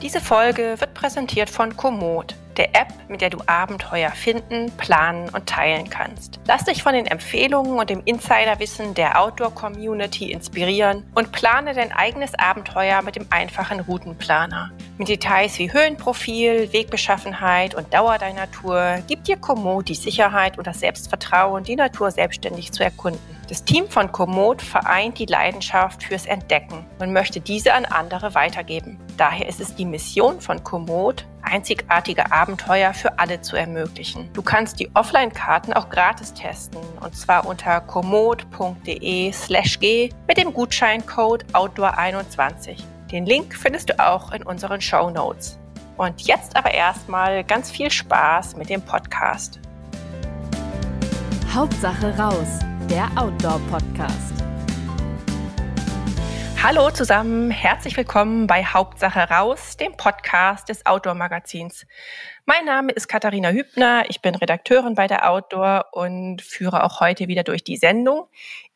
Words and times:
Diese 0.00 0.20
Folge 0.20 0.76
wird 0.78 0.94
präsentiert 0.94 1.50
von 1.50 1.76
Komoot, 1.76 2.36
der 2.58 2.74
App, 2.74 2.92
mit 3.08 3.20
der 3.20 3.30
du 3.30 3.38
Abenteuer 3.46 4.10
finden, 4.10 4.70
planen 4.76 5.28
und 5.30 5.46
teilen 5.46 5.88
kannst. 5.88 6.40
Lass 6.46 6.64
dich 6.64 6.82
von 6.82 6.92
den 6.92 7.06
Empfehlungen 7.06 7.78
und 7.78 7.88
dem 7.88 8.02
Insiderwissen 8.04 8.94
der 8.94 9.20
Outdoor-Community 9.20 10.32
inspirieren 10.32 11.04
und 11.14 11.32
plane 11.32 11.72
dein 11.72 11.92
eigenes 11.92 12.34
Abenteuer 12.34 13.02
mit 13.02 13.16
dem 13.16 13.26
einfachen 13.30 13.80
Routenplaner. 13.80 14.72
Mit 14.98 15.08
Details 15.08 15.58
wie 15.58 15.72
Höhenprofil, 15.72 16.72
Wegbeschaffenheit 16.72 17.74
und 17.74 17.94
Dauer 17.94 18.18
deiner 18.18 18.50
Tour 18.50 18.98
gibt 19.06 19.28
dir 19.28 19.36
Komoot 19.36 19.88
die 19.88 19.94
Sicherheit 19.94 20.58
und 20.58 20.66
das 20.66 20.80
Selbstvertrauen, 20.80 21.62
die 21.62 21.76
Natur 21.76 22.10
selbstständig 22.10 22.72
zu 22.72 22.82
erkunden. 22.82 23.38
Das 23.48 23.64
Team 23.64 23.88
von 23.88 24.12
Komoot 24.12 24.60
vereint 24.60 25.18
die 25.18 25.24
Leidenschaft 25.24 26.02
fürs 26.02 26.26
Entdecken 26.26 26.84
und 26.98 27.12
möchte 27.12 27.40
diese 27.40 27.72
an 27.72 27.86
andere 27.86 28.34
weitergeben. 28.34 28.98
Daher 29.16 29.48
ist 29.48 29.60
es 29.60 29.74
die 29.74 29.86
Mission 29.86 30.40
von 30.40 30.62
Komoot, 30.62 31.24
einzigartige 31.48 32.30
Abenteuer 32.30 32.94
für 32.94 33.18
alle 33.18 33.40
zu 33.40 33.56
ermöglichen. 33.56 34.30
Du 34.32 34.42
kannst 34.42 34.78
die 34.78 34.90
Offline-Karten 34.94 35.72
auch 35.72 35.88
gratis 35.88 36.32
testen 36.34 36.80
und 37.00 37.16
zwar 37.16 37.46
unter 37.46 37.80
komoot.de/g 37.80 38.90
mit 40.26 40.36
dem 40.36 40.52
Gutscheincode 40.52 41.44
Outdoor21. 41.52 42.82
Den 43.10 43.26
Link 43.26 43.56
findest 43.56 43.90
du 43.90 43.98
auch 43.98 44.32
in 44.32 44.42
unseren 44.42 44.80
Show 44.80 45.10
Notes. 45.10 45.58
Und 45.96 46.22
jetzt 46.22 46.54
aber 46.56 46.72
erstmal 46.72 47.42
ganz 47.42 47.70
viel 47.70 47.90
Spaß 47.90 48.56
mit 48.56 48.68
dem 48.68 48.82
Podcast. 48.82 49.58
Hauptsache 51.52 52.16
raus 52.16 52.60
der 52.88 53.08
Outdoor-Podcast. 53.16 54.47
Hallo 56.60 56.90
zusammen, 56.90 57.52
herzlich 57.52 57.96
willkommen 57.96 58.48
bei 58.48 58.64
Hauptsache 58.64 59.20
raus, 59.20 59.76
dem 59.76 59.96
Podcast 59.96 60.68
des 60.68 60.84
Outdoor-Magazins. 60.84 61.86
Mein 62.46 62.64
Name 62.64 62.90
ist 62.90 63.06
Katharina 63.06 63.50
Hübner, 63.50 64.04
ich 64.08 64.20
bin 64.22 64.34
Redakteurin 64.34 64.96
bei 64.96 65.06
der 65.06 65.30
Outdoor 65.30 65.86
und 65.92 66.42
führe 66.42 66.82
auch 66.82 66.98
heute 66.98 67.28
wieder 67.28 67.44
durch 67.44 67.62
die 67.62 67.76
Sendung, 67.76 68.26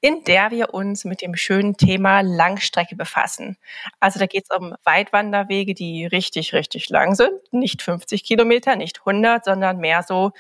in 0.01 0.23
der 0.23 0.53
wir 0.53 0.73
uns 0.73 1.05
mit 1.05 1.23
dem 1.23 1.35
schönen 1.35 1.77
Thema 1.77 2.21
Langstrecke 2.21 2.95
befassen. 2.95 3.59
Also 3.99 4.21
da 4.21 4.27
geht 4.27 4.45
es 4.49 4.57
um 4.57 4.77
Weitwanderwege, 4.85 5.75
die 5.75 6.07
richtig, 6.07 6.53
richtig 6.53 6.89
lang 6.89 7.17
sind. 7.17 7.33
Nicht 7.51 7.83
50 7.83 8.23
Kilometer, 8.23 8.77
nicht 8.77 9.01
100, 9.01 9.45
sondern 9.45 9.79
mehr 9.79 10.05
so 10.05 10.31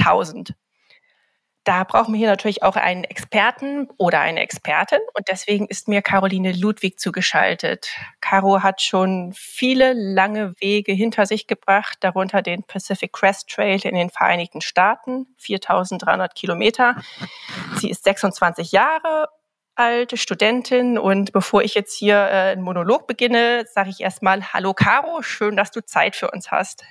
1000. 0.00 0.54
Da 1.66 1.82
brauchen 1.82 2.14
wir 2.14 2.18
hier 2.18 2.28
natürlich 2.28 2.62
auch 2.62 2.76
einen 2.76 3.02
Experten 3.02 3.88
oder 3.96 4.20
eine 4.20 4.38
Expertin 4.38 5.00
und 5.14 5.26
deswegen 5.26 5.66
ist 5.66 5.88
mir 5.88 6.00
Caroline 6.00 6.52
Ludwig 6.52 7.00
zugeschaltet. 7.00 7.88
Caro 8.20 8.62
hat 8.62 8.80
schon 8.80 9.32
viele 9.36 9.92
lange 9.92 10.54
Wege 10.60 10.92
hinter 10.92 11.26
sich 11.26 11.48
gebracht, 11.48 11.98
darunter 12.02 12.40
den 12.40 12.62
Pacific 12.62 13.12
Crest 13.12 13.48
Trail 13.48 13.84
in 13.84 13.96
den 13.96 14.10
Vereinigten 14.10 14.60
Staaten, 14.60 15.26
4300 15.38 16.36
Kilometer. 16.36 17.02
Sie 17.80 17.90
ist 17.90 18.04
26 18.04 18.70
Jahre 18.70 19.28
alte 19.74 20.16
Studentin 20.16 20.98
und 20.98 21.32
bevor 21.32 21.62
ich 21.62 21.74
jetzt 21.74 21.98
hier 21.98 22.14
äh, 22.14 22.52
einen 22.52 22.62
Monolog 22.62 23.08
beginne, 23.08 23.66
sage 23.66 23.90
ich 23.90 24.00
erstmal 24.00 24.52
Hallo 24.52 24.72
Caro, 24.72 25.20
schön, 25.22 25.56
dass 25.56 25.72
du 25.72 25.84
Zeit 25.84 26.14
für 26.14 26.30
uns 26.30 26.52
hast. 26.52 26.84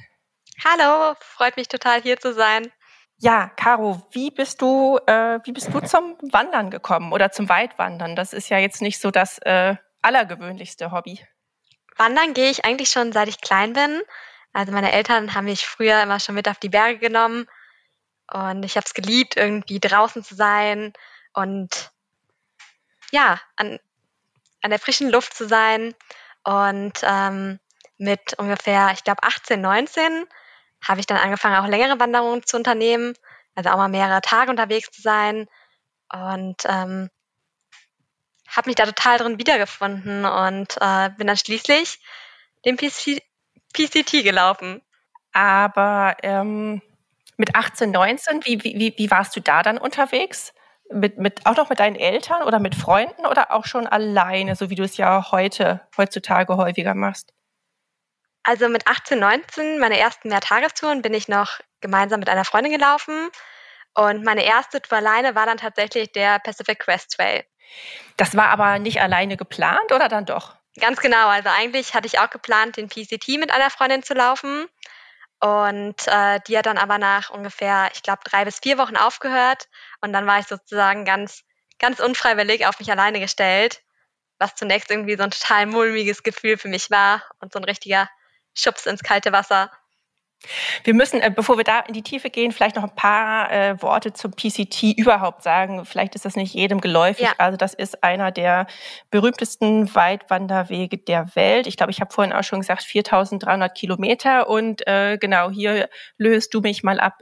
Hallo, 0.65 1.15
freut 1.21 1.55
mich 1.55 1.69
total 1.69 2.01
hier 2.01 2.19
zu 2.19 2.33
sein. 2.33 2.73
Ja, 3.17 3.49
Caro, 3.55 4.05
wie 4.11 4.30
bist 4.30 4.61
du, 4.61 4.99
äh, 5.08 5.39
wie 5.44 5.53
bist 5.53 5.73
du 5.73 5.80
zum 5.80 6.17
Wandern 6.31 6.69
gekommen 6.69 7.13
oder 7.13 7.31
zum 7.31 7.47
Weitwandern? 7.47 8.16
Das 8.16 8.33
ist 8.33 8.49
ja 8.49 8.57
jetzt 8.57 8.81
nicht 8.81 8.99
so 8.99 9.09
das 9.09 9.38
äh, 9.39 9.75
allergewöhnlichste 10.02 10.91
Hobby. 10.91 11.25
Wandern 11.97 12.33
gehe 12.33 12.49
ich 12.49 12.66
eigentlich 12.66 12.89
schon 12.89 13.13
seit 13.13 13.30
ich 13.30 13.39
klein 13.39 13.73
bin. 13.73 14.02
Also 14.52 14.73
meine 14.73 14.91
Eltern 14.91 15.33
haben 15.33 15.45
mich 15.45 15.66
früher 15.66 16.02
immer 16.03 16.19
schon 16.19 16.35
mit 16.35 16.49
auf 16.49 16.59
die 16.59 16.69
Berge 16.69 16.99
genommen 16.99 17.47
und 18.31 18.63
ich 18.63 18.75
habe 18.75 18.85
es 18.85 18.94
geliebt, 18.94 19.38
irgendwie 19.38 19.79
draußen 19.79 20.23
zu 20.23 20.35
sein 20.35 20.94
und 21.34 21.91
ja, 23.12 23.39
an, 23.56 23.79
an 24.62 24.69
der 24.69 24.79
frischen 24.79 25.09
Luft 25.09 25.34
zu 25.34 25.47
sein. 25.47 25.94
Und 26.44 26.94
ähm, 27.03 27.59
mit 27.97 28.38
ungefähr, 28.38 28.91
ich 28.94 29.03
glaube, 29.03 29.23
18, 29.23 29.59
19 29.62 30.25
habe 30.88 31.00
ich 31.00 31.06
dann 31.06 31.18
angefangen, 31.18 31.57
auch 31.57 31.68
längere 31.68 32.00
Wanderungen 32.00 32.44
zu 32.46 32.57
unternehmen, 32.57 33.13
also 33.56 33.69
auch 33.69 33.78
mal 33.78 33.90
mehrere 33.90 34.22
Tage 34.22 34.51
unterwegs 34.51 34.91
zu 34.91 35.01
sein 35.01 35.47
und 36.12 36.63
ähm, 36.66 37.09
habe 38.47 38.69
mich 38.69 38.75
da 38.75 38.85
total 38.85 39.18
drin 39.18 39.40
wiedergefunden 39.40 40.25
und 40.25 40.78
äh, 40.79 41.09
bin 41.18 41.28
dann 41.28 41.38
schließlich 41.38 42.00
den 42.66 42.78
PC 42.78 43.22
PCT 43.74 44.24
gelaufen. 44.24 44.81
Aber 45.34 46.16
ähm, 46.24 46.81
mit 47.38 47.56
18, 47.56 47.91
19, 47.91 48.45
wie, 48.45 48.63
wie, 48.63 48.94
wie 48.97 49.12
warst 49.12 49.35
du 49.35 49.41
da 49.41 49.63
dann 49.63 49.78
unterwegs? 49.78 50.53
Mit, 50.91 51.18
mit, 51.18 51.45
auch 51.45 51.57
noch 51.57 51.69
mit 51.69 51.79
deinen 51.79 51.95
Eltern 51.95 52.44
oder 52.44 52.59
mit 52.59 52.75
Freunden 52.75 53.25
oder 53.25 53.51
auch 53.51 53.66
schon 53.66 53.88
alleine, 53.88 54.56
so 54.56 54.69
wie 54.69 54.75
du 54.75 54.84
es 54.84 54.97
ja 54.97 55.31
heute, 55.31 55.81
heutzutage 55.97 56.56
häufiger 56.56 56.94
machst? 56.94 57.34
Also 58.47 58.69
mit 58.69 58.85
18, 58.85 59.17
19, 59.17 59.79
meine 59.79 59.97
ersten 59.97 60.29
Mehrtagestouren, 60.29 61.01
bin 61.01 61.16
ich 61.16 61.28
noch 61.28 61.59
gemeinsam 61.81 62.19
mit 62.19 62.29
einer 62.29 62.45
Freundin 62.45 62.72
gelaufen. 62.72 63.31
Und 63.95 64.23
meine 64.23 64.45
erste 64.45 64.79
Tour 64.83 65.00
alleine 65.00 65.33
war 65.33 65.47
dann 65.47 65.57
tatsächlich 65.57 66.11
der 66.11 66.38
Pacific 66.38 66.78
Crest 66.78 67.16
Trail. 67.16 67.44
Das 68.17 68.38
war 68.38 68.50
aber 68.50 68.78
nicht 68.78 69.01
alleine 69.01 69.35
geplant 69.35 69.91
oder 69.91 70.09
dann 70.09 70.28
doch? 70.28 70.56
Ganz 70.79 71.00
genau. 71.00 71.28
Also 71.28 71.50
eigentlich 71.50 71.95
hatte 71.95 72.06
ich 72.06 72.19
auch 72.19 72.29
geplant, 72.29 72.78
den 72.78 72.88
PCT 72.88 73.39
mit 73.39 73.51
einer 73.51 73.72
Freundin 73.72 74.03
zu 74.03 74.13
laufen. 74.13 74.67
Und 75.39 76.07
äh, 76.07 76.39
die 76.47 76.56
hat 76.56 76.67
dann 76.67 76.77
aber 76.77 77.00
nach 77.00 77.31
ungefähr, 77.31 77.89
ich 77.94 78.03
glaube, 78.03 78.22
drei 78.25 78.45
bis 78.45 78.59
vier 78.59 78.77
Wochen 78.77 78.95
aufgehört. 78.95 79.69
Und 80.01 80.13
dann 80.13 80.27
war 80.27 80.38
ich 80.38 80.45
sozusagen 80.45 81.03
ganz, 81.03 81.41
ganz 81.79 82.00
unfreiwillig 82.00 82.67
auf 82.67 82.77
mich 82.77 82.91
alleine 82.91 83.19
gestellt, 83.19 83.81
was 84.38 84.53
zunächst 84.53 84.91
irgendwie 84.91 85.17
so 85.17 85.23
ein 85.23 85.31
total 85.31 85.66
mulmiges 85.66 86.22
Gefühl 86.22 86.57
für 86.59 86.67
mich 86.67 86.91
war 86.91 87.23
und 87.39 87.51
so 87.51 87.57
ein 87.57 87.66
richtiger 87.66 88.07
Schubs 88.55 88.85
ins 88.88 89.03
kalte 89.03 89.31
Wasser. 89.31 89.69
Wir 90.83 90.93
müssen, 90.93 91.21
äh, 91.21 91.31
bevor 91.35 91.57
wir 91.57 91.63
da 91.63 91.79
in 91.81 91.93
die 91.93 92.03
Tiefe 92.03 92.29
gehen, 92.29 92.51
vielleicht 92.51 92.75
noch 92.75 92.83
ein 92.83 92.95
paar 92.95 93.51
äh, 93.51 93.81
Worte 93.81 94.13
zum 94.13 94.31
PCT 94.31 94.97
überhaupt 94.97 95.43
sagen. 95.43 95.85
Vielleicht 95.85 96.16
ist 96.16 96.25
das 96.25 96.35
nicht 96.35 96.53
jedem 96.53 96.81
geläufig. 96.81 97.25
Ja. 97.25 97.33
Also 97.38 97.57
das 97.57 97.73
ist 97.73 98.03
einer 98.03 98.31
der 98.31 98.67
berühmtesten 99.09 99.94
Weitwanderwege 99.94 100.97
der 100.97 101.35
Welt. 101.35 101.67
Ich 101.67 101.77
glaube, 101.77 101.91
ich 101.91 102.01
habe 102.01 102.13
vorhin 102.13 102.33
auch 102.33 102.44
schon 102.44 102.59
gesagt, 102.59 102.83
4.300 102.83 103.69
Kilometer. 103.69 104.49
Und 104.49 104.85
äh, 104.88 105.17
genau, 105.19 105.49
hier 105.49 105.89
löst 106.17 106.53
du 106.53 106.61
mich 106.61 106.83
mal 106.83 106.99
ab, 106.99 107.19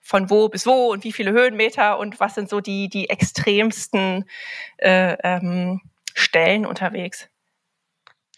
von 0.00 0.30
wo 0.30 0.48
bis 0.48 0.66
wo 0.66 0.90
und 0.90 1.04
wie 1.04 1.12
viele 1.12 1.32
Höhenmeter 1.32 1.98
und 1.98 2.18
was 2.20 2.34
sind 2.34 2.48
so 2.48 2.60
die, 2.60 2.88
die 2.88 3.10
extremsten 3.10 4.24
äh, 4.78 5.16
ähm, 5.22 5.80
Stellen 6.14 6.66
unterwegs. 6.66 7.28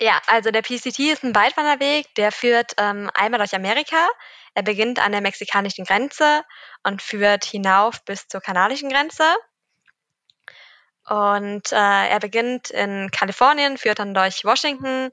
Ja, 0.03 0.19
also 0.27 0.51
der 0.51 0.63
PCT 0.63 0.99
ist 0.99 1.25
ein 1.25 1.35
Weitwanderweg, 1.35 2.07
der 2.15 2.33
führt 2.33 2.73
ähm, 2.79 3.11
einmal 3.13 3.37
durch 3.39 3.55
Amerika. 3.55 4.09
Er 4.55 4.63
beginnt 4.63 4.99
an 4.99 5.13
der 5.13 5.21
mexikanischen 5.21 5.85
Grenze 5.85 6.43
und 6.83 7.03
führt 7.03 7.45
hinauf 7.45 8.03
bis 8.07 8.27
zur 8.27 8.41
kanadischen 8.41 8.89
Grenze. 8.89 9.25
Und 11.07 11.71
äh, 11.73 12.09
er 12.09 12.19
beginnt 12.19 12.71
in 12.71 13.11
Kalifornien, 13.11 13.77
führt 13.77 13.99
dann 13.99 14.15
durch 14.15 14.43
Washington 14.45 15.11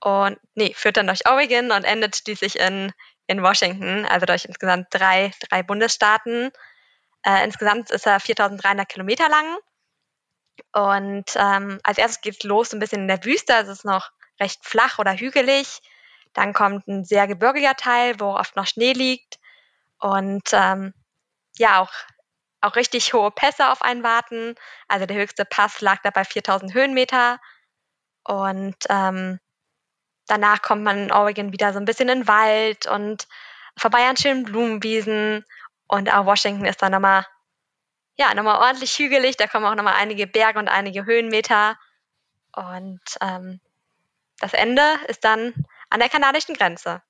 und 0.00 0.38
nee, 0.54 0.72
führt 0.74 0.96
dann 0.96 1.08
durch 1.08 1.28
Oregon 1.28 1.70
und 1.70 1.84
endet 1.84 2.16
schließlich 2.16 2.58
in, 2.58 2.94
in 3.26 3.42
Washington, 3.42 4.06
also 4.06 4.24
durch 4.24 4.46
insgesamt 4.46 4.86
drei, 4.90 5.32
drei 5.50 5.62
Bundesstaaten. 5.62 6.50
Äh, 7.24 7.44
insgesamt 7.44 7.90
ist 7.90 8.06
er 8.06 8.18
4300 8.18 8.88
Kilometer 8.88 9.28
lang. 9.28 9.58
Und 10.72 11.26
ähm, 11.36 11.78
als 11.82 11.98
erstes 11.98 12.22
geht 12.22 12.36
es 12.38 12.42
los, 12.44 12.70
so 12.70 12.78
ein 12.78 12.80
bisschen 12.80 13.02
in 13.02 13.08
der 13.08 13.22
Wüste. 13.24 13.54
Also 13.54 13.72
es 13.72 13.78
ist 13.80 13.84
noch 13.84 14.10
recht 14.40 14.64
flach 14.64 14.98
oder 14.98 15.14
hügelig. 15.14 15.80
Dann 16.32 16.52
kommt 16.52 16.86
ein 16.88 17.04
sehr 17.04 17.26
gebirgiger 17.26 17.74
Teil, 17.74 18.18
wo 18.20 18.34
oft 18.34 18.56
noch 18.56 18.66
Schnee 18.66 18.92
liegt. 18.92 19.38
Und 19.98 20.48
ähm, 20.52 20.94
ja, 21.56 21.80
auch, 21.80 21.92
auch 22.60 22.76
richtig 22.76 23.12
hohe 23.12 23.30
Pässe 23.30 23.70
auf 23.70 23.82
einen 23.82 24.02
warten. 24.02 24.54
Also 24.88 25.06
der 25.06 25.16
höchste 25.16 25.44
Pass 25.44 25.80
lag 25.80 26.00
da 26.02 26.10
bei 26.10 26.24
4000 26.24 26.72
Höhenmeter. 26.72 27.38
Und 28.24 28.76
ähm, 28.88 29.40
danach 30.26 30.62
kommt 30.62 30.82
man 30.82 31.04
in 31.04 31.12
Oregon 31.12 31.52
wieder 31.52 31.72
so 31.72 31.78
ein 31.78 31.84
bisschen 31.84 32.08
in 32.08 32.20
den 32.20 32.28
Wald 32.28 32.86
und 32.86 33.26
vorbei 33.76 34.08
an 34.08 34.16
schönen 34.16 34.44
Blumenwiesen. 34.44 35.44
Und 35.86 36.12
auch 36.12 36.26
Washington 36.26 36.64
ist 36.64 36.82
dann 36.82 36.92
nochmal, 36.92 37.26
ja, 38.16 38.32
nochmal 38.34 38.60
ordentlich 38.60 38.96
hügelig. 38.98 39.36
Da 39.36 39.48
kommen 39.48 39.66
auch 39.66 39.74
nochmal 39.74 39.94
einige 39.96 40.26
Berge 40.26 40.58
und 40.58 40.68
einige 40.68 41.04
Höhenmeter. 41.04 41.76
Und 42.52 43.00
ähm, 43.20 43.60
das 44.40 44.52
Ende 44.52 44.82
ist 45.06 45.24
dann 45.24 45.54
an 45.90 46.00
der 46.00 46.08
kanadischen 46.08 46.54
Grenze. 46.54 47.02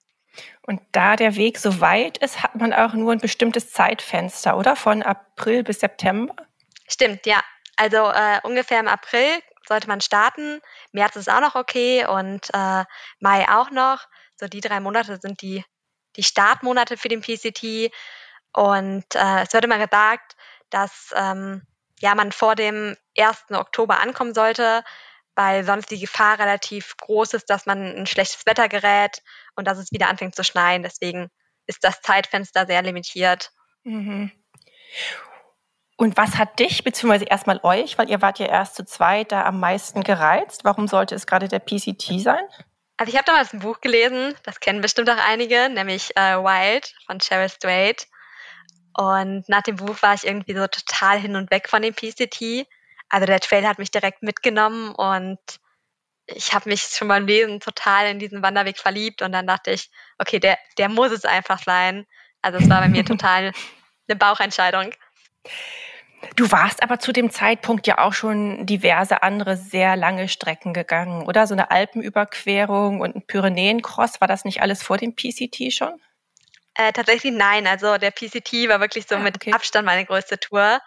Und 0.63 0.81
da 0.93 1.17
der 1.17 1.37
Weg 1.37 1.59
so 1.59 1.81
weit 1.81 2.19
ist, 2.19 2.43
hat 2.43 2.55
man 2.55 2.73
auch 2.73 2.93
nur 2.93 3.13
ein 3.13 3.19
bestimmtes 3.19 3.73
Zeitfenster, 3.73 4.57
oder? 4.57 4.77
Von 4.77 5.03
April 5.03 5.65
bis 5.65 5.81
September? 5.81 6.35
Stimmt, 6.89 7.27
ja. 7.27 7.43
Also 7.77 8.11
äh, 8.11 8.41
ungefähr 8.43 8.81
im 8.81 8.89
April 8.89 9.41
sollte 9.67 9.89
man 9.89 10.01
starten. 10.01 10.61
März 10.93 11.17
ist 11.17 11.31
auch 11.31 11.41
noch 11.41 11.55
okay 11.55 12.07
und 12.07 12.49
äh, 12.53 12.85
Mai 13.21 13.49
auch 13.49 13.71
noch. 13.71 14.07
So 14.37 14.49
die 14.49 14.61
drei 14.61 14.81
Monate 14.81 15.19
sind 15.21 15.43
die, 15.43 15.65
die 16.17 16.23
Startmonate 16.23 16.97
für 16.97 17.09
den 17.09 17.21
PCT. 17.21 17.93
Und 18.53 19.05
äh, 19.15 19.43
es 19.43 19.53
wird 19.53 19.65
immer 19.65 19.79
gesagt, 19.79 20.37
dass 20.71 21.13
ähm, 21.15 21.63
ja, 22.01 22.15
man 22.15 22.33
vor 22.33 22.55
dem 22.55 22.97
1. 23.17 23.51
Oktober 23.51 24.01
ankommen 24.01 24.35
sollte, 24.35 24.83
weil 25.35 25.65
sonst 25.65 25.91
die 25.91 26.01
Gefahr 26.01 26.39
relativ 26.39 26.97
groß 26.97 27.35
ist, 27.35 27.51
dass 27.51 27.67
man 27.67 27.97
in 27.97 28.07
schlechtes 28.07 28.45
Wetter 28.47 28.69
gerät 28.69 29.23
und 29.57 29.67
dass 29.67 29.79
es 29.79 29.93
wieder 29.93 30.09
anfängt 30.09 30.35
zu 30.35 30.45
schneien. 30.45 30.83
Deswegen 30.83 31.29
ist 31.67 31.85
das 31.85 32.01
Zeitfenster 32.01 32.67
sehr 32.67 32.83
limitiert. 32.83 33.51
Mhm. 33.85 34.33
Und 35.97 36.17
was 36.17 36.37
hat 36.37 36.59
dich, 36.59 36.83
beziehungsweise 36.83 37.27
erstmal 37.27 37.61
euch, 37.63 37.99
weil 37.99 38.09
ihr 38.09 38.23
wart 38.23 38.39
ja 38.39 38.47
erst 38.47 38.75
zu 38.75 38.85
zweit, 38.85 39.33
da 39.33 39.45
am 39.45 39.61
meisten 39.61 40.03
gereizt? 40.03 40.65
Warum 40.65 40.89
sollte 40.89 41.15
es 41.15 41.27
gerade 41.27 41.47
der 41.47 41.59
PCT 41.59 42.21
sein? 42.21 42.43
Also 42.97 43.13
ich 43.13 43.17
habe 43.17 43.27
damals 43.27 43.53
ein 43.53 43.61
Buch 43.61 43.81
gelesen, 43.81 44.35
das 44.43 44.61
kennen 44.61 44.81
bestimmt 44.81 45.11
auch 45.11 45.29
einige, 45.29 45.69
nämlich 45.69 46.17
äh, 46.17 46.37
Wild 46.37 46.95
von 47.07 47.19
Cheryl 47.19 47.49
Strait. 47.49 48.07
Und 48.97 49.49
nach 49.49 49.63
dem 49.63 49.77
Buch 49.77 50.01
war 50.03 50.15
ich 50.15 50.27
irgendwie 50.27 50.55
so 50.55 50.67
total 50.67 51.19
hin 51.19 51.37
und 51.37 51.51
weg 51.51 51.69
von 51.69 51.83
dem 51.83 51.95
PCT. 51.95 52.67
Also 53.11 53.27
der 53.27 53.41
Trail 53.41 53.67
hat 53.67 53.79
mich 53.79 53.91
direkt 53.91 54.23
mitgenommen 54.23 54.95
und 54.95 55.39
ich 56.27 56.55
habe 56.55 56.69
mich 56.69 56.83
schon 56.83 57.09
beim 57.09 57.27
Lesen 57.27 57.61
total 57.61 58.09
in 58.09 58.19
diesen 58.19 58.43
Wanderweg 58.43 58.79
verliebt 58.79 59.21
und 59.21 59.33
dann 59.33 59.47
dachte 59.47 59.73
ich, 59.73 59.91
okay, 60.19 60.39
der, 60.39 60.59
der 60.79 60.89
muss 60.89 61.11
es 61.11 61.25
einfach 61.25 61.61
sein. 61.63 62.07
Also 62.41 62.59
es 62.59 62.71
war 62.71 62.81
bei 62.81 62.89
mir 62.89 63.05
total 63.05 63.53
eine 64.09 64.17
Bauchentscheidung. 64.17 64.93
Du 66.37 66.51
warst 66.53 66.83
aber 66.83 66.99
zu 66.99 67.13
dem 67.13 67.31
Zeitpunkt 67.31 67.87
ja 67.87 67.99
auch 67.99 68.13
schon 68.13 68.67
diverse 68.67 69.23
andere 69.23 69.57
sehr 69.57 69.97
lange 69.97 70.29
Strecken 70.29 70.73
gegangen, 70.73 71.27
oder? 71.27 71.47
So 71.47 71.55
eine 71.55 71.71
Alpenüberquerung 71.71 73.01
und 73.01 73.17
ein 73.17 73.27
Pyrenäencross. 73.27 74.21
War 74.21 74.29
das 74.29 74.45
nicht 74.45 74.61
alles 74.63 74.83
vor 74.83 74.99
dem 74.99 75.15
PCT 75.15 75.73
schon? 75.73 76.01
Äh, 76.75 76.93
tatsächlich 76.93 77.33
nein. 77.33 77.67
Also 77.67 77.97
der 77.97 78.11
PCT 78.11 78.69
war 78.69 78.81
wirklich 78.81 79.07
so 79.09 79.17
ah, 79.17 79.19
mit 79.19 79.37
okay. 79.37 79.53
Abstand 79.53 79.87
meine 79.87 80.05
größte 80.05 80.39
Tour. 80.39 80.81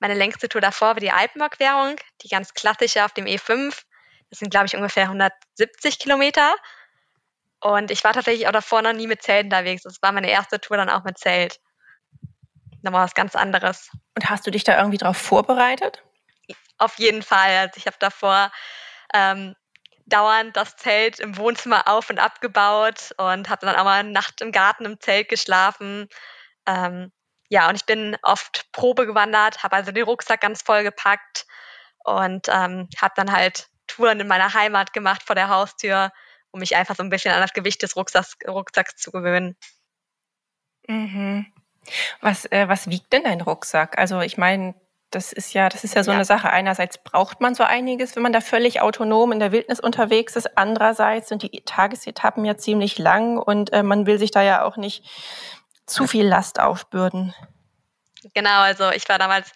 Meine 0.00 0.14
längste 0.14 0.48
Tour 0.48 0.60
davor 0.60 0.88
war 0.88 1.00
die 1.00 1.10
Alpenüberquerung, 1.10 1.96
die 2.22 2.28
ganz 2.28 2.54
klassische 2.54 3.04
auf 3.04 3.12
dem 3.12 3.26
E5. 3.26 3.82
Das 4.30 4.38
sind, 4.38 4.50
glaube 4.50 4.66
ich, 4.66 4.76
ungefähr 4.76 5.04
170 5.04 5.98
Kilometer. 5.98 6.54
Und 7.60 7.90
ich 7.90 8.04
war 8.04 8.12
tatsächlich 8.12 8.46
auch 8.46 8.52
davor 8.52 8.82
noch 8.82 8.92
nie 8.92 9.06
mit 9.06 9.22
Zelt 9.22 9.44
unterwegs. 9.44 9.82
Das 9.82 10.00
war 10.00 10.12
meine 10.12 10.30
erste 10.30 10.60
Tour 10.60 10.76
dann 10.76 10.90
auch 10.90 11.02
mit 11.04 11.18
Zelt. 11.18 11.60
Nochmal 12.82 13.04
was 13.04 13.14
ganz 13.14 13.34
anderes. 13.34 13.90
Und 14.14 14.30
hast 14.30 14.46
du 14.46 14.50
dich 14.50 14.62
da 14.62 14.76
irgendwie 14.78 14.98
drauf 14.98 15.16
vorbereitet? 15.16 16.04
Auf 16.78 16.98
jeden 16.98 17.22
Fall. 17.22 17.56
Also 17.56 17.72
ich 17.76 17.86
habe 17.86 17.96
davor 17.98 18.52
ähm, 19.12 19.56
dauernd 20.06 20.56
das 20.56 20.76
Zelt 20.76 21.18
im 21.18 21.36
Wohnzimmer 21.36 21.88
auf 21.88 22.08
und 22.10 22.20
abgebaut 22.20 23.12
und 23.16 23.50
habe 23.50 23.66
dann 23.66 23.74
auch 23.74 23.84
mal 23.84 24.00
eine 24.00 24.12
Nacht 24.12 24.40
im 24.40 24.52
Garten 24.52 24.84
im 24.84 25.00
Zelt 25.00 25.28
geschlafen. 25.28 26.08
Ähm, 26.66 27.10
ja, 27.48 27.68
und 27.68 27.76
ich 27.76 27.86
bin 27.86 28.16
oft 28.22 28.70
Probe 28.72 29.06
gewandert, 29.06 29.62
habe 29.62 29.76
also 29.76 29.92
den 29.92 30.04
Rucksack 30.04 30.40
ganz 30.40 30.62
voll 30.62 30.82
gepackt 30.82 31.46
und 32.04 32.48
ähm, 32.48 32.88
habe 33.00 33.14
dann 33.16 33.32
halt 33.32 33.68
Touren 33.86 34.20
in 34.20 34.28
meiner 34.28 34.52
Heimat 34.52 34.92
gemacht 34.92 35.22
vor 35.22 35.34
der 35.34 35.48
Haustür, 35.48 36.12
um 36.50 36.60
mich 36.60 36.76
einfach 36.76 36.94
so 36.94 37.02
ein 37.02 37.10
bisschen 37.10 37.32
an 37.32 37.40
das 37.40 37.54
Gewicht 37.54 37.82
des 37.82 37.96
Rucksacks, 37.96 38.36
Rucksacks 38.46 38.96
zu 38.96 39.10
gewöhnen. 39.10 39.56
Mhm. 40.86 41.46
Was, 42.20 42.44
äh, 42.46 42.68
was 42.68 42.88
wiegt 42.88 43.12
denn 43.12 43.24
dein 43.24 43.40
Rucksack? 43.40 43.98
Also 43.98 44.20
ich 44.20 44.36
meine, 44.36 44.74
das 45.10 45.32
ist 45.32 45.54
ja, 45.54 45.70
das 45.70 45.84
ist 45.84 45.94
ja 45.94 46.04
so 46.04 46.10
ja. 46.10 46.16
eine 46.16 46.26
Sache. 46.26 46.50
Einerseits 46.50 46.98
braucht 46.98 47.40
man 47.40 47.54
so 47.54 47.64
einiges, 47.64 48.14
wenn 48.14 48.22
man 48.22 48.32
da 48.32 48.42
völlig 48.42 48.82
autonom 48.82 49.32
in 49.32 49.38
der 49.38 49.52
Wildnis 49.52 49.80
unterwegs 49.80 50.36
ist. 50.36 50.58
Andererseits 50.58 51.28
sind 51.28 51.42
die 51.42 51.62
Tagesetappen 51.64 52.44
ja 52.44 52.58
ziemlich 52.58 52.98
lang 52.98 53.38
und 53.38 53.72
äh, 53.72 53.82
man 53.82 54.06
will 54.06 54.18
sich 54.18 54.30
da 54.30 54.42
ja 54.42 54.62
auch 54.64 54.76
nicht 54.76 55.02
zu 55.88 56.06
viel 56.06 56.26
Last 56.26 56.60
aufbürden. 56.60 57.34
Genau, 58.34 58.60
also 58.60 58.90
ich 58.90 59.08
war 59.08 59.18
damals 59.18 59.52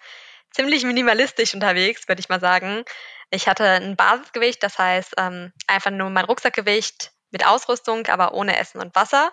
ziemlich 0.50 0.84
minimalistisch 0.84 1.54
unterwegs, 1.54 2.08
würde 2.08 2.20
ich 2.20 2.28
mal 2.28 2.40
sagen. 2.40 2.84
Ich 3.30 3.48
hatte 3.48 3.64
ein 3.64 3.96
Basisgewicht, 3.96 4.62
das 4.62 4.78
heißt 4.78 5.14
ähm, 5.16 5.52
einfach 5.66 5.90
nur 5.90 6.10
mein 6.10 6.24
Rucksackgewicht 6.24 7.12
mit 7.30 7.46
Ausrüstung, 7.46 8.06
aber 8.06 8.34
ohne 8.34 8.58
Essen 8.58 8.80
und 8.80 8.94
Wasser 8.94 9.32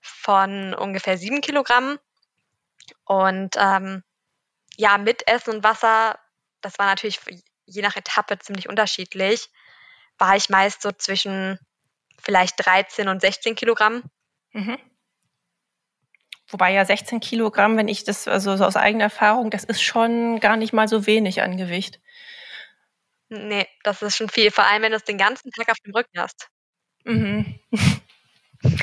von 0.00 0.74
ungefähr 0.74 1.16
sieben 1.16 1.40
Kilogramm. 1.40 1.98
Und 3.04 3.56
ähm, 3.56 4.02
ja, 4.76 4.98
mit 4.98 5.26
Essen 5.26 5.54
und 5.54 5.64
Wasser, 5.64 6.18
das 6.60 6.78
war 6.78 6.86
natürlich 6.86 7.20
je 7.64 7.82
nach 7.82 7.96
Etappe 7.96 8.38
ziemlich 8.38 8.68
unterschiedlich, 8.68 9.48
war 10.18 10.36
ich 10.36 10.50
meist 10.50 10.82
so 10.82 10.92
zwischen 10.92 11.58
vielleicht 12.20 12.64
13 12.64 13.08
und 13.08 13.20
16 13.20 13.54
Kilogramm. 13.54 14.02
Mhm. 14.52 14.78
Wobei 16.52 16.74
ja 16.74 16.84
16 16.84 17.20
Kilogramm, 17.20 17.78
wenn 17.78 17.88
ich 17.88 18.04
das, 18.04 18.28
also 18.28 18.56
so 18.58 18.64
aus 18.66 18.76
eigener 18.76 19.04
Erfahrung, 19.04 19.48
das 19.48 19.64
ist 19.64 19.82
schon 19.82 20.38
gar 20.38 20.56
nicht 20.56 20.74
mal 20.74 20.86
so 20.86 21.06
wenig 21.06 21.40
an 21.40 21.56
Gewicht. 21.56 21.98
Nee, 23.30 23.66
das 23.82 24.02
ist 24.02 24.16
schon 24.18 24.28
viel, 24.28 24.50
vor 24.50 24.66
allem 24.66 24.82
wenn 24.82 24.92
du 24.92 24.98
es 24.98 25.04
den 25.04 25.16
ganzen 25.16 25.50
Tag 25.50 25.70
auf 25.70 25.78
dem 25.78 25.94
Rücken 25.94 26.18
hast. 26.18 26.48
Mhm. 27.04 27.58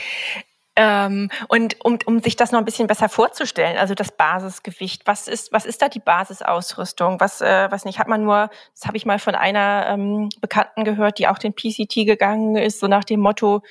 ähm, 0.75 1.29
und 1.47 1.85
um, 1.85 1.99
um 2.05 2.19
sich 2.23 2.35
das 2.35 2.51
noch 2.51 2.57
ein 2.57 2.65
bisschen 2.65 2.87
besser 2.87 3.07
vorzustellen, 3.07 3.77
also 3.77 3.93
das 3.93 4.11
Basisgewicht, 4.11 5.05
was 5.05 5.27
ist, 5.27 5.51
was 5.51 5.67
ist 5.67 5.83
da 5.83 5.89
die 5.89 5.99
Basisausrüstung? 5.99 7.19
Was, 7.19 7.41
äh, 7.41 7.69
was 7.69 7.85
nicht, 7.85 7.99
hat 7.99 8.07
man 8.07 8.23
nur, 8.23 8.49
das 8.73 8.87
habe 8.87 8.97
ich 8.97 9.05
mal 9.05 9.19
von 9.19 9.35
einer 9.35 9.85
ähm, 9.89 10.29
Bekannten 10.41 10.85
gehört, 10.85 11.19
die 11.19 11.27
auch 11.27 11.37
den 11.37 11.53
PCT 11.53 12.07
gegangen 12.07 12.55
ist, 12.55 12.79
so 12.79 12.87
nach 12.87 13.03
dem 13.03 13.19
Motto, 13.19 13.61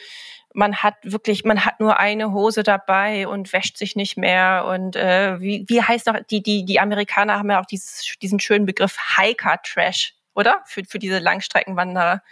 man 0.59 0.83
hat 0.83 0.97
wirklich, 1.03 1.45
man 1.45 1.65
hat 1.65 1.79
nur 1.79 1.99
eine 1.99 2.33
Hose 2.33 2.65
dabei 2.65 3.29
und 3.29 3.53
wäscht 3.53 3.79
sich 3.79 3.95
nicht 3.95 4.17
mehr. 4.17 4.65
Und 4.67 4.97
äh, 4.97 5.41
wie, 5.41 5.65
wie 5.69 5.81
heißt 5.81 6.09
noch, 6.09 6.19
die, 6.29 6.43
die, 6.43 6.65
die 6.65 6.81
Amerikaner 6.81 7.39
haben 7.39 7.49
ja 7.49 7.61
auch 7.61 7.67
dieses, 7.67 8.17
diesen 8.21 8.41
schönen 8.41 8.67
Begriff 8.67 8.99
Hiker-Trash, 9.17 10.15
oder? 10.35 10.61
Für, 10.67 10.85
für 10.85 10.99
diese 10.99 11.21
Langstreckenwanderer. 11.21 12.23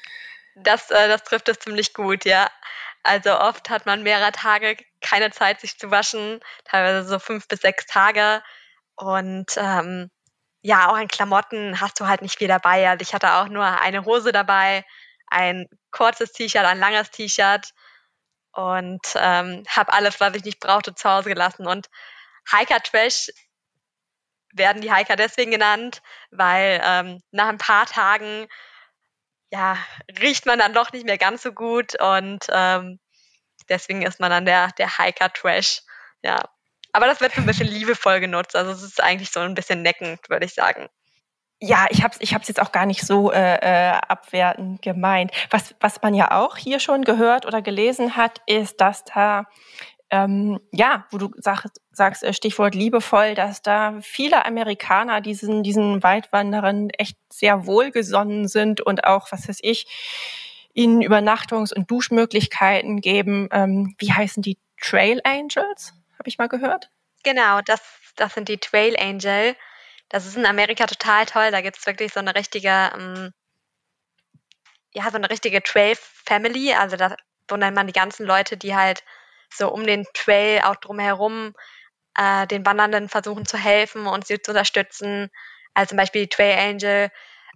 Das, 0.57 0.91
äh, 0.91 1.07
das 1.07 1.23
trifft 1.23 1.49
es 1.49 1.61
ziemlich 1.61 1.95
gut, 1.95 2.25
ja. 2.25 2.51
Also 3.05 3.39
oft 3.39 3.71
hat 3.71 3.87
man 3.87 4.03
mehrere 4.03 4.33
Tage 4.33 4.77
keine 5.01 5.31
Zeit, 5.31 5.61
sich 5.61 5.79
zu 5.79 5.93
waschen, 5.93 6.41
teilweise 6.65 7.07
so 7.07 7.21
fünf 7.21 7.47
bis 7.47 7.61
sechs 7.61 7.87
Tage. 7.87 8.43
Und 8.97 9.53
ähm, 9.57 10.11
ja, 10.63 10.89
auch 10.89 10.97
an 10.97 11.07
Klamotten 11.07 11.81
hast 11.81 12.01
du 12.01 12.09
halt 12.09 12.23
nicht 12.23 12.39
viel 12.39 12.49
dabei. 12.49 12.89
Also 12.89 13.03
ich 13.03 13.15
hatte 13.15 13.35
auch 13.35 13.47
nur 13.47 13.65
eine 13.65 14.05
Hose 14.05 14.33
dabei, 14.33 14.85
ein 15.29 15.69
kurzes 15.93 16.33
T-Shirt, 16.33 16.65
ein 16.65 16.81
langes 16.81 17.13
T-Shirt 17.13 17.73
und 18.57 19.03
ähm, 19.17 19.65
habe 19.69 19.93
alles, 19.93 20.21
was 20.21 20.35
ich 20.35 20.45
nicht 20.45 20.61
brauchte, 20.61 20.95
zu 20.95 21.09
Hause 21.09 21.29
gelassen. 21.29 21.67
Und 21.67 21.89
Hiker 22.51 22.81
Trash 22.81 23.31
werden 24.53 24.81
die 24.81 24.93
Hiker 24.93 25.17
deswegen 25.17 25.51
genannt, 25.51 26.03
weil 26.31 26.81
ähm, 26.83 27.23
nach 27.31 27.49
ein 27.49 27.59
paar 27.59 27.87
Tagen 27.87 28.49
ja, 29.51 29.79
riecht 30.21 30.47
man 30.47 30.59
dann 30.59 30.73
doch 30.73 30.93
nicht 30.93 31.07
mehr 31.07 31.19
ganz 31.19 31.43
so 31.43 31.53
gut 31.53 32.01
und 32.01 32.47
ähm, 32.51 32.99
deswegen 33.69 34.03
ist 34.03 34.21
man 34.21 34.31
dann 34.31 34.45
der, 34.45 34.73
der 34.73 34.99
Hiker 34.99 35.33
Trash. 35.33 35.83
Ja. 36.23 36.43
Aber 36.93 37.07
das 37.07 37.21
wird 37.21 37.35
so 37.35 37.43
ein 37.43 37.47
bisschen 37.47 37.69
liebevoll 37.69 38.21
genutzt. 38.21 38.57
Also 38.57 38.73
es 38.73 38.83
ist 38.83 39.03
eigentlich 39.03 39.31
so 39.31 39.41
ein 39.41 39.55
bisschen 39.55 39.83
neckend, 39.83 40.21
würde 40.29 40.47
ich 40.47 40.55
sagen. 40.55 40.89
Ja, 41.61 41.87
ich 41.91 42.03
habe 42.03 42.13
es 42.13 42.21
ich 42.21 42.35
hab's 42.35 42.49
jetzt 42.49 42.61
auch 42.61 42.73
gar 42.73 42.85
nicht 42.87 43.03
so 43.03 43.33
äh, 43.33 43.57
äh, 43.57 43.93
abwertend 44.09 44.83
gemeint. 44.83 45.31
Was, 45.51 45.75
was 45.81 46.03
man 46.03 46.15
ja 46.15 46.33
auch 46.33 46.57
hier 46.57 46.81
schon 46.81 47.03
gehört 47.03 47.47
oder 47.47 47.63
gelesen 47.63 48.17
hat, 48.17 48.43
ist, 48.47 48.81
dass 48.81 49.05
da, 49.05 49.47
ähm, 50.11 50.61
ja, 50.71 51.07
wo 51.11 51.19
du 51.19 51.31
sag, 51.39 51.67
sagst, 51.93 52.23
äh, 52.25 52.35
Stichwort 52.35 52.75
liebevoll, 52.75 53.35
dass 53.35 53.63
da 53.63 53.95
viele 54.03 54.45
Amerikaner 54.45 55.23
diesen, 55.23 55.63
diesen 55.63 56.03
Weitwanderern 56.03 56.91
echt 56.91 57.17
sehr 57.33 57.67
wohlgesonnen 57.67 58.49
sind 58.49 58.83
und 58.83 59.05
auch, 59.05 59.33
was 59.33 59.49
weiß 59.49 59.61
ich, 59.63 59.87
ihnen 60.75 61.01
Übernachtungs- 61.01 61.75
und 61.75 61.91
Duschmöglichkeiten 61.91 63.01
geben. 63.01 63.49
Ähm, 63.51 63.95
wie 63.99 64.13
heißen 64.13 64.43
die? 64.43 64.59
Trail 64.81 65.21
Angels, 65.25 65.93
habe 66.19 66.29
ich 66.29 66.39
mal 66.39 66.49
gehört. 66.49 66.91
Genau, 67.25 67.61
das, 67.65 67.81
das 68.17 68.35
sind 68.35 68.49
die 68.49 68.59
Trail 68.59 68.97
Angel. 68.99 69.57
Das 70.09 70.27
ist 70.27 70.37
in 70.37 70.47
Amerika 70.47 70.87
total 70.87 71.27
toll. 71.27 71.51
Da 71.51 71.61
gibt 71.61 71.79
es 71.79 71.87
wirklich 71.87 72.13
so 72.13 72.21
eine 72.21 72.35
richtige, 72.35 72.93
ähm, 72.95 73.33
ja, 74.93 75.11
so 75.11 75.17
eine 75.17 75.31
richtige 75.31 75.63
Trail-Family. 75.63 76.75
Also 76.75 76.97
da, 76.97 77.17
nennt 77.57 77.77
man 77.77 77.87
die 77.87 77.93
ganzen 77.93 78.27
Leute, 78.27 78.57
die 78.57 78.75
halt 78.75 79.05
so 79.53 79.71
um 79.73 79.85
den 79.85 80.05
Trail 80.15 80.63
auch 80.63 80.77
drumherum 80.77 81.55
äh, 82.17 82.47
den 82.47 82.65
Wandernden 82.67 83.09
versuchen 83.09 83.47
zu 83.47 83.59
helfen 83.59 84.07
und 84.07 84.27
sie 84.27 84.41
zu 84.41 84.53
unterstützen. 84.53 85.31
Also 85.75 85.91
zum 85.91 85.99
Beispiel 85.99 86.23
die 86.23 86.29
Trail 86.29 86.59
Angel, 86.59 87.11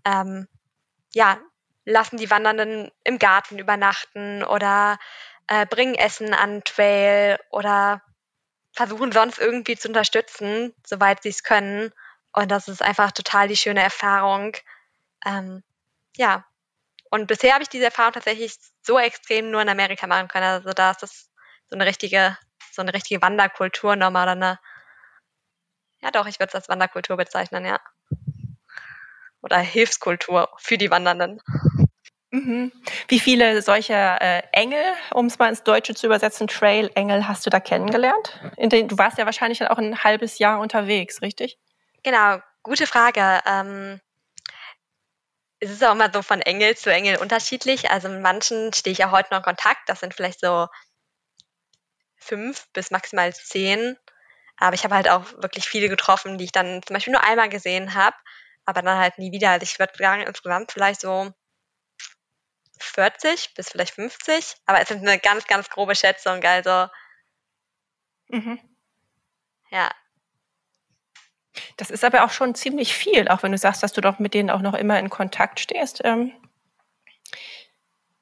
ähm, 0.05 0.49
ja, 1.13 1.39
lassen 1.85 2.19
die 2.19 2.31
Wandernden 2.31 2.91
im 3.05 3.19
Garten 3.19 3.59
übernachten 3.59 4.45
oder 4.45 4.99
äh, 5.49 5.67
bringen 5.67 5.95
Essen 5.95 6.35
an 6.35 6.63
Trail 6.65 7.39
oder 7.51 8.03
versuchen 8.73 9.13
sonst 9.13 9.39
irgendwie 9.39 9.77
zu 9.77 9.89
unterstützen, 9.89 10.75
soweit 10.87 11.23
sie 11.23 11.31
es 11.31 11.43
können. 11.43 11.93
Und 12.33 12.51
das 12.51 12.69
ist 12.69 12.83
einfach 12.83 13.13
total 13.13 13.49
die 13.49 13.57
schöne 13.57 13.83
Erfahrung. 13.83 14.57
Ähm, 15.27 15.63
ja, 16.17 16.45
und 17.11 17.27
bisher 17.27 17.55
habe 17.55 17.63
ich 17.63 17.69
diese 17.69 17.87
Erfahrung 17.87 18.13
tatsächlich 18.13 18.55
so 18.83 18.99
extrem 18.99 19.51
nur 19.51 19.61
in 19.61 19.69
Amerika 19.69 20.07
machen 20.07 20.29
können. 20.29 20.45
Also 20.45 20.71
da 20.73 20.93
ist 20.93 21.03
das 21.03 21.31
so 21.69 21.75
eine 21.75 21.85
richtige, 21.87 22.39
so 22.73 22.83
eine 22.83 22.95
richtige 22.95 23.21
Wanderkultur 23.21 23.97
nochmal 23.97 24.29
eine, 24.29 24.61
ja 26.01 26.11
doch, 26.11 26.27
ich 26.27 26.39
würde 26.39 26.49
es 26.49 26.55
als 26.55 26.69
Wanderkultur 26.69 27.17
bezeichnen, 27.17 27.67
ja. 27.67 27.81
Oder 29.43 29.59
Hilfskultur 29.59 30.51
für 30.59 30.79
die 30.79 30.91
Wandernden. 30.91 31.41
Mhm. 32.31 32.71
Wie 33.09 33.19
viele 33.19 33.61
solcher 33.61 34.21
äh, 34.21 34.43
Engel, 34.53 34.85
um 35.13 35.27
es 35.27 35.39
mal 35.39 35.49
ins 35.49 35.65
Deutsche 35.65 35.95
zu 35.95 36.07
übersetzen, 36.07 36.47
Trail-Engel 36.47 37.27
hast 37.27 37.45
du 37.45 37.51
da 37.51 37.59
kennengelernt? 37.59 38.39
Den, 38.57 38.87
du 38.87 38.99
warst 38.99 39.19
ja 39.19 39.25
wahrscheinlich 39.25 39.59
dann 39.59 39.69
auch 39.69 39.79
ein 39.79 40.05
halbes 40.05 40.39
Jahr 40.39 40.61
unterwegs, 40.61 41.23
richtig? 41.23 41.59
Genau, 42.03 42.41
gute 42.63 42.87
Frage. 42.87 43.41
Ähm, 43.47 44.01
es 45.61 45.71
ist 45.71 45.85
auch 45.85 45.93
immer 45.93 46.11
so 46.13 46.23
von 46.23 46.41
Engel 46.41 46.77
zu 46.77 46.91
Engel 46.91 47.19
unterschiedlich. 47.19 47.91
Also 47.91 48.09
mit 48.09 48.23
manchen 48.23 48.73
stehe 48.73 48.93
ich 48.93 48.99
ja 48.99 49.11
heute 49.11 49.29
noch 49.31 49.39
in 49.39 49.45
Kontakt. 49.45 49.89
Das 49.89 50.01
sind 50.01 50.15
vielleicht 50.15 50.41
so 50.41 50.69
fünf 52.17 52.67
bis 52.73 52.91
maximal 52.91 53.35
zehn. 53.35 53.99
Aber 54.57 54.75
ich 54.75 54.85
habe 54.85 54.95
halt 54.95 55.09
auch 55.09 55.33
wirklich 55.43 55.69
viele 55.69 55.89
getroffen, 55.89 56.39
die 56.39 56.45
ich 56.45 56.53
dann 56.53 56.83
zum 56.83 56.95
Beispiel 56.95 57.13
nur 57.13 57.23
einmal 57.23 57.49
gesehen 57.49 57.95
habe, 57.95 58.17
aber 58.65 58.83
dann 58.83 58.99
halt 58.99 59.19
nie 59.19 59.33
wieder. 59.33 59.51
Also 59.51 59.65
ich 59.65 59.79
würde 59.79 59.93
sagen, 59.97 60.23
insgesamt 60.23 60.73
vielleicht 60.73 61.01
so 61.01 61.33
40 62.79 63.55
bis 63.55 63.71
vielleicht 63.71 63.95
50. 63.95 64.57
Aber 64.67 64.81
es 64.81 64.91
ist 64.91 64.99
eine 64.99 65.19
ganz, 65.19 65.47
ganz 65.47 65.69
grobe 65.69 65.95
Schätzung. 65.95 66.43
Also 66.43 66.89
mhm. 68.29 68.59
ja, 69.71 69.91
das 71.77 71.91
ist 71.91 72.05
aber 72.05 72.25
auch 72.25 72.31
schon 72.31 72.55
ziemlich 72.55 72.95
viel, 72.95 73.29
auch 73.29 73.43
wenn 73.43 73.53
du 73.53 73.59
sagst, 73.59 73.83
dass 73.83 73.93
du 73.93 74.01
doch 74.01 74.19
mit 74.19 74.35
denen 74.35 74.51
auch 74.51 74.61
noch 74.61 74.75
immer 74.75 74.99
in 74.99 75.11
Kontakt 75.11 75.61
stehst. 75.61 76.01
Ähm, 76.05 76.33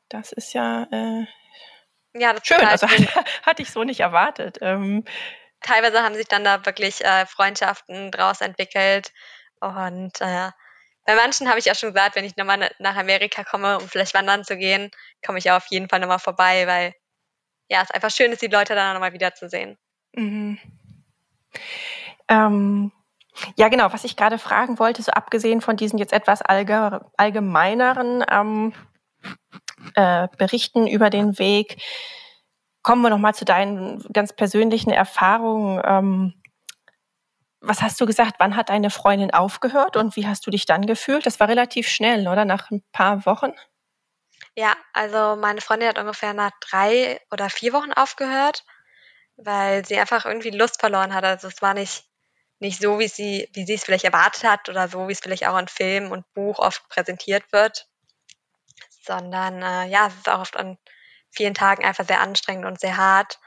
das 0.09 0.33
ist 0.33 0.55
ja, 0.55 0.87
äh, 0.91 1.27
ja 2.15 2.33
das 2.33 2.47
schön. 2.47 2.65
Also 2.65 2.89
hat, 2.89 3.25
hatte 3.47 3.63
ich 3.63 3.71
so 3.71 3.85
nicht 3.85 4.01
erwartet. 4.01 4.59
Ähm, 4.61 5.05
Teilweise 5.61 6.03
haben 6.03 6.15
sich 6.15 6.29
dann 6.29 6.45
da 6.45 6.65
wirklich 6.65 7.05
äh, 7.05 7.27
Freundschaften 7.27 8.11
draus 8.11 8.41
entwickelt. 8.41 9.13
Und 9.61 10.21
äh, 10.21 10.51
bei 11.05 11.15
manchen 11.17 11.49
habe 11.49 11.59
ich 11.59 11.71
auch 11.71 11.75
schon 11.75 11.93
gesagt, 11.93 12.15
wenn 12.17 12.25
ich 12.25 12.37
nochmal 12.37 12.71
nach 12.79 12.97
Amerika 12.97 13.43
komme, 13.43 13.79
um 13.79 13.89
vielleicht 13.89 14.15
wandern 14.15 14.45
zu 14.45 14.57
gehen, 14.57 14.91
komme 15.25 15.39
ich 15.39 15.51
auf 15.51 15.67
jeden 15.71 15.89
Fall 15.89 16.01
nochmal 16.01 16.21
vorbei, 16.21 16.67
weil 16.67 16.95
ja, 17.69 17.83
es 17.83 17.91
einfach 17.91 18.11
schön 18.11 18.33
ist, 18.33 18.43
die 18.43 18.47
Leute 18.47 18.75
dann 18.75 18.95
nochmal 18.95 19.13
wiederzusehen. 19.13 19.77
Mhm. 20.13 20.59
Ähm, 22.29 22.93
ja, 23.57 23.69
genau. 23.69 23.93
Was 23.93 24.05
ich 24.05 24.17
gerade 24.17 24.39
fragen 24.39 24.79
wollte, 24.79 25.03
so 25.03 25.13
abgesehen 25.13 25.61
von 25.61 25.77
diesen 25.77 25.99
jetzt 25.99 26.13
etwas 26.13 26.43
allgemeineren 26.43 28.25
ähm, 28.31 28.73
äh, 29.95 30.29
Berichten 30.37 30.87
über 30.87 31.11
den 31.11 31.39
Weg, 31.39 31.83
kommen 32.83 33.03
wir 33.03 33.11
noch 33.11 33.19
mal 33.19 33.35
zu 33.35 33.45
deinen 33.45 34.03
ganz 34.13 34.33
persönlichen 34.33 34.91
Erfahrungen. 34.91 35.83
Ähm, 35.85 36.35
was 37.61 37.83
hast 37.83 38.01
du 38.01 38.07
gesagt? 38.07 38.37
Wann 38.39 38.57
hat 38.57 38.69
deine 38.69 38.91
Freundin 38.91 39.33
aufgehört 39.33 39.97
und 39.97 40.17
wie 40.17 40.27
hast 40.27 40.47
du 40.47 40.51
dich 40.51 40.65
dann 40.65 40.87
gefühlt? 40.87 41.27
Das 41.27 41.41
war 41.41 41.49
relativ 41.49 41.89
schnell, 41.89 42.29
oder? 42.29 42.45
Nach 42.45 42.71
ein 42.71 42.83
paar 42.93 43.27
Wochen? 43.27 43.53
Ja, 44.55 44.77
also 44.93 45.37
meine 45.41 45.61
Freundin 45.61 45.89
hat 45.89 45.99
ungefähr 45.99 46.35
nach 46.35 46.53
drei 46.61 47.21
oder 47.31 47.51
vier 47.51 47.73
Wochen 47.73 47.93
aufgehört, 47.93 48.65
weil 49.37 49.85
sie 49.85 49.99
einfach 49.99 50.25
irgendwie 50.25 50.51
Lust 50.51 50.81
verloren 50.81 51.15
hat. 51.15 51.25
Also 51.25 51.49
es 51.49 51.63
war 51.63 51.75
nicht 51.75 52.08
nicht 52.61 52.81
so, 52.81 52.99
wie 52.99 53.09
sie, 53.09 53.49
wie 53.53 53.65
sie 53.65 53.75
es 53.75 53.85
vielleicht 53.85 54.05
erwartet 54.05 54.45
hat 54.45 54.69
oder 54.69 54.89
so, 54.89 55.09
wie 55.09 55.13
es 55.13 55.21
vielleicht 55.21 55.47
auch 55.47 55.59
in 55.59 55.69
Film 55.69 56.11
und 56.11 56.33
Buch 56.35 56.59
oft 56.59 56.89
präsentiert 56.89 57.53
wird, 57.53 57.89
sondern 59.05 59.63
äh, 59.63 59.89
ja, 59.89 60.09
es 60.09 60.15
ist 60.15 60.29
auch 60.29 60.41
oft 60.41 60.57
an 60.57 60.79
vielen 61.31 61.55
Tagen 61.55 61.85
einfach 61.85 62.07
sehr 62.07 62.21
anstrengend 62.21 62.67
und 62.67 62.81
sehr 62.81 62.97
hart. 62.97 63.39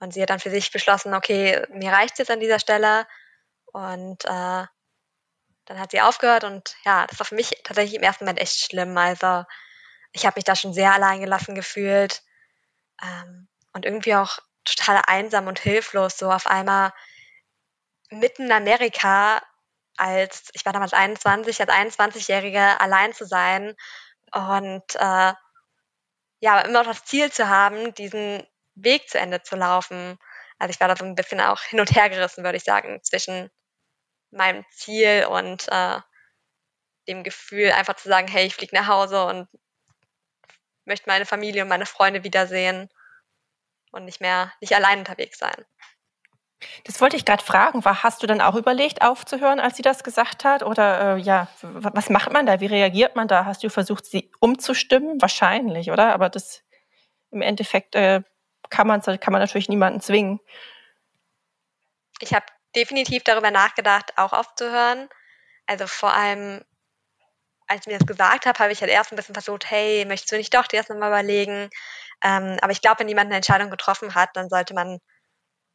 Und 0.00 0.14
sie 0.14 0.22
hat 0.22 0.30
dann 0.30 0.40
für 0.40 0.50
sich 0.50 0.70
beschlossen, 0.70 1.14
okay, 1.14 1.64
mir 1.70 1.92
reicht 1.92 2.12
es 2.12 2.18
jetzt 2.18 2.30
an 2.30 2.40
dieser 2.40 2.58
Stelle. 2.58 3.06
Und 3.66 4.24
äh, 4.24 4.64
dann 5.68 5.78
hat 5.78 5.90
sie 5.90 6.00
aufgehört 6.00 6.44
und 6.44 6.76
ja, 6.84 7.06
das 7.06 7.18
war 7.18 7.26
für 7.26 7.34
mich 7.34 7.50
tatsächlich 7.62 7.94
im 7.94 8.02
ersten 8.02 8.24
Moment 8.24 8.40
echt 8.40 8.58
schlimm. 8.58 8.96
Also 8.96 9.44
ich 10.12 10.24
habe 10.24 10.38
mich 10.38 10.44
da 10.44 10.56
schon 10.56 10.72
sehr 10.72 10.94
allein 10.94 11.20
gelassen 11.20 11.54
gefühlt 11.54 12.22
ähm, 13.02 13.48
und 13.74 13.84
irgendwie 13.84 14.14
auch 14.14 14.38
total 14.64 15.02
einsam 15.06 15.46
und 15.46 15.58
hilflos. 15.58 16.16
So 16.16 16.32
auf 16.32 16.46
einmal 16.46 16.92
mitten 18.10 18.46
in 18.46 18.52
Amerika 18.52 19.42
als, 19.96 20.50
ich 20.52 20.64
war 20.64 20.72
damals 20.72 20.92
21, 20.92 21.60
als 21.60 21.70
21-Jährige 21.70 22.80
allein 22.80 23.12
zu 23.12 23.24
sein 23.26 23.74
und 24.32 24.94
äh, 24.94 25.32
ja, 26.40 26.60
immer 26.60 26.84
das 26.84 27.04
Ziel 27.04 27.32
zu 27.32 27.48
haben, 27.48 27.94
diesen 27.94 28.46
Weg 28.74 29.08
zu 29.08 29.18
Ende 29.18 29.42
zu 29.42 29.56
laufen. 29.56 30.18
Also 30.58 30.70
ich 30.70 30.80
war 30.80 30.88
da 30.88 30.96
so 30.96 31.04
ein 31.04 31.16
bisschen 31.16 31.40
auch 31.40 31.60
hin 31.62 31.80
und 31.80 31.94
her 31.94 32.08
gerissen, 32.08 32.44
würde 32.44 32.58
ich 32.58 32.64
sagen, 32.64 33.00
zwischen 33.02 33.50
meinem 34.30 34.64
Ziel 34.70 35.26
und 35.28 35.66
äh, 35.68 36.00
dem 37.08 37.24
Gefühl, 37.24 37.72
einfach 37.72 37.96
zu 37.96 38.08
sagen, 38.08 38.28
hey, 38.28 38.46
ich 38.46 38.54
fliege 38.54 38.76
nach 38.76 38.86
Hause 38.86 39.24
und 39.24 39.48
möchte 40.84 41.08
meine 41.08 41.26
Familie 41.26 41.62
und 41.62 41.68
meine 41.68 41.86
Freunde 41.86 42.22
wiedersehen 42.24 42.88
und 43.92 44.04
nicht 44.04 44.20
mehr 44.20 44.52
nicht 44.60 44.74
allein 44.74 45.00
unterwegs 45.00 45.38
sein. 45.38 45.64
Das 46.84 47.00
wollte 47.00 47.16
ich 47.16 47.24
gerade 47.24 47.44
fragen. 47.44 47.84
Hast 47.84 48.22
du 48.22 48.26
dann 48.26 48.40
auch 48.40 48.56
überlegt, 48.56 49.02
aufzuhören, 49.02 49.60
als 49.60 49.76
sie 49.76 49.82
das 49.82 50.02
gesagt 50.02 50.44
hat? 50.44 50.62
Oder 50.62 51.16
äh, 51.16 51.20
ja, 51.20 51.48
was 51.62 52.10
macht 52.10 52.32
man 52.32 52.46
da? 52.46 52.60
Wie 52.60 52.66
reagiert 52.66 53.14
man 53.14 53.28
da? 53.28 53.44
Hast 53.44 53.62
du 53.62 53.70
versucht, 53.70 54.06
sie 54.06 54.30
umzustimmen? 54.40 55.20
Wahrscheinlich, 55.20 55.90
oder? 55.90 56.12
Aber 56.12 56.28
das 56.28 56.64
im 57.30 57.42
Endeffekt 57.42 57.94
äh, 57.94 58.22
kann, 58.70 58.86
man, 58.86 59.00
kann 59.02 59.32
man 59.32 59.40
natürlich 59.40 59.68
niemanden 59.68 60.00
zwingen. 60.00 60.40
Ich 62.20 62.34
habe 62.34 62.46
definitiv 62.74 63.22
darüber 63.24 63.50
nachgedacht, 63.50 64.12
auch 64.16 64.32
aufzuhören. 64.32 65.08
Also 65.66 65.86
vor 65.86 66.12
allem, 66.12 66.64
als 67.66 67.82
ich 67.82 67.86
mir 67.86 67.98
das 67.98 68.06
gesagt 68.06 68.46
habe, 68.46 68.58
habe 68.58 68.72
ich 68.72 68.80
halt 68.80 68.90
erst 68.90 69.12
ein 69.12 69.16
bisschen 69.16 69.34
versucht, 69.34 69.70
hey, 69.70 70.04
möchtest 70.06 70.32
du 70.32 70.36
nicht 70.36 70.54
doch 70.54 70.66
dir 70.66 70.78
erst 70.78 70.90
nochmal 70.90 71.10
überlegen? 71.10 71.70
Ähm, 72.24 72.56
aber 72.60 72.72
ich 72.72 72.80
glaube, 72.80 73.00
wenn 73.00 73.08
jemand 73.08 73.26
eine 73.26 73.36
Entscheidung 73.36 73.70
getroffen 73.70 74.14
hat, 74.14 74.30
dann 74.34 74.48
sollte 74.48 74.74
man 74.74 74.98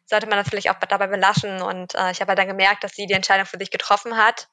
sollte 0.05 0.27
man 0.27 0.37
das 0.37 0.49
vielleicht 0.49 0.69
auch 0.69 0.79
dabei 0.79 1.07
belassen. 1.07 1.61
Und 1.61 1.95
äh, 1.95 2.11
ich 2.11 2.21
habe 2.21 2.29
halt 2.29 2.39
dann 2.39 2.47
gemerkt, 2.47 2.83
dass 2.83 2.93
sie 2.93 3.05
die 3.05 3.13
Entscheidung 3.13 3.45
für 3.45 3.57
sich 3.57 3.71
getroffen 3.71 4.17
hat. 4.17 4.47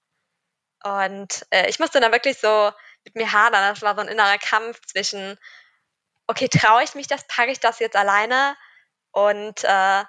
Und 0.83 1.47
äh, 1.51 1.69
ich 1.69 1.79
musste 1.79 2.01
dann 2.01 2.13
wirklich 2.13 2.39
so 2.39 2.73
mit 3.05 3.15
mir 3.15 3.33
hadern. 3.33 3.75
Das 3.75 3.83
war 3.83 3.95
so 3.95 4.01
ein 4.01 4.09
innerer 4.09 4.39
Kampf 4.39 4.81
zwischen, 4.87 5.39
okay, 6.27 6.49
traue 6.49 6.83
ich 6.83 6.95
mich 6.95 7.07
das, 7.07 7.27
packe 7.27 7.51
ich 7.51 7.61
das 7.61 7.79
jetzt 7.79 7.97
alleine? 7.97 8.57
Und 9.13 9.65
äh, 9.65 10.05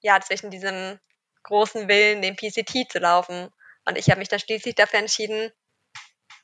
ja, 0.00 0.20
zwischen 0.20 0.50
diesem 0.50 0.98
großen 1.42 1.88
Willen, 1.88 2.22
den 2.22 2.36
PCT 2.36 2.90
zu 2.90 2.98
laufen. 2.98 3.50
Und 3.84 3.98
ich 3.98 4.10
habe 4.10 4.18
mich 4.18 4.28
dann 4.28 4.40
schließlich 4.40 4.74
dafür 4.74 4.98
entschieden, 4.98 5.52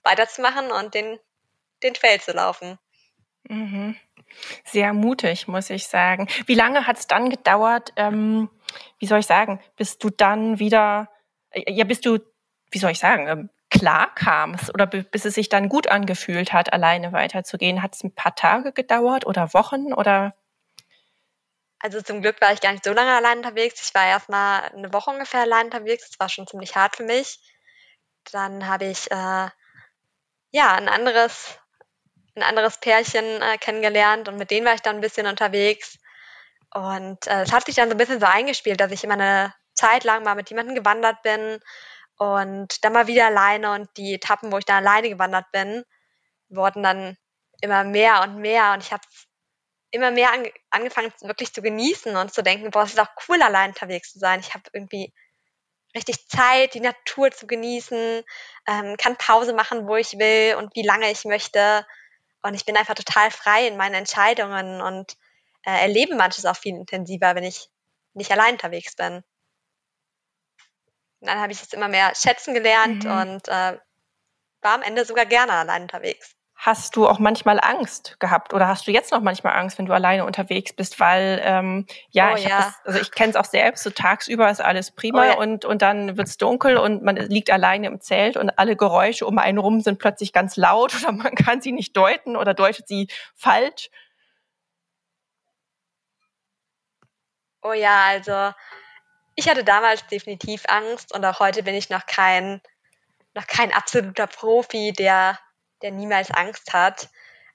weiterzumachen 0.03 0.71
und 0.71 0.95
den, 0.95 1.19
den 1.83 1.95
Trail 1.95 2.21
zu 2.21 2.33
laufen. 2.33 2.79
Mhm. 3.45 3.97
Sehr 4.65 4.93
mutig, 4.93 5.49
muss 5.49 5.71
ich 5.71 5.87
sagen. 5.87 6.29
Wie 6.47 6.55
lange 6.55 6.87
hat 6.87 6.99
es 6.99 7.07
dann 7.07 7.31
gedauert, 7.31 7.93
ähm, 7.97 8.51
wie 8.99 9.07
soll 9.07 9.21
ich 9.21 9.27
sagen, 9.27 9.61
bis 9.77 9.99
du 9.99 10.11
dann 10.11 10.59
wieder, 10.59 11.09
äh, 11.51 11.73
ja, 11.73 11.85
bis 11.85 12.01
du, 12.01 12.19
wie 12.71 12.79
soll 12.79 12.93
ich 12.93 12.99
sagen, 12.99 13.29
ähm, 13.29 13.51
klar 13.71 14.15
kamst 14.15 14.73
oder 14.75 14.87
bis 14.87 15.25
es 15.25 15.35
sich 15.35 15.49
dann 15.49 15.69
gut 15.69 15.89
angefühlt 15.89 16.53
hat, 16.53 16.73
alleine 16.73 17.13
weiterzugehen? 17.13 17.83
Hat 17.83 17.95
es 17.95 18.05
ein 18.05 18.15
paar 18.15 18.35
Tage 18.35 18.73
gedauert 18.73 19.27
oder 19.27 19.55
Wochen 19.55 19.93
oder? 19.93 20.35
Also 21.79 22.01
zum 22.01 22.23
Glück 22.23 22.41
war 22.41 22.53
ich 22.53 22.61
gar 22.61 22.73
nicht 22.73 22.85
so 22.85 22.93
lange 22.93 23.15
allein 23.15 23.39
unterwegs. 23.39 23.83
Ich 23.83 23.95
war 23.95 24.07
erst 24.07 24.29
mal 24.29 24.61
eine 24.69 24.93
Woche 24.93 25.11
ungefähr 25.11 25.41
allein 25.41 25.67
unterwegs. 25.67 26.11
Das 26.11 26.21
war 26.21 26.29
schon 26.29 26.47
ziemlich 26.47 26.77
hart 26.77 26.97
für 26.97 27.03
mich. 27.03 27.41
Dann 28.31 28.69
habe 28.69 28.85
ich 28.85 29.11
äh, 29.11 29.49
ja 30.53 30.75
ein 30.75 30.89
anderes 30.89 31.59
ein 32.35 32.43
anderes 32.43 32.79
Pärchen 32.79 33.25
äh, 33.43 33.59
kennengelernt 33.59 34.29
und 34.29 34.37
mit 34.37 34.51
denen 34.51 34.67
war 34.67 34.75
ich 34.75 34.83
dann 34.83 34.97
ein 34.97 35.03
bisschen 35.03 35.27
unterwegs. 35.27 35.99
Und 36.75 37.27
äh, 37.27 37.43
es 37.43 37.53
hat 37.53 37.67
sich 37.67 37.75
dann 37.75 37.89
so 37.89 37.95
ein 37.95 37.99
bisschen 37.99 38.21
so 38.21 38.27
eingespielt, 38.27 38.81
dass 38.81 38.93
ich 38.93 39.05
immer 39.05 39.15
eine 39.15 39.55
Zeit 39.75 40.05
lang 40.05 40.23
mal 40.23 40.35
mit 40.35 40.49
jemandem 40.49 40.75
gewandert 40.75 41.23
bin 41.23 41.61
und 42.17 42.85
dann 42.85 42.93
mal 42.93 43.07
wieder 43.07 43.27
alleine 43.27 43.73
und 43.73 43.89
die 43.97 44.15
Etappen, 44.15 44.53
wo 44.53 44.59
ich 44.59 44.65
dann 44.65 44.87
alleine 44.87 45.09
gewandert 45.09 45.51
bin, 45.53 45.85
wurden 46.49 46.83
dann 46.83 47.17
immer 47.61 47.85
mehr 47.85 48.23
und 48.23 48.37
mehr 48.39 48.73
und 48.73 48.83
ich 48.83 48.93
habe 48.93 49.03
immer 49.91 50.11
mehr 50.11 50.33
an, 50.33 50.47
angefangen 50.71 51.13
wirklich 51.21 51.53
zu 51.53 51.63
genießen 51.63 52.17
und 52.17 52.33
zu 52.33 52.43
denken, 52.43 52.71
boah, 52.71 52.85
es 52.85 52.93
ist 52.93 53.01
auch 53.01 53.11
cool, 53.29 53.43
allein 53.43 53.71
unterwegs 53.71 54.13
zu 54.13 54.19
sein. 54.19 54.41
Ich 54.41 54.55
habe 54.55 54.65
irgendwie 54.73 55.13
richtig 55.95 56.27
Zeit, 56.29 56.75
die 56.75 56.81
Natur 56.81 57.31
zu 57.31 57.47
genießen, 57.47 58.23
ähm, 58.67 58.97
kann 58.97 59.17
Pause 59.17 59.53
machen, 59.53 59.87
wo 59.87 59.97
ich 59.97 60.19
will 60.19 60.57
und 60.57 60.75
wie 60.75 60.83
lange 60.83 61.11
ich 61.11 61.25
möchte. 61.25 61.87
Und 62.43 62.55
ich 62.55 62.65
bin 62.65 62.77
einfach 62.77 62.95
total 62.95 63.31
frei 63.31 63.67
in 63.67 63.77
meinen 63.77 63.95
Entscheidungen 63.95 64.81
und 64.81 65.17
äh, 65.65 65.81
erlebe 65.83 66.17
manches 66.17 66.45
auch 66.45 66.57
viel 66.57 66.75
intensiver, 66.75 67.35
wenn 67.35 67.45
ich 67.45 67.69
nicht 68.15 68.33
allein 68.33 68.55
unterwegs 68.55 68.97
bin. 68.97 69.23
Und 71.21 71.29
dann 71.29 71.39
habe 71.39 71.53
ich 71.53 71.63
es 71.63 71.73
immer 71.73 71.89
mehr 71.89 72.15
schätzen 72.17 72.53
gelernt 72.53 73.05
mhm. 73.05 73.11
und 73.11 73.49
äh, 73.49 73.79
war 74.61 74.75
am 74.75 74.83
Ende 74.83 75.05
sogar 75.05 75.27
gerne 75.27 75.53
allein 75.53 75.83
unterwegs. 75.83 76.35
Hast 76.65 76.95
du 76.95 77.09
auch 77.09 77.19
manchmal 77.19 77.59
Angst 77.61 78.21
gehabt 78.21 78.55
oder 78.55 78.69
hast 78.69 78.87
du 78.87 78.93
jetzt 78.93 79.11
noch 79.11 79.21
manchmal 79.21 79.55
Angst, 79.59 79.79
wenn 79.79 79.87
du 79.87 79.93
alleine 79.93 80.25
unterwegs 80.25 80.73
bist? 80.73 81.01
Weil 81.01 81.41
ähm, 81.43 81.89
ja, 82.11 82.31
Oh 82.31 82.37
ich, 82.37 82.45
ja. 82.45 82.59
das, 82.59 82.75
also 82.85 83.01
ich 83.01 83.11
kenne 83.11 83.31
es 83.31 83.37
auch 83.37 83.47
selbst. 83.47 83.83
So 83.83 83.91
tagsüber 83.91 84.49
ist 84.49 84.61
alles 84.61 84.93
prima 84.93 85.23
Oh 85.23 85.25
ja. 85.25 85.35
und 85.39 85.65
und 85.65 85.83
dann 85.83 86.17
wird's 86.17 86.37
dunkel 86.37 86.77
und 86.77 87.03
man 87.03 87.17
liegt 87.17 87.51
alleine 87.51 87.89
im 87.89 88.01
Zelt 88.01 88.37
und 88.37 88.61
alle 88.61 88.77
Geräusche 88.77 89.27
um 89.27 89.39
einen 89.39 89.59
rum 89.59 89.81
sind 89.81 89.99
plötzlich 89.99 90.33
ganz 90.33 90.57
laut 90.57 90.95
oder 91.03 91.11
man 91.11 91.35
kann 91.35 91.61
sie 91.61 91.73
nicht 91.73 91.97
deuten 91.97 92.37
oder 92.37 92.55
deutet 92.55 92.87
sie 92.87 93.09
falsch. 93.35 93.91
Oh 97.61 97.73
ja, 97.73 98.05
also 98.05 98.53
ich 99.35 99.49
hatte 99.49 99.65
damals 99.65 100.07
definitiv 100.07 100.63
Angst 100.69 101.13
und 101.13 101.25
auch 101.25 101.41
heute 101.41 101.65
bin 101.65 101.75
ich 101.75 101.91
noch 101.91 102.07
kein, 102.07 102.61
noch 103.35 103.49
kein 103.49 103.73
absoluter 103.73 104.29
Profi, 104.29 104.93
der, 104.93 105.41
der 105.83 105.91
niemals 105.91 106.31
Angst 106.31 106.73
hat. 106.73 107.09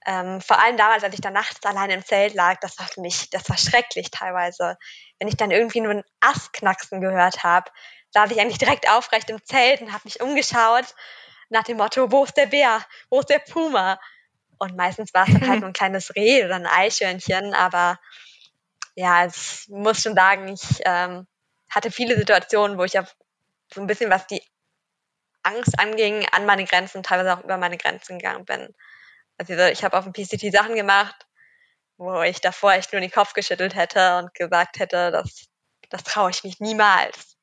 Ähm, 0.05 0.39
vor 0.41 0.59
allem 0.59 0.77
damals, 0.77 1.03
als 1.03 1.13
ich 1.13 1.21
dann 1.21 1.33
nachts 1.33 1.65
allein 1.65 1.89
im 1.89 2.05
Zelt 2.05 2.33
lag, 2.33 2.59
das 2.61 2.77
war 2.79 2.87
für 2.87 3.01
mich, 3.01 3.29
das 3.29 3.49
war 3.49 3.57
schrecklich 3.57 4.09
teilweise. 4.11 4.77
Wenn 5.19 5.27
ich 5.27 5.35
dann 5.35 5.51
irgendwie 5.51 5.81
nur 5.81 5.91
einen 5.91 6.03
Ast 6.21 6.53
knacksen 6.53 7.01
gehört 7.01 7.43
habe, 7.43 7.69
saß 8.11 8.31
ich 8.31 8.39
eigentlich 8.39 8.57
direkt 8.57 8.89
aufrecht 8.89 9.29
im 9.29 9.43
Zelt 9.43 9.81
und 9.81 9.91
habe 9.91 10.03
mich 10.05 10.21
umgeschaut 10.21 10.95
nach 11.49 11.63
dem 11.63 11.77
Motto, 11.77 12.11
wo 12.11 12.23
ist 12.23 12.37
der 12.37 12.47
Bär? 12.47 12.83
Wo 13.09 13.19
ist 13.19 13.29
der 13.29 13.39
Puma? 13.39 13.99
Und 14.57 14.75
meistens 14.75 15.13
war 15.13 15.27
es 15.27 15.33
dann 15.33 15.47
halt 15.47 15.59
nur 15.59 15.69
ein 15.69 15.73
kleines 15.73 16.15
Reh 16.15 16.45
oder 16.45 16.55
ein 16.55 16.65
Eichhörnchen, 16.67 17.53
aber 17.53 17.99
ja, 18.95 19.27
ich 19.27 19.67
muss 19.67 20.01
schon 20.01 20.15
sagen, 20.15 20.47
ich 20.47 20.81
ähm, 20.83 21.27
hatte 21.69 21.91
viele 21.91 22.17
Situationen, 22.17 22.77
wo 22.77 22.83
ich 22.83 22.97
auf 22.97 23.15
so 23.73 23.81
ein 23.81 23.87
bisschen, 23.87 24.09
was 24.09 24.25
die 24.27 24.41
Angst 25.47 25.79
anging, 25.79 26.27
an 26.31 26.45
meine 26.45 26.65
Grenzen, 26.65 27.03
teilweise 27.03 27.33
auch 27.33 27.43
über 27.43 27.57
meine 27.57 27.77
Grenzen 27.77 28.19
gegangen 28.19 28.45
bin. 28.45 28.73
Also 29.37 29.53
ich 29.53 29.83
habe 29.83 29.97
auf 29.97 30.05
dem 30.05 30.13
PCT 30.13 30.51
Sachen 30.51 30.75
gemacht, 30.75 31.27
wo 31.97 32.21
ich 32.21 32.41
davor 32.41 32.73
echt 32.73 32.91
nur 32.91 33.01
den 33.01 33.11
Kopf 33.11 33.33
geschüttelt 33.33 33.75
hätte 33.75 34.17
und 34.17 34.33
gesagt 34.33 34.79
hätte, 34.79 35.11
das, 35.11 35.47
das 35.89 36.03
traue 36.03 36.31
ich 36.31 36.43
mich 36.43 36.59
niemals. 36.59 37.37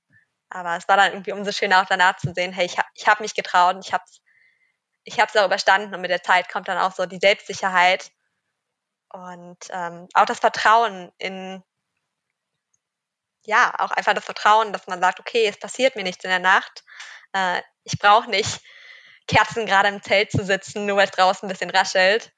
Aber 0.49 0.77
es 0.77 0.87
war 0.89 0.97
dann 0.97 1.13
irgendwie 1.13 1.33
umso 1.33 1.53
schöner 1.53 1.83
auch 1.83 1.87
danach 1.87 2.17
zu 2.17 2.33
sehen, 2.35 2.53
hey, 2.53 2.67
ich 2.67 2.79
habe 2.79 2.89
ich 2.95 3.09
hab 3.09 3.21
mich 3.21 3.35
getraut 3.35 3.75
und 3.75 3.85
ich 3.85 3.93
habe 3.93 4.05
es 4.07 4.21
ich 5.05 5.21
hab's 5.21 5.37
auch 5.37 5.45
überstanden 5.45 5.95
und 5.95 6.01
mit 6.01 6.11
der 6.11 6.23
Zeit 6.23 6.49
kommt 6.49 6.69
dann 6.69 6.79
auch 6.79 6.93
so 6.93 7.07
die 7.07 7.19
Selbstsicherheit 7.19 8.11
und 9.11 9.59
ähm, 9.71 10.09
auch 10.15 10.25
das 10.25 10.41
Vertrauen 10.41 11.13
in, 11.19 11.63
ja, 13.45 13.75
auch 13.79 13.91
einfach 13.91 14.15
das 14.15 14.25
Vertrauen, 14.25 14.73
dass 14.73 14.87
man 14.87 15.01
sagt, 15.01 15.21
okay, 15.21 15.47
es 15.47 15.59
passiert 15.59 15.95
mir 15.95 16.03
nichts 16.03 16.25
in 16.25 16.31
der 16.31 16.41
Nacht. 16.41 16.83
Äh, 17.35 17.61
ich 17.85 17.99
brauche 17.99 18.31
nicht 18.31 18.61
Kerzen 19.27 19.67
gerade 19.67 19.89
im 19.89 20.03
Zelt 20.03 20.31
zu 20.31 20.45
sitzen, 20.45 20.87
nur 20.87 20.97
weil 20.97 21.07
es 21.07 21.11
draußen 21.11 21.47
ein 21.47 21.53
bisschen 21.53 21.71
raschelt. 21.71 22.33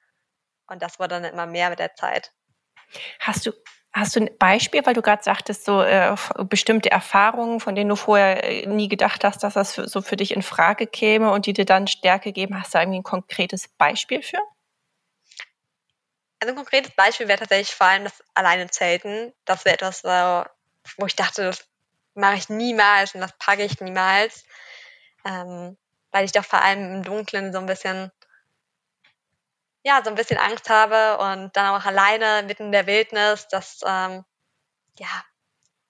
Und 0.67 0.83
das 0.83 0.99
wurde 0.99 1.21
dann 1.21 1.25
immer 1.25 1.47
mehr 1.47 1.71
mit 1.71 1.79
der 1.79 1.95
Zeit. 1.95 2.33
Hast 3.21 3.47
du 3.47 3.53
Hast 3.97 4.15
du 4.15 4.21
ein 4.21 4.37
Beispiel, 4.39 4.85
weil 4.85 4.93
du 4.93 5.01
gerade 5.01 5.23
sagtest, 5.23 5.65
so 5.65 5.81
äh, 5.81 6.15
bestimmte 6.51 6.91
Erfahrungen, 6.91 7.61
von 7.61 7.75
denen 7.75 7.89
du 7.89 7.97
vorher 7.97 8.45
äh, 8.45 8.67
nie 8.67 8.91
gedacht 8.91 9.25
hast, 9.25 9.43
dass 9.43 9.55
das 9.55 9.75
für, 9.75 9.89
so 9.89 10.03
für 10.03 10.17
dich 10.17 10.33
in 10.33 10.43
Frage 10.43 10.87
käme 10.87 11.31
und 11.31 11.47
die 11.47 11.55
dir 11.55 11.65
dann 11.65 11.87
Stärke 11.87 12.33
geben? 12.33 12.61
Hast 12.61 12.75
du 12.75 12.79
irgendwie 12.79 12.99
ein 12.99 13.05
konkretes 13.05 13.69
Beispiel 13.69 14.23
für? 14.23 14.37
Also 16.41 16.53
ein 16.53 16.57
konkretes 16.57 16.93
Beispiel 16.95 17.27
wäre 17.27 17.39
tatsächlich 17.39 17.75
vor 17.75 17.87
allem 17.87 18.05
das 18.05 18.23
alleine 18.35 18.69
Zelten. 18.69 19.33
Das 19.47 19.65
wäre 19.65 19.77
etwas, 19.77 20.05
wo 20.05 21.07
ich 21.07 21.17
dachte, 21.17 21.45
das 21.45 21.67
mache 22.13 22.37
ich 22.37 22.51
niemals 22.51 23.15
und 23.15 23.23
das 23.23 23.33
packe 23.39 23.65
ich 23.65 23.81
niemals. 23.81 24.45
Ähm, 25.27 25.77
weil 26.13 26.25
ich 26.25 26.33
doch 26.33 26.45
vor 26.45 26.63
allem 26.63 26.97
im 26.97 27.03
Dunkeln 27.03 27.53
so 27.53 27.59
ein 27.59 27.67
bisschen, 27.67 28.13
ja, 29.83 30.03
so 30.03 30.11
ein 30.11 30.17
bisschen 30.17 30.39
Angst 30.39 30.71
habe 30.71 31.19
und 31.19 31.57
dann 31.57 31.75
auch 31.75 31.85
alleine 31.85 32.43
mitten 32.47 32.67
in 32.67 32.73
der 32.73 32.87
Wildnis, 32.87 33.49
das, 33.49 33.81
ähm, 33.85 34.25
ja, 34.99 35.25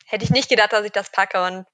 hätte 0.07 0.25
ich 0.25 0.31
nicht 0.31 0.49
gedacht, 0.49 0.73
dass 0.73 0.85
ich 0.85 0.93
das 0.93 1.11
packe 1.11 1.45
und 1.45 1.67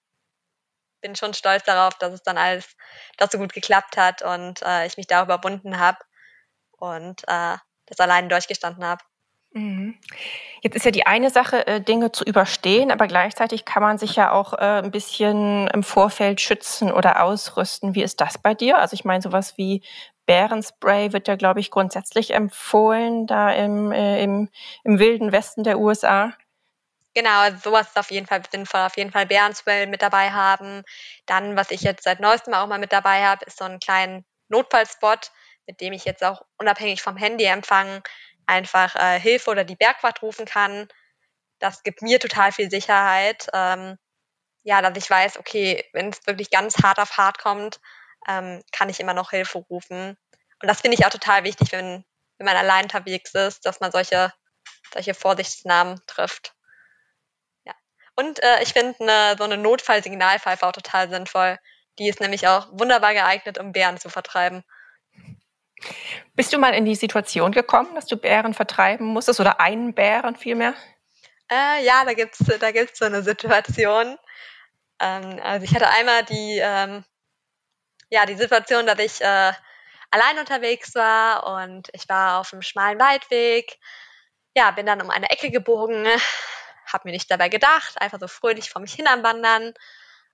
bin 1.01 1.17
schon 1.17 1.35
stolz 1.35 1.65
darauf, 1.65 1.95
dass 1.99 2.13
es 2.13 2.23
dann 2.23 2.39
alles 2.39 2.77
doch 3.19 3.31
so 3.31 3.39
gut 3.39 3.53
geklappt 3.53 3.97
hat 3.97 4.23
und 4.23 4.63
äh, 4.63 4.87
ich 4.87 4.97
mich 4.97 5.07
da 5.07 5.23
überwunden 5.23 5.79
habe 5.79 5.99
und 6.73 7.23
äh, 7.29 7.57
das 7.87 8.01
alleine 8.01 8.29
durchgestanden 8.29 8.85
habe. 8.85 9.05
Mhm. 9.55 9.99
Jetzt 10.63 10.77
ist 10.77 10.85
ja 10.85 10.91
die 10.91 11.07
eine 11.07 11.31
Sache, 11.31 11.67
äh, 11.67 11.81
Dinge 11.81 12.13
zu 12.13 12.25
überstehen, 12.25 12.91
aber 12.91 13.07
gleichzeitig 13.07 13.65
kann 13.65 13.83
man 13.83 13.99
sich 13.99 14.17
ja 14.17 14.33
auch 14.33 14.55
äh, 14.55 14.83
ein 14.83 14.91
bisschen 14.91 15.69
im 15.69 15.83
Vorfeld 15.83 16.41
schützen 16.41 16.91
oder 16.91 17.23
ausrüsten. 17.23 17.95
Wie 17.95 18.03
ist 18.03 18.21
das 18.21 18.39
bei 18.39 18.55
dir? 18.55 18.79
Also 18.79 18.95
ich 18.95 19.05
meine, 19.05 19.23
sowas 19.23 19.59
wie 19.59 19.83
Bärenspray 20.27 21.13
wird 21.13 21.29
ja, 21.29 21.37
glaube 21.37 21.61
ich, 21.61 21.71
grundsätzlich 21.71 22.33
empfohlen, 22.33 23.27
da 23.27 23.51
im, 23.51 23.93
äh, 23.93 24.23
im, 24.23 24.49
im 24.85 24.99
wilden 24.99 25.33
Westen 25.33 25.65
der 25.65 25.79
USA. 25.79 26.33
Genau, 27.15 27.41
also 27.41 27.59
sowas 27.59 27.89
ist 27.89 27.99
auf 27.99 28.11
jeden 28.11 28.27
Fall 28.27 28.41
sinnvoll. 28.51 28.81
Auf 28.81 28.97
jeden 28.97 29.11
Fall 29.11 29.27
Bärenspray 29.27 29.87
mit 29.87 30.01
dabei 30.01 30.31
haben. 30.31 30.83
Dann, 31.27 31.57
was 31.57 31.71
ich 31.71 31.83
jetzt 31.83 32.05
seit 32.05 32.21
neuestem 32.21 32.55
auch 32.55 32.67
mal 32.69 32.79
mit 32.79 32.93
dabei 32.93 33.25
habe, 33.25 33.45
ist 33.45 33.59
so 33.59 33.65
einen 33.65 33.81
kleinen 33.81 34.25
Notfallspot, 34.49 35.31
mit 35.67 35.81
dem 35.81 35.93
ich 35.93 36.05
jetzt 36.05 36.25
auch 36.25 36.43
unabhängig 36.59 37.03
vom 37.03 37.17
Handyempfang 37.17 38.03
einfach 38.53 38.95
äh, 38.97 39.19
Hilfe 39.19 39.51
oder 39.51 39.65
die 39.65 39.77
Bergwacht 39.77 40.23
rufen 40.23 40.45
kann. 40.45 40.89
Das 41.59 41.83
gibt 41.83 42.03
mir 42.03 42.21
total 42.21 42.53
viel 42.53 42.71
Sicherheit. 42.71 43.49
Ähm, 43.53 43.99
ja, 44.63 44.83
dass 44.83 44.97
ich 44.97 45.09
weiß, 45.09 45.39
okay, 45.39 45.85
wenn 45.93 46.11
es 46.11 46.27
wirklich 46.27 46.51
ganz 46.51 46.83
hart 46.83 46.99
auf 46.99 47.17
hart 47.17 47.39
kommt, 47.39 47.81
ähm, 48.29 48.63
kann 48.71 48.89
ich 48.89 49.01
immer 49.01 49.15
noch 49.15 49.31
Hilfe 49.31 49.59
rufen. 49.59 50.17
Und 50.61 50.69
das 50.69 50.83
finde 50.83 50.97
ich 50.97 51.07
auch 51.07 51.11
total 51.11 51.45
wichtig, 51.45 51.73
wenn, 51.73 52.05
wenn 52.39 52.45
man 52.45 52.57
allein 52.57 52.85
unterwegs 52.85 53.35
ist, 53.35 53.65
dass 53.65 53.81
man 53.81 53.91
solche, 53.91 54.33
solche 54.93 55.15
Vorsichtsnamen 55.15 56.01
trifft. 56.07 56.55
Ja. 57.65 57.73
Und 58.15 58.41
äh, 58.43 58.63
ich 58.63 58.73
finde 58.75 59.03
ne, 59.05 59.35
so 59.39 59.45
eine 59.45 59.57
Notfallsignalpfeife 59.57 60.67
auch 60.67 60.73
total 60.73 61.09
sinnvoll. 61.09 61.59
Die 61.99 62.09
ist 62.09 62.21
nämlich 62.21 62.47
auch 62.47 62.69
wunderbar 62.71 63.15
geeignet, 63.15 63.59
um 63.59 63.73
Bären 63.73 63.99
zu 63.99 64.11
vertreiben. 64.11 64.63
Bist 66.35 66.53
du 66.53 66.59
mal 66.59 66.75
in 66.75 66.85
die 66.85 66.95
Situation 66.95 67.53
gekommen, 67.53 67.95
dass 67.95 68.07
du 68.07 68.17
Bären 68.17 68.55
vertreiben 68.55 69.07
musstest 69.07 69.41
oder 69.41 69.61
einen 69.61 69.95
Bären 69.95 70.37
vielmehr? 70.37 70.75
Äh, 71.51 71.85
ja, 71.85 72.05
da 72.05 72.15
gibt's 72.15 72.39
da 72.61 72.71
gibt's 72.71 72.99
so 72.99 73.05
eine 73.05 73.23
Situation. 73.23 74.17
Ähm, 75.01 75.41
also 75.43 75.65
ich 75.65 75.75
hatte 75.75 75.89
einmal 75.89 76.25
die, 76.25 76.59
ähm, 76.63 77.05
ja, 78.11 78.25
die 78.27 78.37
Situation, 78.37 78.87
dass 78.87 78.99
ich 78.99 79.21
äh, 79.21 79.53
allein 80.11 80.39
unterwegs 80.39 80.95
war 80.95 81.61
und 81.61 81.89
ich 81.93 82.09
war 82.09 82.41
auf 82.41 82.53
einem 82.53 82.63
schmalen 82.63 82.99
Waldweg. 82.99 83.79
Ja, 84.55 84.71
bin 84.71 84.87
dann 84.87 85.03
um 85.03 85.11
eine 85.11 85.31
Ecke 85.31 85.51
gebogen, 85.51 86.07
habe 86.93 87.03
mir 87.09 87.13
nicht 87.13 87.31
dabei 87.31 87.49
gedacht, 87.49 88.01
einfach 88.01 88.21
so 88.21 88.29
fröhlich 88.29 88.71
vor 88.71 88.81
mich 88.83 88.95
hin 88.95 89.09
am 89.09 89.23
Wandern. 89.23 89.75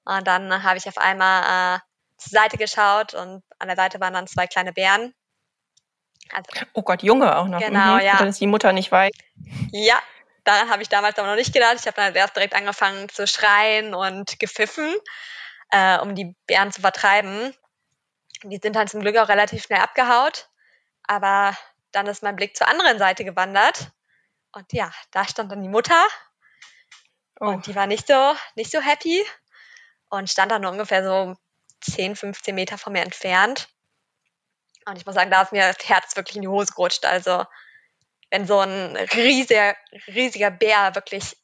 Und 0.05 0.27
dann 0.27 0.63
habe 0.63 0.79
ich 0.79 0.89
auf 0.89 0.99
einmal 0.99 1.77
äh, 1.77 1.81
zur 2.19 2.31
Seite 2.31 2.59
geschaut 2.59 3.15
und 3.15 3.43
an 3.59 3.69
der 3.69 3.77
Seite 3.77 4.01
waren 4.01 4.15
dann 4.15 4.27
zwei 4.27 4.47
kleine 4.47 4.73
Bären. 4.73 5.15
Also, 6.31 6.67
oh 6.75 6.83
Gott, 6.83 7.03
Junge 7.03 7.37
auch 7.37 7.47
noch. 7.47 7.61
Genau, 7.61 7.95
mhm. 7.95 8.01
ja. 8.01 8.19
Ist 8.25 8.41
die 8.41 8.47
Mutter 8.47 8.73
nicht 8.73 8.93
weit. 8.93 9.15
Ja, 9.73 10.01
daran 10.45 10.71
habe 10.71 10.83
ich 10.83 10.89
damals 10.89 11.19
aber 11.19 11.29
noch 11.29 11.37
nicht 11.37 11.53
gedacht. 11.53 11.77
Ich 11.81 11.87
habe 11.87 11.97
dann 11.97 12.15
erst 12.15 12.37
direkt 12.37 12.55
angefangen 12.55 13.09
zu 13.09 13.27
schreien 13.27 13.95
und 13.95 14.39
gepfiffen, 14.39 14.95
äh, 15.71 15.99
um 15.99 16.15
die 16.15 16.35
Bären 16.47 16.73
zu 16.73 16.81
vertreiben. 16.81 17.55
Die 18.45 18.59
sind 18.63 18.77
dann 18.77 18.89
zum 18.89 19.01
Glück 19.01 19.17
auch 19.17 19.29
relativ 19.29 19.65
schnell 19.65 19.81
abgehaut. 19.81 20.49
Aber 21.05 21.57
dann 21.93 22.07
ist 22.07 22.23
mein 22.23 22.37
Blick 22.37 22.57
zur 22.57 22.69
anderen 22.69 22.99
Seite 22.99 23.25
gewandert. 23.25 23.91
Und 24.53 24.73
ja, 24.73 24.91
da 25.11 25.27
stand 25.27 25.51
dann 25.51 25.63
die 25.63 25.69
Mutter. 25.69 26.03
Oh. 27.41 27.47
Und 27.47 27.67
die 27.67 27.75
war 27.75 27.87
nicht 27.87 28.07
so, 28.07 28.35
nicht 28.55 28.71
so 28.71 28.81
happy. 28.81 29.25
Und 30.09 30.31
stand 30.31 30.53
dann 30.53 30.63
nur 30.63 30.71
ungefähr 30.71 31.05
so 31.05 31.37
10, 31.81 32.17
15 32.17 32.55
Meter 32.55 32.79
von 32.79 32.93
mir 32.93 33.03
entfernt. 33.03 33.69
Und 34.89 34.97
ich 34.97 35.07
muss 35.07 35.15
sagen, 35.15 35.31
da 35.31 35.43
ist 35.43 35.53
mir 35.53 35.67
das 35.67 35.89
Herz 35.89 36.17
wirklich 36.17 36.37
in 36.37 36.43
die 36.43 36.49
Hose 36.49 36.73
gerutscht. 36.73 37.05
Also, 37.05 37.45
wenn 38.31 38.47
so 38.47 38.61
ein 38.61 38.97
riesiger, 38.97 39.77
riesiger 40.07 40.51
Bär 40.51 40.95
wirklich 40.95 41.37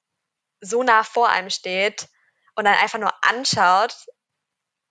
so 0.61 0.83
nah 0.83 1.05
vor 1.05 1.29
einem 1.29 1.51
steht 1.51 2.09
und 2.55 2.65
dann 2.65 2.75
einfach 2.75 2.99
nur 2.99 3.13
anschaut, 3.23 3.95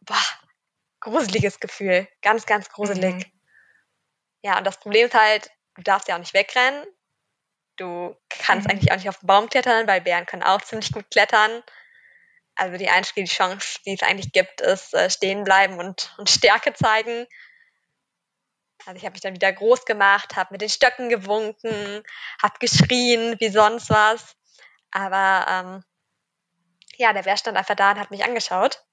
boah, 0.02 0.24
gruseliges 1.00 1.60
Gefühl. 1.60 2.08
Ganz, 2.22 2.46
ganz 2.46 2.70
gruselig. 2.70 3.16
Mhm. 3.16 3.32
Ja, 4.44 4.58
und 4.58 4.66
das 4.66 4.80
Problem 4.80 5.08
ist 5.08 5.16
halt, 5.16 5.50
du 5.76 5.82
darfst 5.82 6.08
ja 6.08 6.16
auch 6.16 6.20
nicht 6.20 6.34
wegrennen. 6.34 6.86
Du 7.78 8.16
kannst 8.30 8.68
mhm. 8.68 8.72
eigentlich 8.72 8.92
auch 8.92 8.98
nicht 8.98 9.10
auf 9.10 9.20
den 9.20 9.28
Baum 9.28 9.50
klettern, 9.50 9.88
weil 9.88 10.02
Bären 10.02 10.26
können 10.26 10.44
auch 10.44 10.62
ziemlich 10.62 10.92
gut 10.92 11.10
klettern. 11.10 11.64
Also 12.56 12.78
die 12.78 12.90
einzige 12.90 13.24
Chance, 13.26 13.80
die 13.86 13.94
es 13.94 14.04
eigentlich 14.04 14.32
gibt, 14.32 14.62
ist 14.62 14.94
äh, 14.94 15.10
stehen 15.10 15.44
bleiben 15.44 15.80
und, 15.80 16.14
und 16.18 16.30
Stärke 16.30 16.74
zeigen. 16.74 17.26
Also 18.86 18.98
ich 18.98 19.06
habe 19.06 19.14
mich 19.14 19.22
dann 19.22 19.34
wieder 19.34 19.52
groß 19.52 19.86
gemacht, 19.86 20.36
habe 20.36 20.54
mit 20.54 20.62
den 20.62 20.70
Stöcken 20.70 21.10
gewunken, 21.10 22.04
habe 22.42 22.60
geschrien, 22.60 23.40
wie 23.40 23.50
sonst 23.50 23.90
was. 23.90 24.36
Aber 24.92 25.46
ähm, 25.50 25.84
ja, 26.98 27.14
der 27.14 27.24
Bär 27.24 27.38
stand 27.38 27.58
einfach 27.58 27.76
da 27.76 27.92
und 27.92 28.00
hat 28.00 28.12
mich 28.12 28.24
angeschaut. 28.24 28.84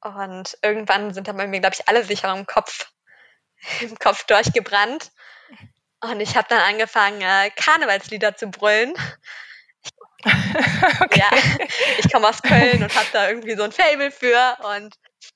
Und 0.00 0.58
irgendwann 0.62 1.14
sind 1.14 1.28
dann 1.28 1.36
bei 1.36 1.46
mir, 1.46 1.60
glaube 1.60 1.76
ich, 1.78 1.88
alle 1.88 2.04
Sicher 2.04 2.34
im 2.34 2.46
Kopf 2.46 2.92
im 3.80 3.98
Kopf 3.98 4.24
durchgebrannt. 4.24 5.10
Und 6.00 6.20
ich 6.20 6.36
habe 6.36 6.46
dann 6.48 6.60
angefangen, 6.60 7.22
äh, 7.22 7.50
Karnevalslieder 7.50 8.36
zu 8.36 8.48
brüllen. 8.48 8.94
okay. 11.00 11.20
Ja, 11.20 11.30
ich 11.98 12.12
komme 12.12 12.28
aus 12.28 12.42
Köln 12.42 12.82
und 12.82 12.94
habe 12.94 13.06
da 13.12 13.28
irgendwie 13.28 13.56
so 13.56 13.62
ein 13.62 13.72
Fable 13.72 14.10
für 14.10 14.56
und 14.76 14.94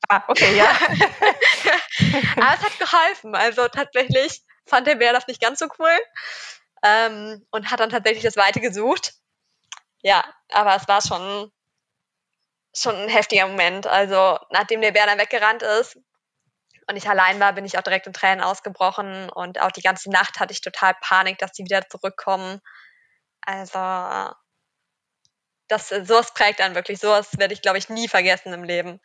Ah, 0.08 0.22
okay, 0.28 0.56
ja. 0.56 0.66
Aber 2.36 2.54
es 2.54 2.62
hat 2.64 2.78
geholfen. 2.78 3.34
Also 3.34 3.68
tatsächlich 3.68 4.42
fand 4.66 4.86
der 4.86 4.96
Bär 4.96 5.12
das 5.12 5.26
nicht 5.26 5.40
ganz 5.40 5.58
so 5.58 5.66
cool 5.78 5.98
ähm, 6.82 7.46
und 7.50 7.70
hat 7.70 7.80
dann 7.80 7.90
tatsächlich 7.90 8.24
das 8.24 8.36
Weite 8.36 8.60
gesucht. 8.60 9.14
Ja, 10.02 10.24
aber 10.52 10.76
es 10.76 10.86
war 10.86 11.02
schon, 11.02 11.50
schon 12.74 12.94
ein 12.94 13.08
heftiger 13.08 13.46
Moment. 13.48 13.86
Also 13.86 14.38
nachdem 14.50 14.80
der 14.80 14.92
Bär 14.92 15.06
dann 15.06 15.18
weggerannt 15.18 15.62
ist 15.62 15.96
und 16.88 16.96
ich 16.96 17.08
allein 17.08 17.40
war, 17.40 17.52
bin 17.52 17.64
ich 17.64 17.78
auch 17.78 17.82
direkt 17.82 18.06
in 18.06 18.12
Tränen 18.12 18.42
ausgebrochen 18.42 19.28
und 19.30 19.60
auch 19.60 19.72
die 19.72 19.82
ganze 19.82 20.10
Nacht 20.10 20.38
hatte 20.38 20.52
ich 20.52 20.60
total 20.60 20.94
Panik, 21.00 21.38
dass 21.38 21.50
sie 21.54 21.64
wieder 21.64 21.88
zurückkommen. 21.88 22.60
Also 23.40 23.78
das, 25.68 25.88
sowas 25.88 26.32
prägt 26.32 26.60
einen 26.60 26.74
wirklich. 26.74 26.98
Sowas 27.00 27.38
werde 27.38 27.54
ich, 27.54 27.62
glaube 27.62 27.78
ich, 27.78 27.88
nie 27.88 28.08
vergessen 28.08 28.52
im 28.52 28.64
Leben. 28.64 29.00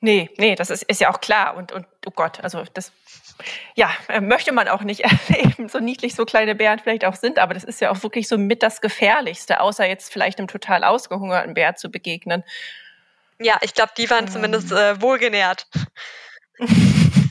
Nee, 0.00 0.30
nee, 0.36 0.54
das 0.54 0.70
ist, 0.70 0.82
ist 0.84 1.00
ja 1.00 1.10
auch 1.10 1.20
klar. 1.20 1.56
Und, 1.56 1.72
und 1.72 1.86
oh 2.06 2.12
Gott, 2.14 2.40
also 2.42 2.64
das 2.74 2.92
ja, 3.74 3.90
äh, 4.08 4.20
möchte 4.20 4.52
man 4.52 4.68
auch 4.68 4.82
nicht 4.82 5.00
erleben, 5.28 5.68
so 5.68 5.78
niedlich 5.78 6.14
so 6.14 6.24
kleine 6.24 6.54
Bären 6.54 6.78
vielleicht 6.78 7.04
auch 7.04 7.16
sind, 7.16 7.38
aber 7.38 7.54
das 7.54 7.64
ist 7.64 7.80
ja 7.80 7.90
auch 7.90 8.02
wirklich 8.02 8.28
so 8.28 8.38
mit 8.38 8.62
das 8.62 8.80
Gefährlichste, 8.80 9.60
außer 9.60 9.86
jetzt 9.86 10.12
vielleicht 10.12 10.38
einem 10.38 10.48
total 10.48 10.84
ausgehungerten 10.84 11.54
Bär 11.54 11.76
zu 11.76 11.90
begegnen. 11.90 12.44
Ja, 13.40 13.58
ich 13.62 13.74
glaube, 13.74 13.92
die 13.96 14.08
waren 14.10 14.26
ähm. 14.26 14.30
zumindest 14.30 14.72
äh, 14.72 15.00
wohlgenährt. 15.00 15.66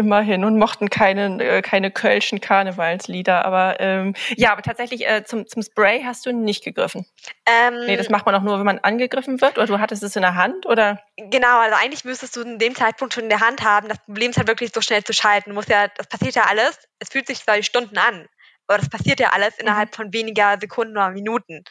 Immerhin 0.00 0.44
und 0.44 0.58
mochten 0.58 0.88
keine, 0.88 1.44
äh, 1.44 1.60
keine 1.60 1.90
kölschen 1.90 2.40
Karnevalslieder. 2.40 3.44
Aber 3.44 3.78
ähm, 3.80 4.14
ja, 4.34 4.52
aber 4.52 4.62
tatsächlich 4.62 5.06
äh, 5.06 5.24
zum, 5.24 5.46
zum 5.46 5.62
Spray 5.62 6.02
hast 6.02 6.24
du 6.24 6.32
nicht 6.32 6.64
gegriffen. 6.64 7.04
Ähm, 7.44 7.84
nee, 7.84 7.98
das 7.98 8.08
macht 8.08 8.24
man 8.24 8.34
auch 8.34 8.40
nur, 8.40 8.58
wenn 8.58 8.64
man 8.64 8.78
angegriffen 8.78 9.42
wird. 9.42 9.58
Oder 9.58 9.66
du 9.66 9.78
hattest 9.78 10.02
es 10.02 10.16
in 10.16 10.22
der 10.22 10.36
Hand, 10.36 10.64
oder? 10.64 11.02
Genau, 11.18 11.60
also 11.60 11.76
eigentlich 11.76 12.06
müsstest 12.06 12.34
du 12.34 12.40
in 12.40 12.58
dem 12.58 12.74
Zeitpunkt 12.74 13.12
schon 13.12 13.24
in 13.24 13.28
der 13.28 13.40
Hand 13.40 13.62
haben. 13.62 13.88
Das 13.88 13.98
Problem 13.98 14.30
ist 14.30 14.38
halt 14.38 14.48
wirklich 14.48 14.72
so 14.74 14.80
schnell 14.80 15.04
zu 15.04 15.12
schalten. 15.12 15.50
Du 15.50 15.54
musst 15.54 15.68
ja, 15.68 15.88
das 15.88 16.06
passiert 16.06 16.34
ja 16.34 16.44
alles. 16.44 16.78
Es 16.98 17.10
fühlt 17.10 17.26
sich 17.26 17.44
zwar 17.44 17.62
Stunden 17.62 17.98
an, 17.98 18.26
aber 18.66 18.78
das 18.78 18.88
passiert 18.88 19.20
ja 19.20 19.32
alles 19.34 19.58
innerhalb 19.58 19.90
mhm. 19.90 19.96
von 19.96 20.12
weniger 20.14 20.56
Sekunden 20.58 20.96
oder 20.96 21.10
Minuten. 21.10 21.62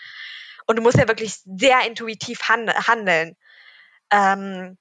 Und 0.68 0.76
du 0.76 0.84
musst 0.84 1.00
ja 1.00 1.08
wirklich 1.08 1.34
sehr 1.46 1.80
intuitiv 1.88 2.42
handeln. 2.48 3.36
Ähm, 4.12 4.78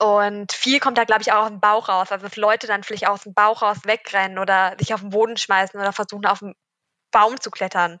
und 0.00 0.52
viel 0.52 0.80
kommt 0.80 0.96
da, 0.96 1.04
glaube 1.04 1.20
ich, 1.20 1.30
auch 1.30 1.42
aus 1.42 1.48
dem 1.48 1.60
Bauch 1.60 1.90
raus. 1.90 2.10
Also, 2.10 2.26
dass 2.26 2.36
Leute 2.36 2.66
dann 2.66 2.82
vielleicht 2.82 3.06
aus 3.06 3.24
dem 3.24 3.34
Bauch 3.34 3.60
raus 3.60 3.76
wegrennen 3.84 4.38
oder 4.38 4.74
sich 4.78 4.94
auf 4.94 5.00
den 5.00 5.10
Boden 5.10 5.36
schmeißen 5.36 5.78
oder 5.78 5.92
versuchen, 5.92 6.24
auf 6.24 6.38
den 6.38 6.54
Baum 7.10 7.38
zu 7.38 7.50
klettern. 7.50 8.00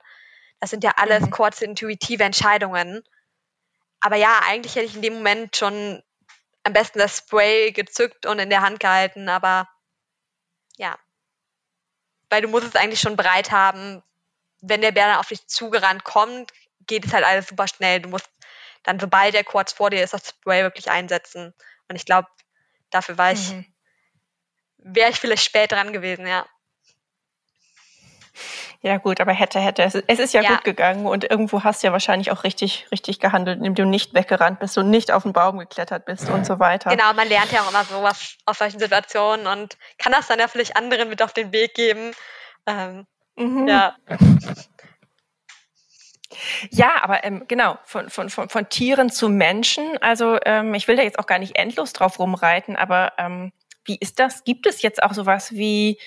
Das 0.60 0.70
sind 0.70 0.82
ja 0.82 0.92
alles 0.96 1.20
mhm. 1.24 1.30
kurze, 1.30 1.66
intuitive 1.66 2.24
Entscheidungen. 2.24 3.02
Aber 4.00 4.16
ja, 4.16 4.40
eigentlich 4.46 4.76
hätte 4.76 4.86
ich 4.86 4.96
in 4.96 5.02
dem 5.02 5.14
Moment 5.14 5.56
schon 5.56 6.02
am 6.62 6.72
besten 6.72 6.98
das 7.00 7.18
Spray 7.18 7.70
gezückt 7.72 8.24
und 8.24 8.38
in 8.38 8.48
der 8.48 8.62
Hand 8.62 8.80
gehalten, 8.80 9.28
aber 9.28 9.68
ja. 10.78 10.98
Weil 12.30 12.40
du 12.40 12.48
musst 12.48 12.66
es 12.66 12.76
eigentlich 12.76 13.00
schon 13.00 13.16
bereit 13.16 13.50
haben. 13.50 14.02
Wenn 14.62 14.80
der 14.80 14.92
Bär 14.92 15.06
dann 15.06 15.18
auf 15.18 15.28
dich 15.28 15.46
zugerannt 15.48 16.04
kommt, 16.04 16.50
geht 16.86 17.04
es 17.04 17.12
halt 17.12 17.26
alles 17.26 17.48
super 17.48 17.68
schnell. 17.68 18.00
Du 18.00 18.08
musst 18.08 18.30
dann, 18.84 18.98
sobald 18.98 19.34
der 19.34 19.44
kurz 19.44 19.74
vor 19.74 19.90
dir 19.90 20.02
ist, 20.02 20.14
das 20.14 20.28
Spray 20.28 20.62
wirklich 20.62 20.90
einsetzen. 20.90 21.52
Und 21.90 21.96
ich 21.96 22.06
glaube, 22.06 22.28
dafür 22.90 23.18
war 23.18 23.32
ich, 23.32 23.50
mhm. 23.50 23.66
wäre 24.78 25.10
ich 25.10 25.16
vielleicht 25.16 25.44
spät 25.44 25.72
dran 25.72 25.92
gewesen, 25.92 26.26
ja. 26.26 26.46
Ja, 28.80 28.96
gut, 28.96 29.20
aber 29.20 29.32
hätte, 29.32 29.58
hätte. 29.58 29.82
Es, 29.82 29.94
es 29.94 30.18
ist 30.20 30.32
ja, 30.32 30.40
ja, 30.40 30.50
gut 30.50 30.64
gegangen 30.64 31.04
und 31.04 31.28
irgendwo 31.28 31.64
hast 31.64 31.82
du 31.82 31.88
ja 31.88 31.92
wahrscheinlich 31.92 32.30
auch 32.30 32.44
richtig, 32.44 32.86
richtig 32.92 33.18
gehandelt, 33.18 33.58
indem 33.58 33.74
du 33.74 33.84
nicht 33.84 34.14
weggerannt 34.14 34.60
bist 34.60 34.78
und 34.78 34.88
nicht 34.88 35.10
auf 35.10 35.24
den 35.24 35.34
Baum 35.34 35.58
geklettert 35.58 36.06
bist 36.06 36.30
und 36.30 36.46
so 36.46 36.60
weiter. 36.60 36.90
Genau, 36.90 37.12
man 37.12 37.28
lernt 37.28 37.52
ja 37.52 37.60
auch 37.60 37.70
immer 37.70 37.84
sowas 37.84 38.36
aus 38.46 38.58
solchen 38.58 38.78
Situationen 38.78 39.48
und 39.48 39.76
kann 39.98 40.12
das 40.12 40.28
dann 40.28 40.38
ja 40.38 40.48
vielleicht 40.48 40.76
anderen 40.76 41.10
mit 41.10 41.22
auf 41.22 41.34
den 41.34 41.52
Weg 41.52 41.74
geben. 41.74 42.12
Ähm, 42.66 43.06
mhm. 43.36 43.68
Ja. 43.68 43.96
Ja, 46.70 47.02
aber 47.02 47.24
ähm, 47.24 47.44
genau, 47.48 47.78
von, 47.84 48.10
von, 48.10 48.30
von, 48.30 48.48
von 48.48 48.68
Tieren 48.68 49.10
zu 49.10 49.28
Menschen. 49.28 49.98
Also 50.00 50.38
ähm, 50.44 50.74
ich 50.74 50.88
will 50.88 50.96
da 50.96 51.02
jetzt 51.02 51.18
auch 51.18 51.26
gar 51.26 51.38
nicht 51.38 51.56
endlos 51.56 51.92
drauf 51.92 52.18
rumreiten, 52.18 52.76
aber 52.76 53.12
ähm, 53.18 53.52
wie 53.84 53.96
ist 53.98 54.18
das? 54.18 54.44
Gibt 54.44 54.66
es 54.66 54.82
jetzt 54.82 55.02
auch 55.02 55.14
sowas 55.14 55.52
wie, 55.52 55.98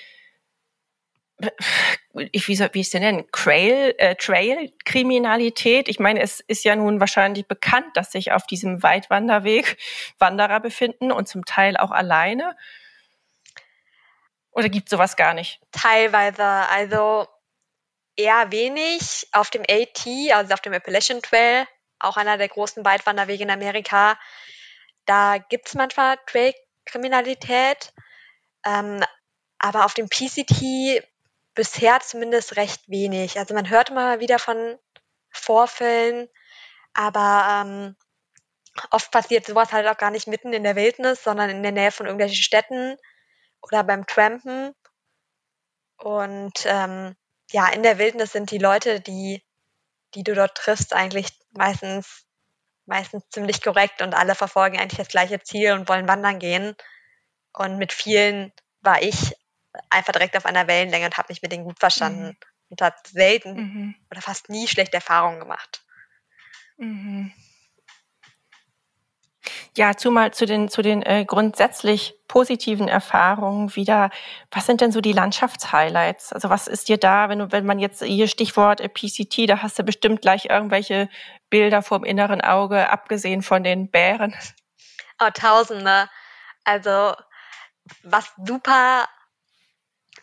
ich, 2.32 2.48
wie, 2.48 2.56
soll, 2.56 2.69
wie 2.74 2.82
ich 2.82 2.88
es 2.88 2.91
denn 2.91 3.02
nennen, 3.02 3.26
Trail, 3.32 3.96
äh, 3.98 4.15
Trail-Kriminalität? 4.15 5.89
Ich 5.89 6.00
meine, 6.00 6.22
es 6.22 6.39
ist 6.39 6.63
ja 6.63 6.76
nun 6.76 7.00
wahrscheinlich 7.00 7.48
bekannt, 7.48 7.88
dass 7.96 8.12
sich 8.12 8.32
auf 8.32 8.46
diesem 8.46 8.84
Weitwanderweg 8.84 9.78
Wanderer 10.19 10.60
befinden 10.60 11.12
und 11.12 11.28
zum 11.28 11.46
Teil 11.46 11.78
auch 11.78 11.91
alleine. 11.91 12.56
Oder 14.52 14.69
gibt 14.69 14.88
es 14.88 14.91
sowas 14.91 15.15
gar 15.15 15.34
nicht? 15.34 15.60
Teilweise. 15.72 16.43
Also 16.43 17.28
eher 18.15 18.52
wenig. 18.52 19.28
Auf 19.32 19.49
dem 19.49 19.63
AT, 19.63 20.06
also 20.34 20.54
auf 20.54 20.62
dem 20.62 20.73
Appalachian 20.73 21.21
Trail, 21.21 21.67
auch 21.99 22.17
einer 22.17 22.38
der 22.38 22.49
großen 22.49 22.84
Weitwanderwege 22.86 23.43
in 23.43 23.52
Amerika, 23.52 24.17
da 25.06 25.38
gibt 25.38 25.67
es 25.67 25.76
manchmal 25.76 26.17
Trail-Kriminalität. 26.28 27.93
Ähm, 28.65 29.04
aber 29.60 29.86
auf 29.86 29.93
dem 29.93 30.10
PCT 30.10 31.04
bisher 31.56 31.99
zumindest 32.02 32.56
recht 32.58 32.82
wenig. 32.88 33.38
Also 33.38 33.54
man 33.54 33.69
hört 33.69 33.89
immer 33.89 34.19
wieder 34.19 34.39
von 34.39 34.78
Vorfällen, 35.30 36.28
aber 36.93 37.65
ähm, 37.65 37.95
oft 38.91 39.12
passiert 39.12 39.45
sowas 39.45 39.71
halt 39.71 39.88
auch 39.88 39.97
gar 39.97 40.12
nicht 40.12 40.28
mitten 40.28 40.54
in 40.54 40.63
der 40.63 40.76
Wildnis, 40.76 41.23
sondern 41.23 41.49
in 41.49 41.63
der 41.63 41.71
Nähe 41.71 41.91
von 41.91 42.06
irgendwelchen 42.06 42.43
Städten 42.43 42.97
oder 43.62 43.84
beim 43.84 44.06
Trampen. 44.06 44.73
Und 45.97 46.65
ähm, 46.65 47.15
ja, 47.54 47.68
in 47.70 47.84
der 47.84 48.00
Wildnis 48.00 48.32
sind 48.32 48.50
die 48.50 48.58
Leute, 48.58 49.00
die, 49.00 49.44
die 50.16 50.24
du 50.24 50.34
dort 50.34 50.58
triffst, 50.58 50.94
eigentlich 50.94 51.28
meistens, 51.52 52.26
meistens 52.86 53.24
ziemlich 53.30 53.62
korrekt 53.62 54.02
und 54.02 54.16
alle 54.16 54.34
verfolgen 54.34 54.80
eigentlich 54.80 54.98
das 54.98 55.08
gleiche 55.08 55.39
Ziel 55.42 55.74
und 55.74 55.88
wollen 55.88 56.08
wandern 56.08 56.39
gehen. 56.39 56.76
Und 57.54 57.78
mit 57.78 57.94
vielen 57.94 58.52
war 58.82 59.04
ich 59.04 59.36
einfach 59.92 60.13
direkt 60.13 60.36
auf 60.36 60.48
einer 60.48 60.68
Wellenlänge 60.68 61.06
und 61.06 61.18
habe 61.18 61.32
mich 61.32 61.44
mit 61.44 61.52
denen 61.52 61.63
gut 61.63 61.80
verstanden 61.80 62.26
mhm. 62.26 62.38
und 62.70 62.82
hat 62.82 63.08
selten 63.08 63.54
mhm. 63.54 63.96
oder 64.10 64.22
fast 64.22 64.50
nie 64.50 64.68
schlechte 64.68 64.96
Erfahrungen 64.96 65.39
gemacht. 65.39 65.86
Mhm. 66.78 67.32
Ja, 69.76 69.98
zumal 69.98 70.32
zu 70.34 70.46
den, 70.46 70.70
zu 70.70 70.84
den 70.84 71.02
äh, 71.02 71.26
grundsätzlich 71.26 72.14
positiven 72.28 72.88
Erfahrungen 72.88 73.76
wieder. 73.76 74.12
Was 74.52 74.68
sind 74.68 74.82
denn 74.82 74.92
so 74.92 75.02
die 75.02 75.14
Landschaftshighlights? 75.14 76.32
Also 76.32 76.52
was 76.52 76.68
ist 76.68 76.90
dir 76.90 76.98
da, 76.98 77.28
wenn 77.30 77.40
du, 77.40 77.52
wenn 77.52 77.66
man 77.66 77.80
jetzt 77.80 78.04
hier 78.04 78.28
Stichwort 78.28 78.82
äh, 78.82 78.88
PCT, 78.88 79.50
da 79.50 79.64
hast 79.64 79.80
du 79.80 79.84
bestimmt 79.84 80.22
gleich 80.22 80.46
irgendwelche 80.46 81.10
Bilder 81.50 81.82
vom 81.82 82.04
inneren 82.04 82.42
Auge, 82.42 82.90
abgesehen 82.90 83.42
von 83.42 83.64
den 83.64 83.90
Bären. 83.90 84.36
Oh, 85.20 85.32
Tausende. 85.34 86.08
Also 86.64 87.16
was 88.04 88.32
super 88.46 89.08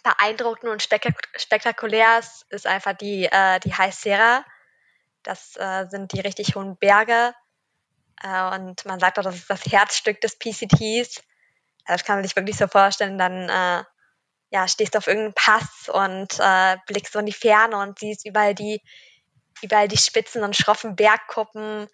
beeindruckend 0.05 0.71
und 0.71 0.83
spektakulär 0.83 2.21
ist, 2.21 2.47
ist 2.51 2.69
einfach 2.69 2.93
die, 2.93 3.25
äh, 3.25 3.59
die 3.59 3.75
High 3.75 3.95
Sierra. 3.95 4.45
Das 5.25 5.57
äh, 5.57 5.87
sind 5.89 6.13
die 6.13 6.21
richtig 6.21 6.55
hohen 6.55 6.77
Berge 6.77 7.35
und 8.23 8.85
man 8.85 9.01
sagt 9.01 9.19
auch, 9.19 9.23
das 9.23 9.37
ist 9.37 9.51
das 9.51 9.65
Herzstück 9.67 10.21
des 10.21 10.39
PCTs. 10.39 11.23
Also 11.85 11.99
das 11.99 12.05
kann 12.05 12.17
man 12.17 12.25
sich 12.25 12.37
wirklich 12.37 12.57
so 12.57 12.67
vorstellen. 12.67 13.19
Dann 13.19 13.49
äh, 13.49 13.85
ja, 14.51 14.69
stehst 14.69 14.95
du 14.95 14.99
auf 14.99 15.07
irgendeinem 15.07 15.35
Pass 15.35 15.89
und 15.89 16.39
äh, 16.39 16.77
blickst 16.87 17.13
so 17.13 17.19
in 17.21 17.27
die 17.27 17.33
Ferne 17.33 17.79
und 17.79 17.99
siehst 17.99 18.27
überall 18.27 18.55
die, 18.55 18.83
überall 19.63 19.89
die 19.89 19.97
spitzen 19.97 20.43
und 20.43 20.57
schroffen 20.57 20.97
Bergkuppen. 20.97 21.89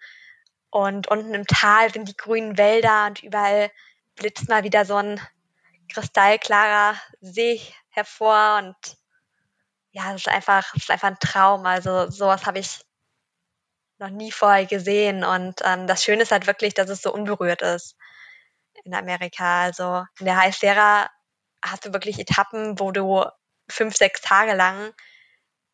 Und 0.69 1.07
unten 1.07 1.33
im 1.33 1.47
Tal 1.47 1.91
sind 1.93 2.09
die 2.09 2.17
grünen 2.17 2.57
Wälder 2.57 3.05
und 3.07 3.23
überall 3.23 3.71
blitzt 4.15 4.49
mal 4.49 4.63
wieder 4.63 4.85
so 4.85 4.95
ein 4.95 5.21
kristallklarer 5.89 6.99
See 7.21 7.61
hervor 7.89 8.57
und 8.57 8.75
ja, 9.91 10.11
das 10.11 10.21
ist 10.21 10.27
einfach, 10.27 10.73
das 10.73 10.83
ist 10.83 10.91
einfach 10.91 11.07
ein 11.07 11.19
Traum. 11.19 11.65
Also 11.65 12.09
sowas 12.09 12.45
habe 12.45 12.59
ich 12.59 12.81
noch 13.99 14.09
nie 14.09 14.31
vorher 14.31 14.65
gesehen. 14.65 15.23
Und 15.23 15.61
ähm, 15.63 15.87
das 15.87 16.03
Schöne 16.03 16.23
ist 16.23 16.31
halt 16.31 16.47
wirklich, 16.47 16.73
dass 16.73 16.89
es 16.89 17.01
so 17.01 17.13
unberührt 17.13 17.61
ist 17.61 17.95
in 18.83 18.93
Amerika. 18.93 19.63
Also 19.63 20.05
in 20.19 20.25
der 20.25 20.37
High 20.37 20.55
Sierra 20.55 21.09
hast 21.63 21.85
du 21.85 21.93
wirklich 21.93 22.19
Etappen, 22.19 22.79
wo 22.79 22.91
du 22.91 23.25
fünf, 23.69 23.95
sechs 23.95 24.21
Tage 24.21 24.53
lang 24.53 24.93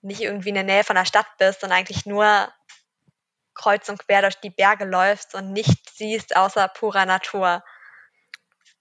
nicht 0.01 0.21
irgendwie 0.21 0.49
in 0.49 0.55
der 0.55 0.63
Nähe 0.63 0.83
von 0.83 0.95
der 0.95 1.05
Stadt 1.05 1.27
bist 1.37 1.63
und 1.63 1.71
eigentlich 1.71 2.05
nur 2.05 2.51
kreuz 3.53 3.87
und 3.87 3.99
quer 3.99 4.21
durch 4.21 4.35
die 4.35 4.49
Berge 4.49 4.85
läufst 4.85 5.35
und 5.35 5.53
nichts 5.53 5.95
siehst 5.95 6.35
außer 6.35 6.67
purer 6.69 7.05
Natur. 7.05 7.63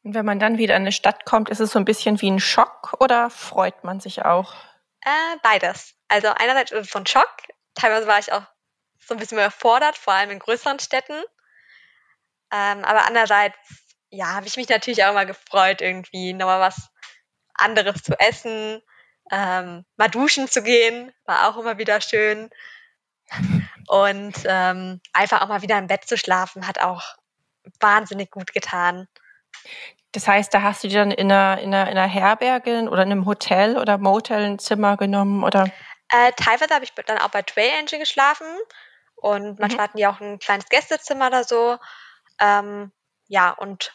Und 0.02 0.14
wenn 0.14 0.24
man 0.24 0.40
dann 0.40 0.58
wieder 0.58 0.74
in 0.74 0.82
eine 0.82 0.92
Stadt 0.92 1.24
kommt, 1.24 1.48
ist 1.48 1.60
es 1.60 1.70
so 1.70 1.78
ein 1.78 1.84
bisschen 1.84 2.20
wie 2.20 2.30
ein 2.30 2.40
Schock 2.40 2.94
oder 2.98 3.30
freut 3.30 3.84
man 3.84 4.00
sich 4.00 4.24
auch? 4.24 4.54
Äh, 5.02 5.36
beides. 5.42 5.94
Also 6.08 6.28
einerseits 6.28 6.72
ist 6.72 6.86
es 6.86 6.90
so 6.90 6.98
ein 6.98 7.06
Schock. 7.06 7.36
Teilweise 7.74 8.06
war 8.06 8.18
ich 8.18 8.32
auch 8.32 8.42
so 9.06 9.14
ein 9.14 9.18
bisschen 9.18 9.38
überfordert, 9.38 9.96
vor 9.96 10.12
allem 10.12 10.30
in 10.30 10.38
größeren 10.38 10.78
Städten. 10.78 11.22
Ähm, 12.52 12.84
aber 12.84 13.06
andererseits, 13.06 13.56
ja, 14.10 14.34
habe 14.34 14.46
ich 14.46 14.56
mich 14.56 14.68
natürlich 14.68 15.04
auch 15.04 15.10
immer 15.10 15.26
gefreut, 15.26 15.80
irgendwie 15.80 16.32
nochmal 16.32 16.60
was 16.60 16.90
anderes 17.54 18.02
zu 18.02 18.18
essen, 18.18 18.82
ähm, 19.30 19.84
mal 19.96 20.08
duschen 20.08 20.48
zu 20.48 20.62
gehen, 20.62 21.12
war 21.24 21.48
auch 21.48 21.56
immer 21.56 21.78
wieder 21.78 22.00
schön. 22.00 22.50
Und 23.88 24.34
ähm, 24.44 25.00
einfach 25.12 25.40
auch 25.40 25.48
mal 25.48 25.62
wieder 25.62 25.78
im 25.78 25.86
Bett 25.86 26.04
zu 26.04 26.16
schlafen, 26.16 26.66
hat 26.66 26.78
auch 26.80 27.02
wahnsinnig 27.80 28.30
gut 28.30 28.52
getan. 28.52 29.08
Das 30.12 30.28
heißt, 30.28 30.52
da 30.52 30.62
hast 30.62 30.84
du 30.84 30.88
dir 30.88 30.98
dann 30.98 31.10
in 31.10 31.32
einer, 31.32 31.60
in 31.60 31.74
einer, 31.74 31.90
in 31.90 31.96
einer 31.96 32.08
Herberge 32.08 32.82
oder 32.90 33.02
in 33.02 33.12
einem 33.12 33.26
Hotel 33.26 33.78
oder 33.78 33.96
Motel 33.96 34.44
ein 34.44 34.58
Zimmer 34.58 34.96
genommen 34.98 35.42
oder? 35.42 35.70
Äh, 36.10 36.32
teilweise 36.36 36.74
habe 36.74 36.84
ich 36.84 36.92
dann 37.06 37.18
auch 37.18 37.30
bei 37.30 37.40
Trail 37.40 37.70
Angel 37.78 37.98
geschlafen 37.98 38.46
und 39.22 39.60
manchmal 39.60 39.78
mhm. 39.78 39.88
hatten 39.88 39.96
die 39.98 40.06
auch 40.06 40.20
ein 40.20 40.38
kleines 40.38 40.68
Gästezimmer 40.68 41.28
oder 41.28 41.44
so. 41.44 41.78
Ähm, 42.40 42.92
ja, 43.28 43.50
und 43.50 43.94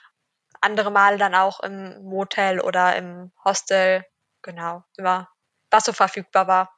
andere 0.62 0.90
Male 0.90 1.18
dann 1.18 1.36
auch 1.36 1.60
im 1.60 2.02
Motel 2.04 2.62
oder 2.62 2.96
im 2.96 3.32
Hostel. 3.44 4.06
Genau, 4.42 4.84
immer 4.98 5.28
was 5.70 5.84
so 5.84 5.92
verfügbar 5.92 6.48
war. 6.48 6.74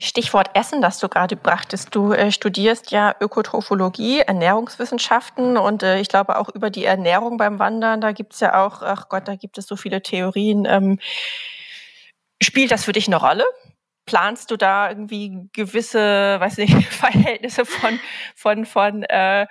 Stichwort 0.00 0.50
Essen, 0.54 0.80
das 0.80 0.98
du 0.98 1.08
gerade 1.08 1.36
brachtest. 1.36 1.94
Du 1.94 2.12
äh, 2.12 2.32
studierst 2.32 2.90
ja 2.90 3.14
Ökotrophologie, 3.20 4.20
Ernährungswissenschaften 4.20 5.56
und 5.56 5.82
äh, 5.82 6.00
ich 6.00 6.08
glaube 6.08 6.38
auch 6.38 6.48
über 6.48 6.70
die 6.70 6.84
Ernährung 6.84 7.36
beim 7.36 7.58
Wandern, 7.58 8.00
da 8.00 8.12
gibt 8.12 8.32
es 8.32 8.40
ja 8.40 8.64
auch, 8.64 8.82
ach 8.82 9.08
Gott, 9.08 9.28
da 9.28 9.36
gibt 9.36 9.58
es 9.58 9.66
so 9.66 9.76
viele 9.76 10.02
Theorien. 10.02 10.64
Ähm, 10.64 10.98
spielt 12.42 12.72
das 12.72 12.86
für 12.86 12.92
dich 12.92 13.06
eine 13.06 13.16
Rolle? 13.16 13.44
Planst 14.06 14.50
du 14.50 14.56
da 14.56 14.88
irgendwie 14.88 15.48
gewisse, 15.52 16.40
weiß 16.40 16.58
nicht, 16.58 16.74
Verhältnisse 16.92 17.64
von, 17.64 18.00
von, 18.34 18.64
von, 18.64 19.02
äh, 19.04 19.46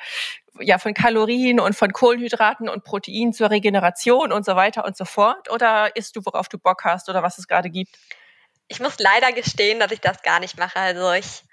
ja, 0.60 0.78
von 0.78 0.94
Kalorien 0.94 1.60
und 1.60 1.76
von 1.76 1.91
Kohlenhydraten 1.91 2.70
und 2.70 2.84
Protein 2.84 3.34
zur 3.34 3.52
Regeneration 3.52 4.32
und 4.32 4.46
so 4.46 4.56
weiter 4.56 4.86
und 4.86 4.98
so 4.98 5.06
fort? 5.06 5.52
Oder 5.52 5.96
isst 5.96 6.15
du, 6.15 6.22
worauf 6.26 6.48
du 6.48 6.58
Bock 6.58 6.84
hast 6.86 7.10
oder 7.10 7.22
was 7.22 7.38
es 7.38 7.48
gerade 7.48 7.70
gibt? 7.70 7.96
ich 8.68 8.80
muss 8.80 8.98
leider 9.00 9.32
gestehen, 9.32 9.80
dass 9.80 9.91
ich 9.91 10.02
das 10.02 10.22
gar 10.22 10.39
nicht 10.39 10.58
mache. 10.58 10.80
Also 10.80 11.12
ich, 11.12 11.44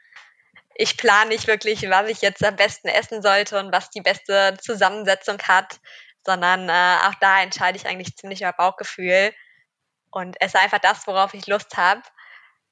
ich 0.74 0.96
plane 0.96 1.28
nicht 1.28 1.46
wirklich, 1.46 1.88
was 1.88 2.08
ich 2.08 2.22
jetzt 2.22 2.44
am 2.44 2.56
besten 2.56 2.88
essen 2.88 3.22
sollte 3.22 3.58
und 3.58 3.72
was 3.72 3.90
die 3.90 4.00
beste 4.00 4.56
Zusammensetzung 4.60 5.38
hat, 5.42 5.80
sondern 6.24 6.68
äh, 6.68 7.06
auch 7.06 7.14
da 7.20 7.42
entscheide 7.42 7.76
ich 7.76 7.86
eigentlich 7.86 8.16
ziemlich 8.16 8.40
über 8.40 8.52
Bauchgefühl 8.52 9.34
und 10.10 10.40
esse 10.40 10.58
einfach 10.58 10.78
das, 10.78 11.06
worauf 11.06 11.34
ich 11.34 11.46
Lust 11.46 11.76
habe. 11.76 12.02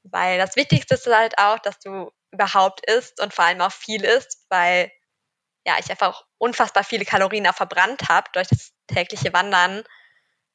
Weil 0.03 0.39
das 0.39 0.57
Wichtigste 0.57 0.95
ist 0.95 1.07
halt 1.07 1.39
auch, 1.39 1.59
dass 1.59 1.79
du 1.79 2.11
überhaupt 2.31 2.89
isst 2.89 3.21
und 3.21 3.35
vor 3.35 3.45
allem 3.45 3.61
auch 3.61 3.73
viel 3.73 4.05
isst, 4.05 4.47
weil 4.49 4.91
ja, 5.67 5.77
ich 5.79 5.91
einfach 5.91 6.25
unfassbar 6.39 6.85
viele 6.85 7.05
Kalorien 7.05 7.47
auch 7.47 7.55
verbrannt 7.55 8.09
habe 8.09 8.31
durch 8.33 8.49
das 8.49 8.73
tägliche 8.87 9.33
Wandern. 9.33 9.85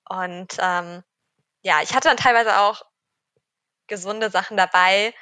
Und 0.10 0.58
ähm, 0.60 1.04
ja, 1.62 1.82
ich 1.82 1.94
hatte 1.94 2.08
dann 2.08 2.18
teilweise 2.18 2.60
auch 2.60 2.82
gesunde 3.88 4.30
Sachen 4.30 4.58
dabei, 4.58 5.14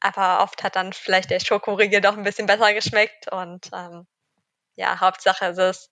aber 0.00 0.42
oft 0.42 0.62
hat 0.62 0.76
dann 0.76 0.92
vielleicht 0.92 1.30
der 1.30 1.40
Schokoriegel 1.40 2.00
doch 2.00 2.16
ein 2.16 2.22
bisschen 2.22 2.46
besser 2.46 2.72
geschmeckt 2.72 3.30
und 3.30 3.68
ähm, 3.74 4.06
ja, 4.76 5.00
Hauptsache 5.00 5.46
ist 5.46 5.58
es, 5.58 5.90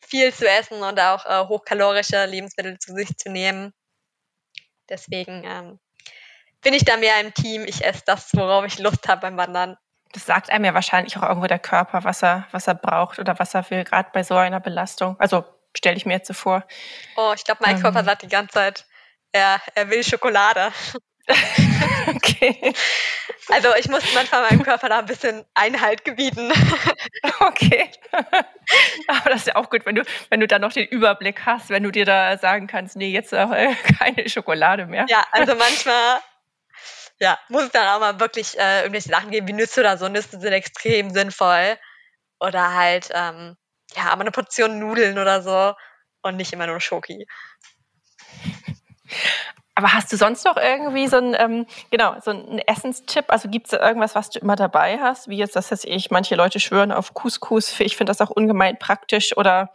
viel 0.00 0.32
zu 0.34 0.48
essen 0.48 0.82
und 0.82 0.98
auch 0.98 1.26
äh, 1.26 1.46
hochkalorische 1.46 2.24
Lebensmittel 2.26 2.78
zu 2.78 2.94
sich 2.94 3.16
zu 3.16 3.30
nehmen. 3.30 3.72
Deswegen 4.88 5.44
ähm, 5.44 5.80
bin 6.62 6.74
ich 6.74 6.84
da 6.84 6.96
mehr 6.96 7.20
im 7.20 7.32
Team. 7.34 7.64
Ich 7.66 7.84
esse 7.84 8.02
das, 8.06 8.30
worauf 8.34 8.64
ich 8.64 8.78
Lust 8.78 9.08
habe 9.08 9.22
beim 9.22 9.36
Wandern. 9.36 9.76
Das 10.12 10.26
sagt 10.26 10.50
einem 10.50 10.64
ja 10.64 10.74
wahrscheinlich 10.74 11.16
auch 11.16 11.22
irgendwo 11.22 11.46
der 11.46 11.58
Körper, 11.58 12.04
was 12.04 12.22
er, 12.22 12.46
was 12.50 12.66
er 12.66 12.74
braucht 12.74 13.18
oder 13.18 13.38
was 13.38 13.54
er 13.54 13.68
will, 13.70 13.84
gerade 13.84 14.10
bei 14.12 14.22
so 14.22 14.34
einer 14.34 14.60
Belastung. 14.60 15.16
Also 15.20 15.44
stelle 15.76 15.96
ich 15.96 16.04
mir 16.04 16.14
jetzt 16.14 16.26
so 16.26 16.34
vor. 16.34 16.64
Oh, 17.16 17.32
ich 17.34 17.44
glaube, 17.44 17.60
mein 17.64 17.76
ähm, 17.76 17.82
Körper 17.82 18.02
sagt 18.02 18.22
die 18.22 18.28
ganze 18.28 18.54
Zeit, 18.54 18.86
er, 19.32 19.60
er 19.74 19.88
will 19.88 20.02
Schokolade. 20.02 20.72
okay. 22.08 22.74
Also 23.48 23.68
ich 23.78 23.88
muss 23.88 24.02
manchmal 24.14 24.42
meinem 24.42 24.62
Körper 24.62 24.88
da 24.88 24.98
ein 24.98 25.06
bisschen 25.06 25.44
Einhalt 25.54 26.04
gebieten. 26.04 26.52
Okay. 27.40 27.90
Aber 29.08 29.30
das 29.30 29.40
ist 29.40 29.46
ja 29.48 29.56
auch 29.56 29.70
gut, 29.70 29.84
wenn 29.86 29.94
du, 29.94 30.02
wenn 30.28 30.40
du 30.40 30.46
dann 30.46 30.60
noch 30.60 30.72
den 30.72 30.86
Überblick 30.86 31.44
hast, 31.46 31.70
wenn 31.70 31.82
du 31.82 31.90
dir 31.90 32.04
da 32.04 32.36
sagen 32.38 32.66
kannst, 32.66 32.96
nee, 32.96 33.10
jetzt 33.10 33.32
äh, 33.32 33.74
keine 33.98 34.28
Schokolade 34.28 34.86
mehr. 34.86 35.06
Ja, 35.08 35.24
also 35.32 35.54
manchmal 35.54 36.20
ja, 37.20 37.38
muss 37.48 37.70
dann 37.70 37.86
auch 37.86 38.00
mal 38.00 38.18
wirklich 38.18 38.58
äh, 38.58 38.80
irgendwelche 38.80 39.10
Sachen 39.10 39.30
geben, 39.30 39.46
wie 39.46 39.52
Nüsse 39.52 39.80
oder 39.80 39.98
so. 39.98 40.08
Nüsse 40.08 40.40
sind 40.40 40.52
extrem 40.52 41.10
sinnvoll. 41.10 41.78
Oder 42.40 42.74
halt, 42.74 43.10
ähm, 43.12 43.56
ja, 43.94 44.04
aber 44.10 44.22
eine 44.22 44.30
Portion 44.30 44.78
Nudeln 44.78 45.18
oder 45.18 45.42
so 45.42 45.74
und 46.22 46.36
nicht 46.36 46.52
immer 46.52 46.66
nur 46.66 46.80
Schoki. 46.80 47.26
Aber 49.74 49.92
hast 49.92 50.12
du 50.12 50.16
sonst 50.16 50.44
noch 50.44 50.56
irgendwie 50.56 51.08
so 51.08 51.16
ein, 51.16 51.34
ähm, 51.38 51.66
genau, 51.90 52.18
so 52.20 52.30
einen 52.30 52.58
Essenstipp? 52.58 53.26
Also 53.28 53.48
gibt 53.48 53.66
es 53.66 53.72
irgendwas, 53.72 54.14
was 54.14 54.30
du 54.30 54.38
immer 54.38 54.56
dabei 54.56 54.98
hast? 54.98 55.28
Wie 55.28 55.36
jetzt, 55.36 55.56
das 55.56 55.70
heißt 55.70 55.84
ich, 55.84 56.10
manche 56.10 56.34
Leute 56.34 56.60
schwören 56.60 56.92
auf 56.92 57.14
Couscous. 57.14 57.78
Ich 57.80 57.96
finde 57.96 58.10
das 58.10 58.20
auch 58.20 58.30
ungemein 58.30 58.78
praktisch. 58.78 59.36
Oder, 59.36 59.72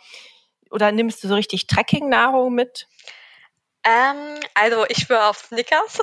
oder 0.71 0.91
nimmst 0.91 1.23
du 1.23 1.27
so 1.27 1.35
richtig 1.35 1.67
Trekkingnahrung 1.67 2.53
mit? 2.53 2.87
Ähm, 3.85 4.39
also 4.53 4.85
ich 4.89 4.97
schwöre 4.97 5.27
auf 5.27 5.37
Snickers. 5.37 6.01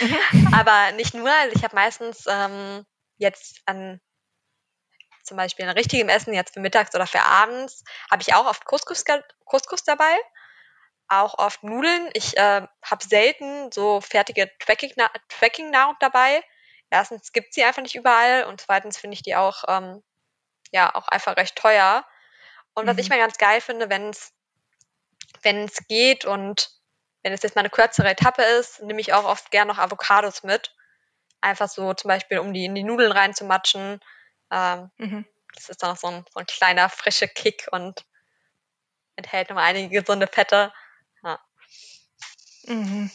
mhm. 0.00 0.48
Aber 0.54 0.92
nicht 0.92 1.14
nur. 1.14 1.30
Also 1.30 1.56
ich 1.56 1.64
habe 1.64 1.74
meistens 1.74 2.24
ähm, 2.28 2.84
jetzt 3.16 3.60
an 3.66 4.00
zum 5.24 5.36
Beispiel 5.36 5.64
ein 5.64 5.76
richtigem 5.76 6.08
Essen, 6.08 6.34
jetzt 6.34 6.54
für 6.54 6.60
mittags 6.60 6.94
oder 6.94 7.06
für 7.06 7.22
abends, 7.22 7.84
habe 8.10 8.22
ich 8.22 8.34
auch 8.34 8.46
oft 8.46 8.64
Couscous, 8.64 9.04
Couscous 9.44 9.84
dabei 9.84 10.18
auch 11.10 11.38
oft 11.38 11.62
Nudeln. 11.62 12.08
Ich 12.14 12.36
äh, 12.36 12.66
habe 12.82 13.04
selten 13.04 13.70
so 13.72 14.00
fertige 14.00 14.50
Tracking-Nahrung 14.58 15.96
dabei. 15.98 16.42
Erstens 16.88 17.32
gibt 17.32 17.52
sie 17.52 17.64
einfach 17.64 17.82
nicht 17.82 17.96
überall 17.96 18.44
und 18.44 18.60
zweitens 18.60 18.96
finde 18.96 19.14
ich 19.14 19.22
die 19.22 19.36
auch, 19.36 19.64
ähm, 19.68 20.02
ja, 20.72 20.94
auch 20.94 21.08
einfach 21.08 21.36
recht 21.36 21.56
teuer. 21.56 22.06
Und 22.74 22.86
was 22.86 22.98
ich 22.98 23.08
mhm. 23.08 23.16
mal 23.16 23.22
ganz 23.22 23.38
geil 23.38 23.60
finde, 23.60 23.90
wenn 23.90 24.10
es 24.10 24.32
wenn 25.42 25.64
es 25.64 25.86
geht 25.88 26.24
und 26.24 26.70
wenn 27.22 27.32
es 27.32 27.42
jetzt 27.42 27.54
mal 27.54 27.60
eine 27.60 27.70
kürzere 27.70 28.10
Etappe 28.10 28.42
ist, 28.42 28.82
nehme 28.82 29.00
ich 29.00 29.12
auch 29.12 29.24
oft 29.24 29.50
gern 29.50 29.68
noch 29.68 29.78
Avocados 29.78 30.42
mit. 30.42 30.74
Einfach 31.40 31.68
so 31.68 31.92
zum 31.94 32.08
Beispiel, 32.08 32.38
um 32.38 32.52
die 32.52 32.64
in 32.64 32.74
die 32.74 32.82
Nudeln 32.82 33.12
reinzumatschen. 33.12 34.00
Ähm, 34.50 34.90
mhm. 34.96 35.26
Das 35.54 35.68
ist 35.68 35.82
dann 35.82 35.90
noch 35.90 35.96
so 35.96 36.06
ein, 36.06 36.24
so 36.32 36.40
ein 36.40 36.46
kleiner, 36.46 36.88
frischer 36.88 37.28
Kick 37.28 37.68
und 37.72 38.04
enthält 39.16 39.50
noch 39.50 39.56
einige 39.56 40.00
gesunde 40.00 40.26
Fette. 40.26 40.72
Mhm. 42.66 43.10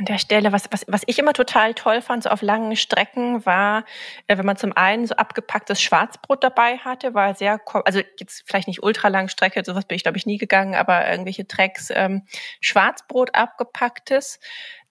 An 0.00 0.06
der 0.06 0.16
Stelle, 0.16 0.50
was, 0.50 0.64
was, 0.70 0.86
was 0.88 1.02
ich 1.04 1.18
immer 1.18 1.34
total 1.34 1.74
toll 1.74 2.00
fand, 2.00 2.22
so 2.22 2.30
auf 2.30 2.40
langen 2.40 2.74
Strecken, 2.74 3.44
war, 3.44 3.84
äh, 4.28 4.38
wenn 4.38 4.46
man 4.46 4.56
zum 4.56 4.74
einen 4.74 5.06
so 5.06 5.14
abgepacktes 5.14 5.82
Schwarzbrot 5.82 6.42
dabei 6.42 6.78
hatte, 6.78 7.12
war 7.12 7.34
sehr, 7.34 7.60
also 7.84 8.00
jetzt 8.16 8.44
vielleicht 8.46 8.66
nicht 8.66 8.82
ultra 8.82 9.08
lang 9.08 9.28
Strecke, 9.28 9.62
sowas 9.62 9.84
bin 9.84 9.96
ich 9.96 10.02
glaube 10.02 10.16
ich 10.16 10.24
nie 10.24 10.38
gegangen, 10.38 10.74
aber 10.74 11.06
irgendwelche 11.06 11.46
Tracks, 11.46 11.90
ähm, 11.94 12.22
Schwarzbrot 12.62 13.34
abgepacktes, 13.34 14.40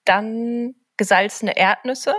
dann 0.04 0.76
gesalzene 0.96 1.56
Erdnüsse, 1.56 2.14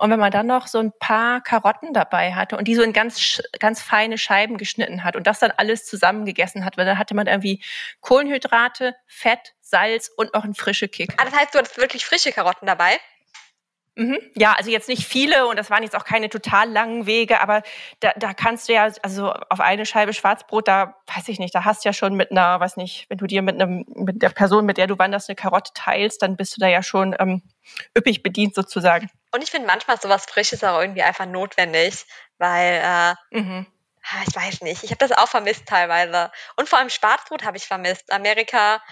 und 0.00 0.10
wenn 0.10 0.18
man 0.18 0.30
dann 0.30 0.46
noch 0.46 0.66
so 0.66 0.78
ein 0.78 0.92
paar 0.98 1.42
Karotten 1.42 1.92
dabei 1.92 2.32
hatte 2.32 2.56
und 2.56 2.66
die 2.66 2.74
so 2.74 2.82
in 2.82 2.92
ganz, 2.92 3.42
ganz 3.58 3.82
feine 3.82 4.16
Scheiben 4.16 4.56
geschnitten 4.56 5.04
hat 5.04 5.14
und 5.14 5.26
das 5.26 5.40
dann 5.40 5.52
alles 5.56 5.84
zusammen 5.84 6.24
gegessen 6.24 6.64
hat, 6.64 6.78
weil 6.78 6.86
dann 6.86 6.98
hatte 6.98 7.14
man 7.14 7.26
irgendwie 7.26 7.62
Kohlenhydrate, 8.00 8.96
Fett, 9.06 9.54
Salz 9.60 10.10
und 10.16 10.32
noch 10.32 10.44
einen 10.44 10.54
frische 10.54 10.88
Kick. 10.88 11.12
Ah, 11.18 11.24
das 11.24 11.34
heißt, 11.34 11.54
du 11.54 11.58
hattest 11.58 11.76
wirklich 11.76 12.04
frische 12.06 12.32
Karotten 12.32 12.66
dabei? 12.66 12.98
Mhm. 13.96 14.18
Ja, 14.34 14.54
also 14.54 14.70
jetzt 14.70 14.88
nicht 14.88 15.06
viele 15.06 15.46
und 15.46 15.58
das 15.58 15.68
waren 15.68 15.82
jetzt 15.82 15.96
auch 15.96 16.04
keine 16.04 16.28
total 16.28 16.70
langen 16.70 17.06
Wege, 17.06 17.40
aber 17.40 17.62
da, 17.98 18.12
da 18.16 18.32
kannst 18.32 18.68
du 18.68 18.72
ja, 18.72 18.88
also 19.02 19.32
auf 19.32 19.60
eine 19.60 19.84
Scheibe 19.84 20.14
Schwarzbrot, 20.14 20.68
da 20.68 20.96
weiß 21.14 21.28
ich 21.28 21.38
nicht, 21.38 21.54
da 21.54 21.64
hast 21.64 21.84
du 21.84 21.88
ja 21.88 21.92
schon 21.92 22.14
mit 22.14 22.30
einer, 22.30 22.60
weiß 22.60 22.76
nicht, 22.76 23.06
wenn 23.10 23.18
du 23.18 23.26
dir 23.26 23.42
mit 23.42 23.60
einem, 23.60 23.84
mit 23.88 24.22
der 24.22 24.30
Person, 24.30 24.64
mit 24.64 24.78
der 24.78 24.86
du 24.86 24.98
wanderst, 24.98 25.28
eine 25.28 25.36
Karotte 25.36 25.72
teilst, 25.74 26.22
dann 26.22 26.36
bist 26.36 26.56
du 26.56 26.60
da 26.60 26.68
ja 26.68 26.82
schon 26.82 27.16
ähm, 27.18 27.42
üppig 27.96 28.22
bedient 28.22 28.54
sozusagen. 28.54 29.10
Und 29.32 29.42
ich 29.42 29.50
finde 29.50 29.66
manchmal 29.66 30.00
sowas 30.00 30.24
Frisches 30.26 30.64
auch 30.64 30.80
irgendwie 30.80 31.02
einfach 31.02 31.26
notwendig, 31.26 32.06
weil 32.38 32.80
äh, 32.82 33.38
mhm. 33.38 33.66
Ah, 34.02 34.24
ich 34.26 34.34
weiß 34.34 34.62
nicht, 34.62 34.82
ich 34.82 34.90
habe 34.90 35.06
das 35.06 35.12
auch 35.12 35.28
vermisst 35.28 35.66
teilweise. 35.66 36.32
Und 36.56 36.68
vor 36.68 36.78
allem 36.78 36.88
Schwarzbrot 36.88 37.44
habe 37.44 37.58
ich 37.58 37.66
vermisst. 37.66 38.10
Amerika 38.12 38.82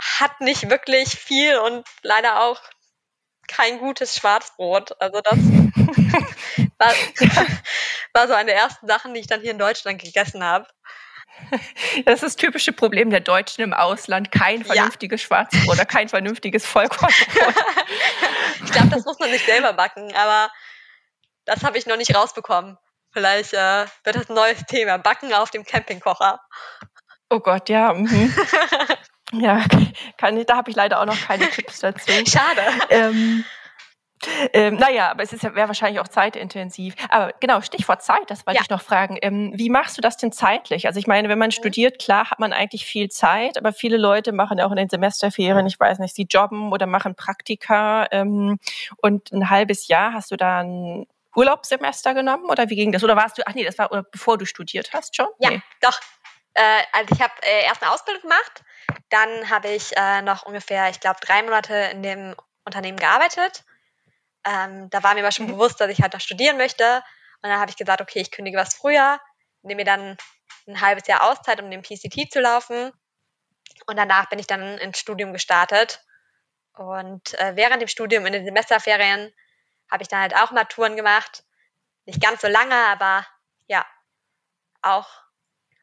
hat 0.00 0.40
nicht 0.40 0.70
wirklich 0.70 1.08
viel 1.08 1.58
und 1.58 1.86
leider 2.02 2.42
auch 2.42 2.60
kein 3.48 3.78
gutes 3.78 4.16
Schwarzbrot. 4.16 5.00
Also 5.00 5.20
das 5.20 5.38
war, 6.78 6.94
war, 8.14 8.28
so 8.28 8.34
eine 8.34 8.52
der 8.52 8.56
ersten 8.56 8.86
Sachen, 8.86 9.14
die 9.14 9.20
ich 9.20 9.26
dann 9.26 9.40
hier 9.40 9.50
in 9.50 9.58
Deutschland 9.58 10.00
gegessen 10.00 10.44
habe. 10.44 10.66
Das 12.04 12.14
ist 12.14 12.22
das 12.22 12.36
typische 12.36 12.72
Problem 12.72 13.10
der 13.10 13.20
Deutschen 13.20 13.62
im 13.62 13.72
Ausland. 13.72 14.32
Kein 14.32 14.64
vernünftiges 14.64 15.22
ja. 15.22 15.26
Schwarzbrot 15.26 15.68
oder 15.68 15.84
kein 15.84 16.08
vernünftiges 16.08 16.66
Vollkornbrot. 16.66 17.14
ich 18.64 18.72
glaube, 18.72 18.88
das 18.88 19.04
muss 19.04 19.18
man 19.20 19.30
nicht 19.30 19.46
selber 19.46 19.72
backen, 19.72 20.12
aber 20.16 20.50
das 21.44 21.62
habe 21.62 21.78
ich 21.78 21.86
noch 21.86 21.96
nicht 21.96 22.14
rausbekommen. 22.14 22.76
Vielleicht 23.12 23.54
äh, 23.54 23.86
wird 24.04 24.16
das 24.16 24.28
ein 24.28 24.34
neues 24.34 24.64
Thema. 24.66 24.98
Backen 24.98 25.32
auf 25.32 25.50
dem 25.50 25.64
Campingkocher. 25.64 26.40
Oh 27.30 27.40
Gott, 27.40 27.68
ja. 27.68 27.92
Mhm. 27.92 28.34
Ja, 29.32 29.64
kann, 30.16 30.44
da 30.46 30.56
habe 30.56 30.70
ich 30.70 30.76
leider 30.76 31.00
auch 31.00 31.06
noch 31.06 31.20
keine 31.20 31.48
Tipps 31.48 31.80
dazu. 31.80 32.10
Schade. 32.26 32.62
Ähm, 32.90 33.44
ähm, 34.52 34.74
naja, 34.74 35.10
aber 35.10 35.22
es 35.22 35.32
ist 35.32 35.42
ja, 35.42 35.54
wäre 35.54 35.68
wahrscheinlich 35.68 36.00
auch 36.00 36.08
zeitintensiv. 36.08 36.94
Aber 37.08 37.32
genau, 37.40 37.60
Stichwort 37.60 38.02
Zeit, 38.02 38.28
das 38.28 38.46
wollte 38.46 38.58
ja. 38.58 38.62
ich 38.62 38.70
noch 38.70 38.82
fragen. 38.82 39.16
Ähm, 39.22 39.52
wie 39.54 39.70
machst 39.70 39.96
du 39.96 40.00
das 40.00 40.16
denn 40.16 40.32
zeitlich? 40.32 40.86
Also 40.86 40.98
ich 40.98 41.06
meine, 41.06 41.28
wenn 41.28 41.38
man 41.38 41.48
mhm. 41.48 41.52
studiert, 41.52 41.98
klar 41.98 42.30
hat 42.30 42.38
man 42.38 42.52
eigentlich 42.52 42.84
viel 42.84 43.08
Zeit, 43.08 43.56
aber 43.56 43.72
viele 43.72 43.96
Leute 43.96 44.32
machen 44.32 44.60
auch 44.60 44.70
in 44.70 44.76
den 44.76 44.88
Semesterferien, 44.88 45.66
ich 45.66 45.78
weiß 45.78 45.98
nicht, 46.00 46.14
sie 46.14 46.26
jobben 46.28 46.72
oder 46.72 46.86
machen 46.86 47.14
Praktika 47.14 48.08
ähm, 48.10 48.58
und 48.96 49.32
ein 49.32 49.50
halbes 49.50 49.88
Jahr 49.88 50.12
hast 50.14 50.30
du 50.30 50.36
da 50.36 50.60
ein 50.60 51.06
Urlaubssemester 51.36 52.14
genommen 52.14 52.46
oder 52.46 52.68
wie 52.68 52.76
ging 52.76 52.90
das? 52.90 53.04
Oder 53.04 53.14
warst 53.16 53.38
du, 53.38 53.46
ach 53.46 53.54
nee, 53.54 53.64
das 53.64 53.78
war 53.78 53.88
bevor 54.10 54.38
du 54.38 54.44
studiert 54.44 54.92
hast 54.92 55.14
schon? 55.14 55.28
Ja, 55.38 55.50
nee. 55.50 55.62
doch. 55.80 56.00
Äh, 56.54 56.62
also 56.92 57.14
ich 57.14 57.20
habe 57.20 57.32
äh, 57.42 57.64
erst 57.66 57.82
eine 57.82 57.92
Ausbildung 57.92 58.22
gemacht, 58.22 58.64
dann 59.10 59.50
habe 59.50 59.68
ich 59.68 59.96
äh, 59.96 60.22
noch 60.22 60.44
ungefähr, 60.44 60.90
ich 60.90 61.00
glaube, 61.00 61.20
drei 61.20 61.42
Monate 61.42 61.74
in 61.74 62.02
dem 62.02 62.34
Unternehmen 62.64 62.98
gearbeitet 62.98 63.64
ähm, 64.48 64.88
da 64.90 65.02
war 65.02 65.14
mir 65.14 65.20
aber 65.20 65.32
schon 65.32 65.46
mhm. 65.46 65.52
bewusst, 65.52 65.80
dass 65.80 65.90
ich 65.90 66.00
halt 66.00 66.14
noch 66.14 66.20
studieren 66.20 66.56
möchte. 66.56 67.02
Und 67.42 67.50
dann 67.50 67.60
habe 67.60 67.70
ich 67.70 67.76
gesagt, 67.76 68.00
okay, 68.00 68.20
ich 68.20 68.30
kündige 68.30 68.58
was 68.58 68.74
früher, 68.74 69.20
nehme 69.62 69.80
mir 69.80 69.84
dann 69.84 70.16
ein 70.66 70.80
halbes 70.80 71.06
Jahr 71.06 71.22
Auszeit, 71.22 71.60
um 71.62 71.70
den 71.70 71.82
PCT 71.82 72.30
zu 72.32 72.40
laufen. 72.40 72.92
Und 73.86 73.96
danach 73.96 74.28
bin 74.28 74.38
ich 74.38 74.46
dann 74.46 74.78
ins 74.78 74.98
Studium 74.98 75.32
gestartet. 75.32 76.02
Und 76.74 77.34
äh, 77.38 77.56
während 77.56 77.82
dem 77.82 77.88
Studium 77.88 78.26
in 78.26 78.32
den 78.32 78.44
Semesterferien 78.44 79.32
habe 79.90 80.02
ich 80.02 80.08
dann 80.08 80.20
halt 80.20 80.36
auch 80.36 80.50
Maturen 80.50 80.96
gemacht. 80.96 81.44
Nicht 82.04 82.22
ganz 82.22 82.40
so 82.40 82.48
lange, 82.48 82.74
aber 82.74 83.26
ja, 83.66 83.84
auch, 84.82 85.08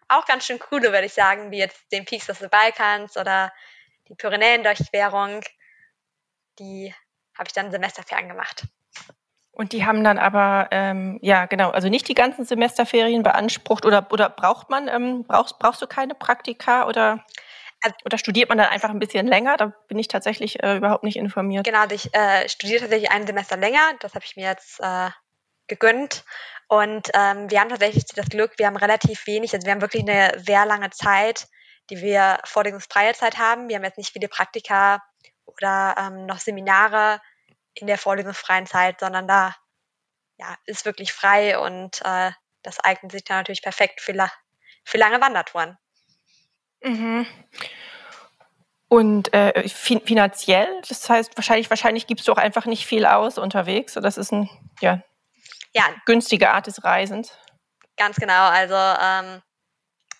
auch 0.08 0.26
ganz 0.26 0.46
schön 0.46 0.60
coole, 0.60 0.92
würde 0.92 1.06
ich 1.06 1.14
sagen, 1.14 1.52
wie 1.52 1.58
jetzt 1.58 1.92
den 1.92 2.06
Peaks 2.06 2.28
des 2.28 2.40
Balkans 2.50 3.18
oder 3.18 3.52
die 4.08 4.16
Pyrenäen-Durchquerung. 4.16 5.42
Die 6.60 6.94
habe 7.38 7.48
ich 7.48 7.54
dann 7.54 7.72
Semesterferien 7.72 8.30
gemacht. 8.30 8.66
Und 9.52 9.72
die 9.72 9.86
haben 9.86 10.04
dann 10.04 10.18
aber, 10.18 10.68
ähm, 10.72 11.18
ja 11.22 11.46
genau, 11.46 11.70
also 11.72 11.88
nicht 11.88 12.08
die 12.10 12.14
ganzen 12.14 12.44
Semesterferien 12.44 13.24
beansprucht 13.24 13.86
oder, 13.86 14.06
oder 14.12 14.30
braucht 14.30 14.70
man, 14.70 14.90
ähm, 14.90 15.24
brauchst, 15.26 15.60
brauchst 15.60 15.82
du 15.82 15.88
keine 15.88 16.14
Praktika 16.14 16.88
oder, 16.88 17.26
also, 17.82 17.96
oder 18.04 18.18
studiert 18.18 18.50
man 18.50 18.58
dann 18.58 18.68
einfach 18.68 18.90
ein 18.90 19.00
bisschen 19.00 19.28
länger? 19.28 19.56
Da 19.56 19.74
bin 19.88 19.98
ich 19.98 20.10
tatsächlich 20.10 20.62
äh, 20.62 20.76
überhaupt 20.76 21.06
nicht 21.06 21.16
informiert. 21.16 21.66
Genau, 21.66 21.80
also 21.80 21.96
ich 21.96 22.14
äh, 22.14 22.50
studiere 22.50 22.82
tatsächlich 22.82 23.12
ein 23.12 23.26
Semester 23.26 23.56
länger, 23.56 23.94
das 24.02 24.14
habe 24.14 24.26
ich 24.26 24.36
mir 24.36 24.46
jetzt 24.46 24.82
äh, 24.82 25.10
gegönnt. 25.68 26.24
Und 26.68 27.10
ähm, 27.14 27.50
wir 27.50 27.60
haben 27.60 27.70
tatsächlich 27.70 28.06
das 28.06 28.30
Glück, 28.30 28.54
wir 28.58 28.68
haben 28.68 28.76
relativ 28.76 29.28
wenig, 29.28 29.54
also 29.54 29.66
wir 29.66 29.74
haben 29.74 29.82
wirklich 29.82 30.04
eine 30.04 30.40
sehr 30.40 30.66
lange 30.66 30.90
Zeit, 30.90 31.48
die 31.90 32.02
wir 32.02 32.40
vorlesungsfreie 32.44 33.14
Zeit 33.14 33.38
haben. 33.38 33.70
Wir 33.70 33.76
haben 33.76 33.84
jetzt 33.84 33.98
nicht 33.98 34.12
viele 34.12 34.28
Praktika 34.28 35.04
oder 35.46 35.96
ähm, 35.98 36.26
noch 36.26 36.40
Seminare 36.40 37.22
in 37.76 37.88
der 37.88 37.98
vorlesungsfreien 37.98 38.66
Zeit, 38.66 39.00
sondern 39.00 39.28
da 39.28 39.56
ja, 40.38 40.56
ist 40.66 40.86
wirklich 40.86 41.14
frei 41.14 41.60
und 41.60 42.02
äh, 42.04 42.32
das 42.64 42.80
eignet 42.80 43.12
sich 43.12 43.24
dann 43.24 43.38
natürlich 43.38 43.62
perfekt 43.62 44.02
für, 44.02 44.14
la 44.14 44.32
für 44.84 44.98
lange 44.98 45.22
Wandertouren. 45.22 45.78
Mhm. 46.82 47.28
Und 48.88 49.34
äh, 49.34 49.68
fin 49.68 50.02
finanziell, 50.02 50.82
das 50.88 51.10
heißt 51.10 51.38
wahrscheinlich, 51.38 51.70
wahrscheinlich 51.70 52.08
gibst 52.08 52.28
du 52.28 52.32
auch 52.32 52.38
einfach 52.38 52.66
nicht 52.66 52.86
viel 52.86 53.06
aus 53.06 53.38
unterwegs. 53.38 53.94
So, 53.94 54.00
das 54.00 54.18
ist 54.18 54.32
ein 54.32 54.50
ja, 54.80 55.02
ja. 55.76 55.94
günstige 56.06 56.50
Art 56.50 56.68
des 56.68 56.84
Reisens. 56.84 57.32
Ganz 57.98 58.18
genau. 58.18 58.50
Also 58.50 58.76
ähm, 58.76 59.42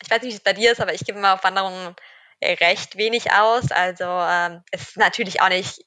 ich 0.02 0.10
weiß 0.10 0.22
nicht, 0.22 0.34
wie 0.34 0.38
es 0.38 0.44
bei 0.44 0.54
dir 0.54 0.72
ist, 0.72 0.82
aber 0.82 0.94
ich 0.94 1.06
gebe 1.06 1.18
immer 1.18 1.34
auf 1.34 1.44
Wanderungen 1.44 1.96
recht 2.44 2.98
wenig 2.98 3.32
aus. 3.32 3.72
Also 3.72 4.04
ähm, 4.06 4.64
ist 4.72 4.98
natürlich 4.98 5.42
auch 5.42 5.50
nicht 5.50 5.84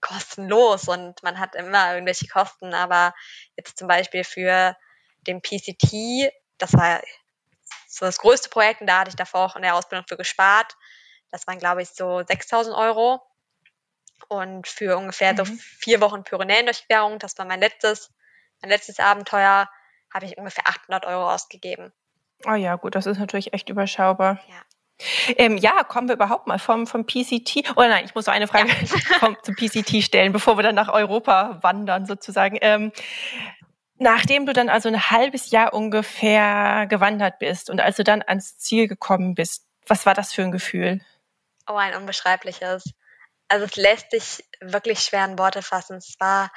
kostenlos 0.00 0.88
und 0.88 1.22
man 1.22 1.38
hat 1.38 1.54
immer 1.54 1.94
irgendwelche 1.94 2.26
Kosten, 2.26 2.74
aber 2.74 3.14
jetzt 3.56 3.78
zum 3.78 3.88
Beispiel 3.88 4.24
für 4.24 4.76
den 5.26 5.40
PCT, 5.40 6.32
das 6.58 6.72
war 6.72 7.00
so 7.88 8.04
das 8.04 8.18
größte 8.18 8.48
Projekt 8.48 8.80
und 8.80 8.88
da 8.88 9.00
hatte 9.00 9.10
ich 9.10 9.16
davor 9.16 9.44
auch 9.44 9.56
in 9.56 9.62
der 9.62 9.76
Ausbildung 9.76 10.06
für 10.08 10.16
gespart. 10.16 10.76
Das 11.30 11.46
waren, 11.46 11.58
glaube 11.58 11.82
ich, 11.82 11.90
so 11.90 12.22
6000 12.22 12.76
Euro. 12.76 13.20
Und 14.28 14.68
für 14.68 14.96
ungefähr 14.96 15.32
mhm. 15.32 15.36
so 15.36 15.44
vier 15.80 16.00
Wochen 16.00 16.24
Pyrenäen-Durchquerung, 16.24 17.18
das 17.18 17.36
war 17.38 17.44
mein 17.44 17.60
letztes, 17.60 18.10
mein 18.62 18.70
letztes 18.70 18.98
Abenteuer, 18.98 19.68
habe 20.12 20.26
ich 20.26 20.38
ungefähr 20.38 20.66
800 20.66 21.04
Euro 21.06 21.30
ausgegeben. 21.30 21.92
Oh 22.46 22.54
ja, 22.54 22.76
gut, 22.76 22.94
das 22.94 23.06
ist 23.06 23.18
natürlich 23.18 23.52
echt 23.52 23.68
überschaubar. 23.68 24.38
Ja. 24.48 24.62
Ähm, 25.36 25.56
ja, 25.56 25.82
kommen 25.82 26.08
wir 26.08 26.14
überhaupt 26.14 26.46
mal 26.46 26.58
vom, 26.58 26.86
vom 26.86 27.06
PCT. 27.06 27.72
Oh 27.76 27.82
nein, 27.82 28.04
ich 28.04 28.14
muss 28.14 28.26
noch 28.26 28.34
eine 28.34 28.46
Frage 28.46 28.68
ja. 28.68 28.74
vom, 29.18 29.36
zum 29.42 29.56
PCT 29.56 30.02
stellen, 30.02 30.32
bevor 30.32 30.56
wir 30.56 30.62
dann 30.62 30.74
nach 30.74 30.88
Europa 30.88 31.58
wandern 31.62 32.06
sozusagen. 32.06 32.58
Ähm, 32.60 32.92
nachdem 33.96 34.46
du 34.46 34.52
dann 34.52 34.68
also 34.68 34.88
ein 34.88 35.10
halbes 35.10 35.50
Jahr 35.50 35.72
ungefähr 35.72 36.86
gewandert 36.88 37.38
bist 37.38 37.70
und 37.70 37.80
als 37.80 37.96
du 37.96 38.04
dann 38.04 38.22
ans 38.22 38.58
Ziel 38.58 38.86
gekommen 38.86 39.34
bist, 39.34 39.66
was 39.86 40.06
war 40.06 40.14
das 40.14 40.32
für 40.32 40.42
ein 40.42 40.52
Gefühl? 40.52 41.00
Oh, 41.68 41.74
ein 41.74 41.94
unbeschreibliches. 41.94 42.84
Also 43.48 43.64
es 43.64 43.76
lässt 43.76 44.10
sich 44.10 44.44
wirklich 44.60 45.00
schwer 45.00 45.24
in 45.24 45.38
Worte 45.38 45.62
fassen. 45.62 45.96
Es 45.96 46.16
war 46.18 46.50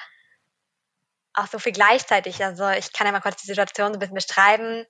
auch 1.36 1.48
so 1.48 1.60
viel 1.60 1.74
gleichzeitig. 1.74 2.44
Also 2.44 2.70
ich 2.70 2.94
kann 2.94 3.08
ja 3.08 3.14
mal 3.14 3.22
kurz 3.22 3.42
die 3.42 3.48
Situation 3.48 3.90
so 3.90 3.94
ein 3.94 4.00
bisschen 4.00 4.16
beschreiben 4.16 4.86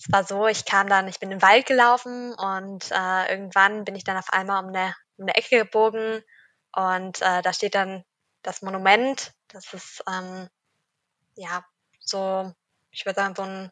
es 0.00 0.10
war 0.10 0.24
so, 0.24 0.46
ich 0.46 0.64
kam 0.64 0.88
dann, 0.88 1.08
ich 1.08 1.20
bin 1.20 1.30
im 1.30 1.42
Wald 1.42 1.66
gelaufen 1.66 2.32
und 2.32 2.90
äh, 2.90 3.30
irgendwann 3.30 3.84
bin 3.84 3.94
ich 3.94 4.04
dann 4.04 4.16
auf 4.16 4.32
einmal 4.32 4.64
um 4.64 4.70
eine, 4.70 4.94
um 5.18 5.24
eine 5.24 5.34
Ecke 5.34 5.58
gebogen 5.58 6.24
und 6.74 7.20
äh, 7.20 7.42
da 7.42 7.52
steht 7.52 7.74
dann 7.74 8.04
das 8.42 8.62
Monument. 8.62 9.32
Das 9.48 9.74
ist 9.74 10.02
ähm, 10.10 10.48
ja 11.34 11.62
so, 12.00 12.50
ich 12.90 13.04
würde 13.04 13.20
sagen, 13.20 13.34
so 13.34 13.42
ein 13.42 13.70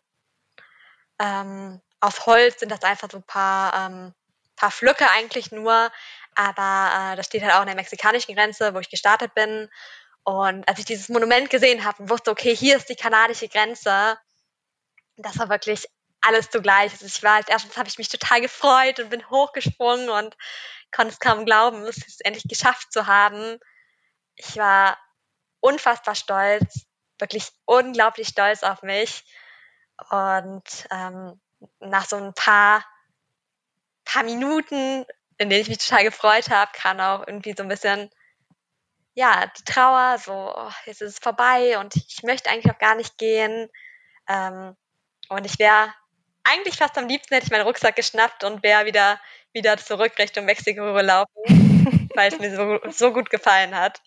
ähm, 1.19 1.81
aus 2.01 2.27
Holz 2.27 2.61
sind 2.61 2.71
das 2.71 2.83
einfach 2.83 3.11
so 3.11 3.19
ein 3.19 3.27
paar, 3.27 3.75
ähm, 3.75 4.14
paar 4.55 4.71
Flöcke 4.71 5.11
eigentlich 5.11 5.51
nur, 5.51 5.91
aber 6.35 7.12
äh, 7.12 7.17
das 7.17 7.27
steht 7.27 7.43
halt 7.43 7.55
auch 7.55 7.61
an 7.61 7.67
der 7.67 7.75
mexikanischen 7.75 8.37
Grenze, 8.37 8.75
wo 8.75 8.81
ich 8.81 8.91
gestartet 8.91 9.35
bin. 9.35 9.71
Und 10.29 10.69
als 10.69 10.79
ich 10.79 10.85
dieses 10.85 11.09
Monument 11.09 11.49
gesehen 11.49 11.87
habe 11.87 12.03
und 12.03 12.11
wusste, 12.11 12.31
okay, 12.31 12.55
hier 12.55 12.77
ist 12.77 12.91
die 12.91 12.97
kanadische 12.97 13.49
Grenze, 13.49 14.19
das 15.17 15.38
war 15.38 15.49
wirklich 15.49 15.88
alles 16.21 16.51
zugleich. 16.51 16.93
Also 16.93 17.07
ich 17.07 17.23
war 17.23 17.37
als 17.37 17.49
erstes 17.49 17.79
habe 17.79 17.88
ich 17.88 17.97
mich 17.97 18.11
total 18.11 18.43
gefreut 18.43 19.01
und 19.01 19.09
bin 19.09 19.31
hochgesprungen 19.31 20.11
und 20.11 20.37
konnte 20.95 21.14
es 21.14 21.19
kaum 21.19 21.47
glauben, 21.47 21.83
es 21.87 22.21
endlich 22.21 22.45
geschafft 22.47 22.93
zu 22.93 23.07
haben. 23.07 23.59
Ich 24.35 24.55
war 24.59 24.99
unfassbar 25.61 26.14
stolz, 26.14 26.85
wirklich 27.19 27.49
unglaublich 27.64 28.29
stolz 28.29 28.64
auf 28.64 28.83
mich. 28.83 29.25
Und 30.11 30.87
ähm, 30.91 31.41
nach 31.81 32.05
so 32.05 32.17
ein 32.17 32.35
paar, 32.35 32.85
paar 34.05 34.25
Minuten, 34.25 35.07
in 35.38 35.49
denen 35.49 35.62
ich 35.62 35.69
mich 35.71 35.79
total 35.79 36.05
gefreut 36.05 36.51
habe, 36.51 36.71
kam 36.75 37.01
auch 37.01 37.27
irgendwie 37.27 37.55
so 37.57 37.62
ein 37.62 37.71
bisschen 37.71 38.11
ja, 39.18 39.46
die 39.59 39.64
Trauer, 39.64 40.16
so, 40.18 40.33
oh, 40.33 40.70
jetzt 40.87 41.02
ist 41.02 41.14
es 41.14 41.18
vorbei 41.18 41.76
und 41.81 41.96
ich 41.96 42.22
möchte 42.22 42.48
eigentlich 42.48 42.72
auch 42.72 42.78
gar 42.78 42.94
nicht 42.94 43.18
gehen. 43.18 43.68
Ähm, 44.28 44.76
und 45.28 45.44
ich 45.44 45.59
wäre 45.59 45.92
eigentlich 46.44 46.76
fast 46.76 46.97
am 46.97 47.09
liebsten 47.09 47.34
hätte 47.34 47.47
ich 47.47 47.51
meinen 47.51 47.66
Rucksack 47.66 47.97
geschnappt 47.97 48.45
und 48.45 48.62
wäre 48.62 48.86
wieder, 48.86 49.20
wieder 49.53 49.76
zurück 49.76 50.12
Richtung 50.20 50.45
Mexiko 50.45 50.95
gelaufen, 50.95 51.34
weil 52.14 52.32
es 52.32 52.38
mir 52.38 52.55
so, 52.55 52.78
so 52.93 53.12
gut 53.12 53.28
gefallen 53.28 53.74
hat. 53.74 54.01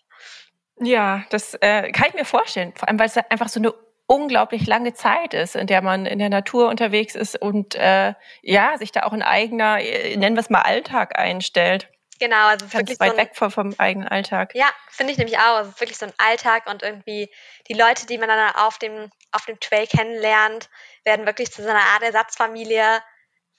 Ja, 0.80 1.24
das 1.28 1.58
äh, 1.60 1.92
kann 1.92 2.08
ich 2.08 2.14
mir 2.14 2.24
vorstellen. 2.24 2.72
Vor 2.74 2.88
allem, 2.88 2.98
weil 2.98 3.08
es 3.08 3.18
einfach 3.18 3.50
so 3.50 3.60
eine 3.60 3.74
unglaublich 4.06 4.66
lange 4.66 4.94
Zeit 4.94 5.34
ist, 5.34 5.56
in 5.56 5.66
der 5.66 5.82
man 5.82 6.06
in 6.06 6.20
der 6.20 6.30
Natur 6.30 6.70
unterwegs 6.70 7.14
ist 7.14 7.36
und 7.36 7.74
äh, 7.74 8.14
ja, 8.40 8.78
sich 8.78 8.92
da 8.92 9.02
auch 9.02 9.12
ein 9.12 9.22
eigener, 9.22 9.78
äh, 9.78 10.16
nennen 10.16 10.36
wir 10.36 10.40
es 10.40 10.48
mal 10.48 10.62
Alltag 10.62 11.18
einstellt. 11.18 11.91
Genau, 12.22 12.46
also 12.46 12.66
es 12.66 12.72
ist 12.72 12.78
wirklich 12.78 13.00
weit 13.00 13.10
so 13.10 13.16
ein, 13.16 13.20
weg 13.20 13.34
vom, 13.34 13.50
vom 13.50 13.74
eigenen 13.78 14.06
Alltag. 14.06 14.54
Ja, 14.54 14.70
finde 14.88 15.12
ich 15.12 15.18
nämlich 15.18 15.38
auch. 15.38 15.58
Es 15.58 15.66
ist 15.66 15.80
wirklich 15.80 15.98
so 15.98 16.06
ein 16.06 16.12
Alltag 16.18 16.68
und 16.68 16.84
irgendwie 16.84 17.28
die 17.66 17.72
Leute, 17.72 18.06
die 18.06 18.16
man 18.16 18.28
dann 18.28 18.54
auf 18.54 18.78
dem, 18.78 19.10
auf 19.32 19.44
dem 19.46 19.58
Trail 19.58 19.88
kennenlernt, 19.88 20.70
werden 21.02 21.26
wirklich 21.26 21.50
zu 21.50 21.64
so 21.64 21.68
einer 21.68 21.80
Art 21.80 22.04
Ersatzfamilie, 22.04 23.02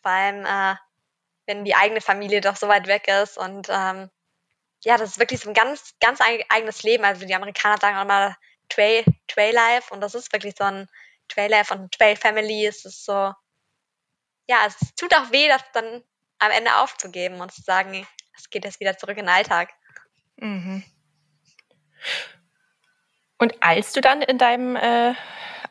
vor 0.01 0.11
allem 0.11 0.45
äh, 0.45 0.77
wenn 1.45 1.65
die 1.65 1.75
eigene 1.75 1.99
Familie 1.99 2.39
doch 2.39 2.55
so 2.55 2.69
weit 2.69 2.87
weg 2.87 3.09
ist 3.09 3.37
und 3.37 3.67
ähm, 3.69 4.09
ja, 4.85 4.95
das 4.95 5.09
ist 5.09 5.19
wirklich 5.19 5.41
so 5.41 5.49
ein 5.49 5.53
ganz, 5.53 5.95
ganz 5.99 6.21
eigenes 6.21 6.83
Leben. 6.83 7.03
Also 7.03 7.25
die 7.25 7.35
Amerikaner 7.35 7.79
sagen 7.81 7.97
auch 7.97 8.03
immer 8.03 8.37
Trail, 8.69 9.03
Trail 9.27 9.53
Life 9.53 9.93
und 9.93 9.99
das 9.99 10.15
ist 10.15 10.31
wirklich 10.31 10.55
so 10.57 10.63
ein 10.63 10.87
Trail 11.27 11.51
Life 11.51 11.73
und 11.73 11.91
Trail 11.91 12.15
Family. 12.15 12.65
Es 12.65 12.85
ist 12.85 13.03
so, 13.03 13.33
ja, 14.47 14.65
es 14.65 14.95
tut 14.95 15.13
auch 15.13 15.33
weh, 15.33 15.49
das 15.49 15.61
dann 15.73 16.01
am 16.39 16.51
Ende 16.51 16.77
aufzugeben 16.77 17.41
und 17.41 17.51
zu 17.51 17.61
sagen, 17.61 18.07
es 18.37 18.49
geht 18.49 18.65
jetzt 18.65 18.79
wieder 18.79 18.97
zurück 18.97 19.17
in 19.17 19.25
den 19.25 19.35
Alltag. 19.35 19.69
Mhm. 20.37 20.83
Und 23.37 23.61
als 23.61 23.91
du 23.93 24.01
dann 24.01 24.21
in 24.21 24.37
deinem 24.37 24.75
äh, 24.75 25.13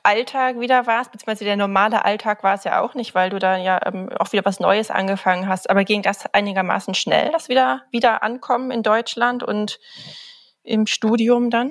Alltag 0.02 0.58
wieder 0.58 0.86
warst, 0.86 1.12
beziehungsweise 1.12 1.44
der 1.44 1.56
normale 1.56 2.04
Alltag 2.04 2.42
war 2.42 2.54
es 2.54 2.64
ja 2.64 2.80
auch 2.80 2.94
nicht, 2.94 3.14
weil 3.14 3.30
du 3.30 3.38
da 3.38 3.56
ja 3.56 3.80
ähm, 3.86 4.10
auch 4.18 4.32
wieder 4.32 4.44
was 4.44 4.60
Neues 4.60 4.90
angefangen 4.90 5.48
hast. 5.48 5.70
Aber 5.70 5.84
ging 5.84 6.02
das 6.02 6.26
einigermaßen 6.34 6.94
schnell, 6.94 7.30
das 7.30 7.48
wieder, 7.48 7.82
wieder 7.90 8.22
ankommen 8.22 8.70
in 8.70 8.82
Deutschland 8.82 9.42
und 9.42 9.78
im 10.64 10.86
Studium 10.86 11.50
dann? 11.50 11.70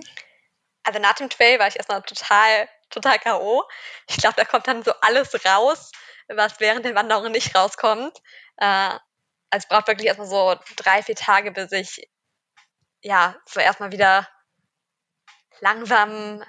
Also 0.84 1.00
nach 1.00 1.14
dem 1.14 1.30
Trail 1.30 1.60
war 1.60 1.68
ich 1.68 1.76
erstmal 1.76 2.02
total, 2.02 2.68
total 2.90 3.20
K.O. 3.20 3.64
Ich 4.10 4.18
glaube, 4.18 4.36
da 4.38 4.46
kommt 4.46 4.68
dann 4.68 4.84
so 4.84 4.92
alles 5.02 5.34
raus, 5.46 5.92
was 6.28 6.60
während 6.60 6.86
der 6.86 6.96
Wanderung 6.96 7.32
nicht 7.32 7.56
rauskommt. 7.56 8.18
Äh, 8.58 8.92
also 9.52 9.66
es 9.66 9.68
braucht 9.68 9.88
wirklich 9.88 10.08
erstmal 10.08 10.28
so 10.28 10.56
drei, 10.78 11.04
vier 11.04 11.16
Tage, 11.16 11.52
bis 11.52 11.72
ich 11.72 12.10
ja 13.02 13.36
so 13.46 13.60
erstmal 13.60 13.92
wieder 13.92 14.28
langsam 15.60 16.44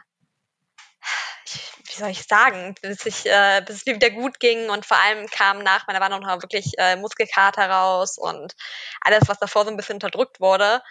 wie 1.93 1.99
soll 1.99 2.11
ich 2.11 2.27
sagen, 2.27 2.75
bis, 2.81 3.05
ich, 3.05 3.27
äh, 3.27 3.63
bis 3.67 3.77
es 3.77 3.87
mir 3.87 3.95
wieder 3.95 4.11
gut 4.11 4.41
ging 4.41 4.71
und 4.71 4.87
vor 4.87 4.97
allem 4.99 5.27
kam 5.29 5.59
nach 5.59 5.87
meiner 5.87 6.01
Wanderung 6.01 6.25
noch 6.25 6.43
wirklich 6.43 6.73
äh, 6.79 6.97
Muskelkater 6.97 7.69
raus 7.69 8.17
und 8.19 8.55
alles, 9.01 9.29
was 9.29 9.39
davor 9.39 9.65
so 9.65 9.71
ein 9.71 9.77
bisschen 9.77 9.97
unterdrückt 9.97 10.41
wurde, 10.41 10.83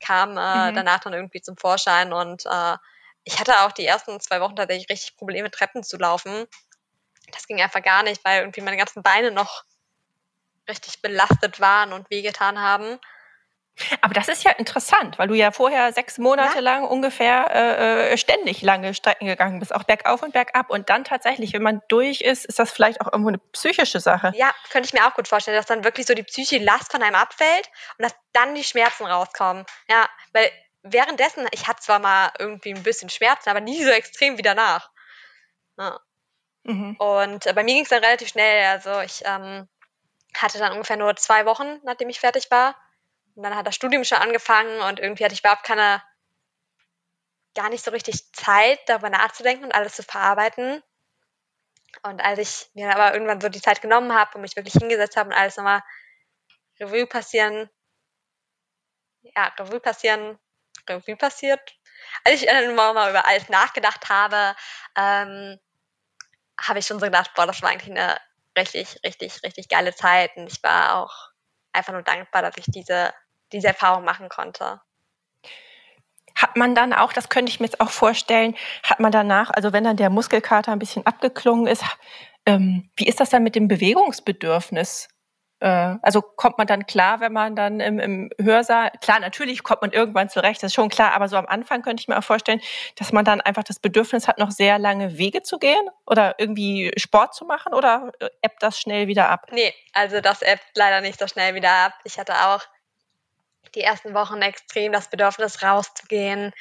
kam 0.00 0.36
äh, 0.36 0.70
mhm. 0.70 0.74
danach 0.74 1.00
dann 1.00 1.14
irgendwie 1.14 1.40
zum 1.40 1.56
Vorschein 1.56 2.12
und 2.12 2.44
äh, 2.46 2.76
ich 3.24 3.38
hatte 3.38 3.60
auch 3.60 3.72
die 3.72 3.86
ersten 3.86 4.20
zwei 4.20 4.40
Wochen 4.40 4.56
tatsächlich 4.56 4.90
richtig 4.90 5.16
Probleme, 5.16 5.50
Treppen 5.50 5.82
zu 5.82 5.96
laufen. 5.98 6.46
Das 7.32 7.46
ging 7.46 7.60
einfach 7.60 7.82
gar 7.82 8.02
nicht, 8.02 8.24
weil 8.24 8.40
irgendwie 8.40 8.62
meine 8.62 8.76
ganzen 8.76 9.02
Beine 9.02 9.30
noch 9.30 9.64
richtig 10.70 11.02
belastet 11.02 11.60
waren 11.60 11.92
und 11.92 12.08
wehgetan 12.10 12.60
haben. 12.60 12.98
Aber 14.00 14.14
das 14.14 14.28
ist 14.28 14.44
ja 14.44 14.50
interessant, 14.52 15.18
weil 15.18 15.28
du 15.28 15.34
ja 15.34 15.52
vorher 15.52 15.92
sechs 15.92 16.18
Monate 16.18 16.56
ja. 16.56 16.60
lang 16.60 16.84
ungefähr 16.84 17.50
äh, 17.50 18.12
äh, 18.12 18.18
ständig 18.18 18.62
lange 18.62 18.94
Strecken 18.94 19.26
gegangen 19.26 19.58
bist, 19.58 19.74
auch 19.74 19.84
bergauf 19.84 20.22
und 20.22 20.32
bergab. 20.32 20.70
Und 20.70 20.90
dann 20.90 21.04
tatsächlich, 21.04 21.52
wenn 21.52 21.62
man 21.62 21.80
durch 21.88 22.20
ist, 22.20 22.44
ist 22.44 22.58
das 22.58 22.70
vielleicht 22.70 23.00
auch 23.00 23.06
irgendwo 23.06 23.28
eine 23.28 23.38
psychische 23.38 24.00
Sache. 24.00 24.32
Ja, 24.34 24.52
könnte 24.70 24.86
ich 24.86 24.92
mir 24.92 25.06
auch 25.06 25.14
gut 25.14 25.28
vorstellen, 25.28 25.56
dass 25.56 25.66
dann 25.66 25.84
wirklich 25.84 26.06
so 26.06 26.14
die 26.14 26.22
psychische 26.22 26.62
Last 26.62 26.92
von 26.92 27.02
einem 27.02 27.16
abfällt 27.16 27.70
und 27.98 28.02
dass 28.04 28.14
dann 28.32 28.54
die 28.54 28.64
Schmerzen 28.64 29.06
rauskommen. 29.06 29.64
Ja, 29.88 30.08
weil 30.32 30.50
währenddessen, 30.82 31.46
ich 31.52 31.66
hatte 31.66 31.80
zwar 31.80 31.98
mal 31.98 32.32
irgendwie 32.38 32.74
ein 32.74 32.82
bisschen 32.82 33.10
Schmerzen, 33.10 33.48
aber 33.48 33.60
nie 33.60 33.82
so 33.82 33.90
extrem 33.90 34.38
wie 34.38 34.42
danach. 34.42 34.90
Ja. 35.78 36.00
Mhm. 36.64 36.96
Und 36.96 37.46
äh, 37.46 37.52
bei 37.54 37.64
mir 37.64 37.74
ging 37.74 37.84
es 37.84 37.88
dann 37.88 38.04
relativ 38.04 38.28
schnell. 38.28 38.66
Also 38.66 39.00
ich 39.00 39.22
ähm, 39.24 39.68
hatte 40.34 40.58
dann 40.58 40.72
ungefähr 40.72 40.96
nur 40.96 41.16
zwei 41.16 41.46
Wochen, 41.46 41.80
nachdem 41.84 42.08
ich 42.08 42.20
fertig 42.20 42.50
war 42.50 42.76
und 43.34 43.42
dann 43.42 43.56
hat 43.56 43.66
das 43.66 43.74
Studium 43.74 44.04
schon 44.04 44.18
angefangen 44.18 44.80
und 44.82 45.00
irgendwie 45.00 45.24
hatte 45.24 45.34
ich 45.34 45.40
überhaupt 45.40 45.64
keine, 45.64 46.02
gar 47.54 47.68
nicht 47.68 47.84
so 47.84 47.90
richtig 47.90 48.32
Zeit, 48.32 48.78
darüber 48.86 49.10
nachzudenken 49.10 49.64
und 49.64 49.74
alles 49.74 49.94
zu 49.96 50.02
verarbeiten. 50.02 50.82
Und 52.02 52.20
als 52.20 52.38
ich 52.38 52.70
mir 52.74 52.94
aber 52.94 53.14
irgendwann 53.14 53.40
so 53.40 53.48
die 53.48 53.60
Zeit 53.60 53.82
genommen 53.82 54.14
habe 54.14 54.34
und 54.34 54.42
mich 54.42 54.56
wirklich 54.56 54.74
hingesetzt 54.74 55.16
habe 55.16 55.30
und 55.30 55.34
alles 55.34 55.56
nochmal 55.56 55.82
Revue 56.78 57.06
passieren, 57.06 57.68
ja, 59.22 59.46
Revue 59.58 59.80
passieren, 59.80 60.38
Revue 60.88 61.16
passiert, 61.16 61.60
als 62.24 62.42
ich 62.42 62.46
dann 62.46 62.74
mal 62.74 63.10
über 63.10 63.26
alles 63.26 63.48
nachgedacht 63.48 64.08
habe, 64.08 64.56
ähm, 64.96 65.58
habe 66.60 66.78
ich 66.78 66.86
schon 66.86 67.00
so 67.00 67.06
gedacht, 67.06 67.32
boah, 67.34 67.46
das 67.46 67.62
war 67.62 67.70
eigentlich 67.70 67.90
eine 67.90 68.20
richtig, 68.56 69.00
richtig, 69.04 69.42
richtig 69.44 69.68
geile 69.68 69.94
Zeit. 69.94 70.36
Und 70.36 70.46
ich 70.46 70.62
war 70.62 70.96
auch 70.96 71.30
einfach 71.72 71.92
nur 71.92 72.02
dankbar, 72.02 72.42
dass 72.42 72.56
ich 72.56 72.66
diese, 72.66 73.12
diese 73.52 73.68
Erfahrung 73.68 74.04
machen 74.04 74.28
konnte. 74.28 74.80
Hat 76.34 76.56
man 76.56 76.74
dann 76.74 76.92
auch, 76.92 77.12
das 77.12 77.28
könnte 77.28 77.50
ich 77.50 77.60
mir 77.60 77.66
jetzt 77.66 77.80
auch 77.80 77.90
vorstellen, 77.90 78.56
hat 78.82 79.00
man 79.00 79.12
danach, 79.12 79.50
also 79.50 79.72
wenn 79.72 79.84
dann 79.84 79.96
der 79.96 80.10
Muskelkater 80.10 80.72
ein 80.72 80.78
bisschen 80.78 81.06
abgeklungen 81.06 81.66
ist, 81.66 81.84
ähm, 82.46 82.90
wie 82.96 83.06
ist 83.06 83.20
das 83.20 83.30
dann 83.30 83.42
mit 83.42 83.54
dem 83.54 83.68
Bewegungsbedürfnis? 83.68 85.08
Äh, 85.60 85.96
also 86.02 86.22
kommt 86.22 86.58
man 86.58 86.66
dann 86.66 86.86
klar, 86.86 87.20
wenn 87.20 87.32
man 87.32 87.54
dann 87.54 87.80
im, 87.80 87.98
im 88.00 88.30
Hörsaal, 88.40 88.90
klar, 89.02 89.20
natürlich 89.20 89.62
kommt 89.62 89.82
man 89.82 89.92
irgendwann 89.92 90.30
zurecht, 90.30 90.62
das 90.62 90.68
ist 90.68 90.74
schon 90.74 90.88
klar, 90.88 91.12
aber 91.12 91.28
so 91.28 91.36
am 91.36 91.46
Anfang 91.46 91.82
könnte 91.82 92.00
ich 92.00 92.08
mir 92.08 92.18
auch 92.18 92.24
vorstellen, 92.24 92.60
dass 92.96 93.12
man 93.12 93.24
dann 93.24 93.40
einfach 93.42 93.62
das 93.62 93.78
Bedürfnis 93.78 94.26
hat, 94.26 94.38
noch 94.38 94.50
sehr 94.50 94.78
lange 94.78 95.18
Wege 95.18 95.42
zu 95.42 95.58
gehen 95.58 95.88
oder 96.06 96.34
irgendwie 96.38 96.92
Sport 96.96 97.34
zu 97.34 97.44
machen 97.44 97.74
oder 97.74 98.10
äh, 98.20 98.28
ebbt 98.40 98.62
das 98.62 98.80
schnell 98.80 99.06
wieder 99.06 99.28
ab? 99.28 99.48
Nee, 99.52 99.74
also 99.92 100.20
das 100.20 100.40
ebbt 100.40 100.64
leider 100.74 101.02
nicht 101.02 101.20
so 101.20 101.26
schnell 101.26 101.54
wieder 101.54 101.70
ab. 101.70 101.92
Ich 102.04 102.18
hatte 102.18 102.32
auch 102.46 102.62
die 103.74 103.82
ersten 103.82 104.14
Wochen 104.14 104.40
extrem 104.40 104.92
das 104.92 105.10
Bedürfnis 105.10 105.62
rauszugehen, 105.62 106.52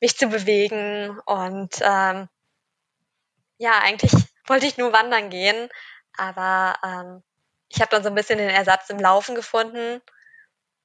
mich 0.00 0.16
zu 0.16 0.28
bewegen 0.28 1.20
und 1.26 1.74
ähm, 1.82 2.28
ja, 3.58 3.72
eigentlich 3.82 4.12
wollte 4.46 4.66
ich 4.66 4.78
nur 4.78 4.92
wandern 4.92 5.28
gehen, 5.30 5.68
aber 6.16 6.74
ähm, 6.84 7.22
ich 7.68 7.80
habe 7.80 7.90
dann 7.90 8.02
so 8.02 8.08
ein 8.08 8.14
bisschen 8.14 8.38
den 8.38 8.50
Ersatz 8.50 8.90
im 8.90 8.98
Laufen 8.98 9.34
gefunden 9.34 10.00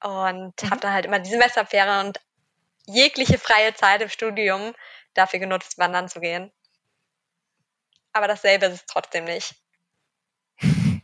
und 0.02 0.62
mhm. 0.62 0.70
habe 0.70 0.80
dann 0.80 0.92
halt 0.92 1.06
immer 1.06 1.18
die 1.18 1.30
Semesterferien 1.30 2.06
und 2.06 2.20
jegliche 2.86 3.38
freie 3.38 3.74
Zeit 3.74 4.02
im 4.02 4.08
Studium 4.08 4.74
dafür 5.14 5.38
genutzt, 5.38 5.78
wandern 5.78 6.08
zu 6.08 6.20
gehen. 6.20 6.52
Aber 8.12 8.28
dasselbe 8.28 8.66
ist 8.66 8.74
es 8.74 8.86
trotzdem 8.86 9.24
nicht. 9.24 9.54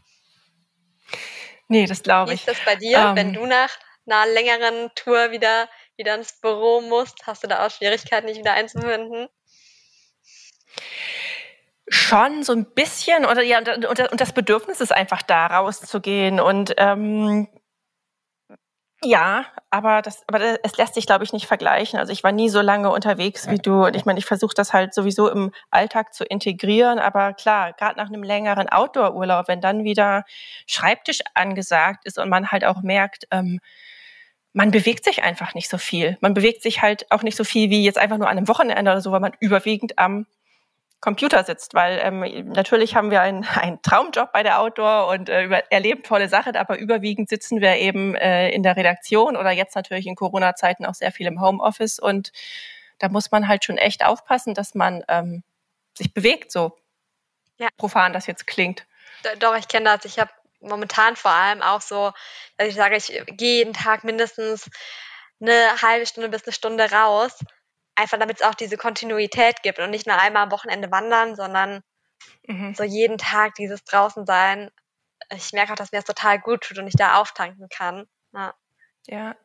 Nee, 1.70 1.84
das 1.84 2.02
glaube 2.02 2.32
ich. 2.32 2.46
Wie 2.46 2.50
ist 2.50 2.58
das 2.58 2.64
bei 2.64 2.76
dir, 2.76 2.96
ähm, 2.98 3.16
wenn 3.16 3.34
du 3.34 3.44
nach 3.44 3.68
einer 4.06 4.24
längeren 4.32 4.90
Tour 4.94 5.32
wieder, 5.32 5.68
wieder 5.98 6.14
ins 6.14 6.40
Büro 6.40 6.80
musst? 6.80 7.26
Hast 7.26 7.44
du 7.44 7.46
da 7.46 7.66
auch 7.66 7.70
Schwierigkeiten, 7.70 8.26
dich 8.26 8.38
wieder 8.38 8.54
einzufinden? 8.54 9.28
Schon 11.88 12.42
so 12.42 12.52
ein 12.52 12.66
bisschen 12.66 13.24
oder 13.24 13.42
ja 13.42 13.58
und, 13.58 13.86
und 13.86 14.20
das 14.20 14.32
Bedürfnis 14.32 14.80
ist 14.80 14.92
einfach 14.92 15.22
da 15.22 15.46
rauszugehen 15.46 16.40
und 16.40 16.74
ähm, 16.76 17.48
ja, 19.02 19.46
aber 19.70 20.02
das, 20.02 20.24
aber 20.26 20.40
es 20.64 20.76
lässt 20.76 20.94
sich, 20.94 21.06
glaube 21.06 21.22
ich, 21.22 21.32
nicht 21.32 21.46
vergleichen. 21.46 22.00
Also 22.00 22.12
ich 22.12 22.24
war 22.24 22.32
nie 22.32 22.48
so 22.48 22.60
lange 22.60 22.90
unterwegs 22.90 23.48
wie 23.48 23.58
du 23.58 23.84
und 23.84 23.94
ich 23.94 24.04
meine, 24.06 24.18
ich 24.18 24.24
versuche 24.26 24.54
das 24.56 24.72
halt 24.72 24.92
sowieso 24.92 25.28
im 25.30 25.52
Alltag 25.70 26.12
zu 26.14 26.24
integrieren. 26.24 26.98
Aber 26.98 27.32
klar, 27.32 27.74
gerade 27.74 27.96
nach 27.96 28.08
einem 28.08 28.24
längeren 28.24 28.68
Outdoor-Urlaub, 28.68 29.46
wenn 29.46 29.60
dann 29.60 29.84
wieder 29.84 30.24
Schreibtisch 30.66 31.20
angesagt 31.34 32.06
ist 32.06 32.18
und 32.18 32.28
man 32.28 32.50
halt 32.50 32.64
auch 32.64 32.82
merkt, 32.82 33.26
ähm, 33.30 33.60
man 34.52 34.72
bewegt 34.72 35.04
sich 35.04 35.22
einfach 35.22 35.54
nicht 35.54 35.68
so 35.68 35.78
viel. 35.78 36.18
Man 36.20 36.34
bewegt 36.34 36.62
sich 36.62 36.82
halt 36.82 37.08
auch 37.12 37.22
nicht 37.22 37.36
so 37.36 37.44
viel 37.44 37.70
wie 37.70 37.84
jetzt 37.84 37.98
einfach 37.98 38.18
nur 38.18 38.28
an 38.28 38.36
einem 38.36 38.48
Wochenende 38.48 38.90
oder 38.90 39.00
so, 39.00 39.12
weil 39.12 39.20
man 39.20 39.32
überwiegend 39.38 39.96
am 39.98 40.26
Computer 41.00 41.44
sitzt, 41.44 41.74
weil 41.74 42.00
ähm, 42.02 42.52
natürlich 42.52 42.96
haben 42.96 43.10
wir 43.10 43.20
einen, 43.20 43.44
einen 43.54 43.80
Traumjob 43.82 44.32
bei 44.32 44.42
der 44.42 44.60
Outdoor 44.60 45.08
und 45.08 45.28
äh, 45.28 45.44
über, 45.44 45.70
erleben 45.70 46.02
tolle 46.02 46.28
Sachen, 46.28 46.56
aber 46.56 46.78
überwiegend 46.78 47.28
sitzen 47.28 47.60
wir 47.60 47.76
eben 47.76 48.14
äh, 48.14 48.50
in 48.50 48.62
der 48.62 48.76
Redaktion 48.76 49.36
oder 49.36 49.50
jetzt 49.50 49.76
natürlich 49.76 50.06
in 50.06 50.16
Corona-Zeiten 50.16 50.84
auch 50.84 50.94
sehr 50.94 51.12
viel 51.12 51.26
im 51.26 51.40
Homeoffice 51.40 51.98
und 51.98 52.32
da 52.98 53.08
muss 53.08 53.30
man 53.30 53.46
halt 53.46 53.64
schon 53.64 53.78
echt 53.78 54.04
aufpassen, 54.04 54.54
dass 54.54 54.74
man 54.74 55.04
ähm, 55.08 55.44
sich 55.94 56.12
bewegt, 56.12 56.50
so 56.50 56.76
ja. 57.58 57.68
profan 57.76 58.12
das 58.12 58.26
jetzt 58.26 58.46
klingt. 58.46 58.86
Doch, 59.38 59.56
ich 59.56 59.68
kenne 59.68 59.84
das. 59.84 60.04
Ich 60.04 60.18
habe 60.18 60.30
momentan 60.60 61.14
vor 61.14 61.30
allem 61.30 61.62
auch 61.62 61.80
so, 61.80 62.12
dass 62.56 62.68
ich 62.68 62.74
sage, 62.74 62.96
ich 62.96 63.22
gehe 63.36 63.58
jeden 63.58 63.72
Tag 63.72 64.02
mindestens 64.02 64.68
eine 65.40 65.80
halbe 65.80 66.06
Stunde 66.06 66.28
bis 66.28 66.44
eine 66.44 66.52
Stunde 66.52 66.90
raus 66.90 67.38
einfach 67.98 68.18
damit 68.18 68.40
es 68.40 68.46
auch 68.46 68.54
diese 68.54 68.76
Kontinuität 68.76 69.62
gibt 69.62 69.78
und 69.80 69.90
nicht 69.90 70.06
nur 70.06 70.20
einmal 70.20 70.44
am 70.44 70.52
Wochenende 70.52 70.90
wandern, 70.90 71.34
sondern 71.34 71.82
mhm. 72.46 72.74
so 72.74 72.84
jeden 72.84 73.18
Tag 73.18 73.54
dieses 73.56 73.84
draußen 73.84 74.24
sein. 74.24 74.70
Ich 75.34 75.52
merke 75.52 75.72
auch, 75.72 75.76
dass 75.76 75.92
mir 75.92 75.98
das 75.98 76.04
total 76.04 76.38
gut 76.38 76.62
tut 76.62 76.78
und 76.78 76.86
ich 76.86 76.94
da 76.94 77.20
auftanken 77.20 77.68
kann. 77.68 78.06
Ja. 78.32 78.54
ja. 79.06 79.36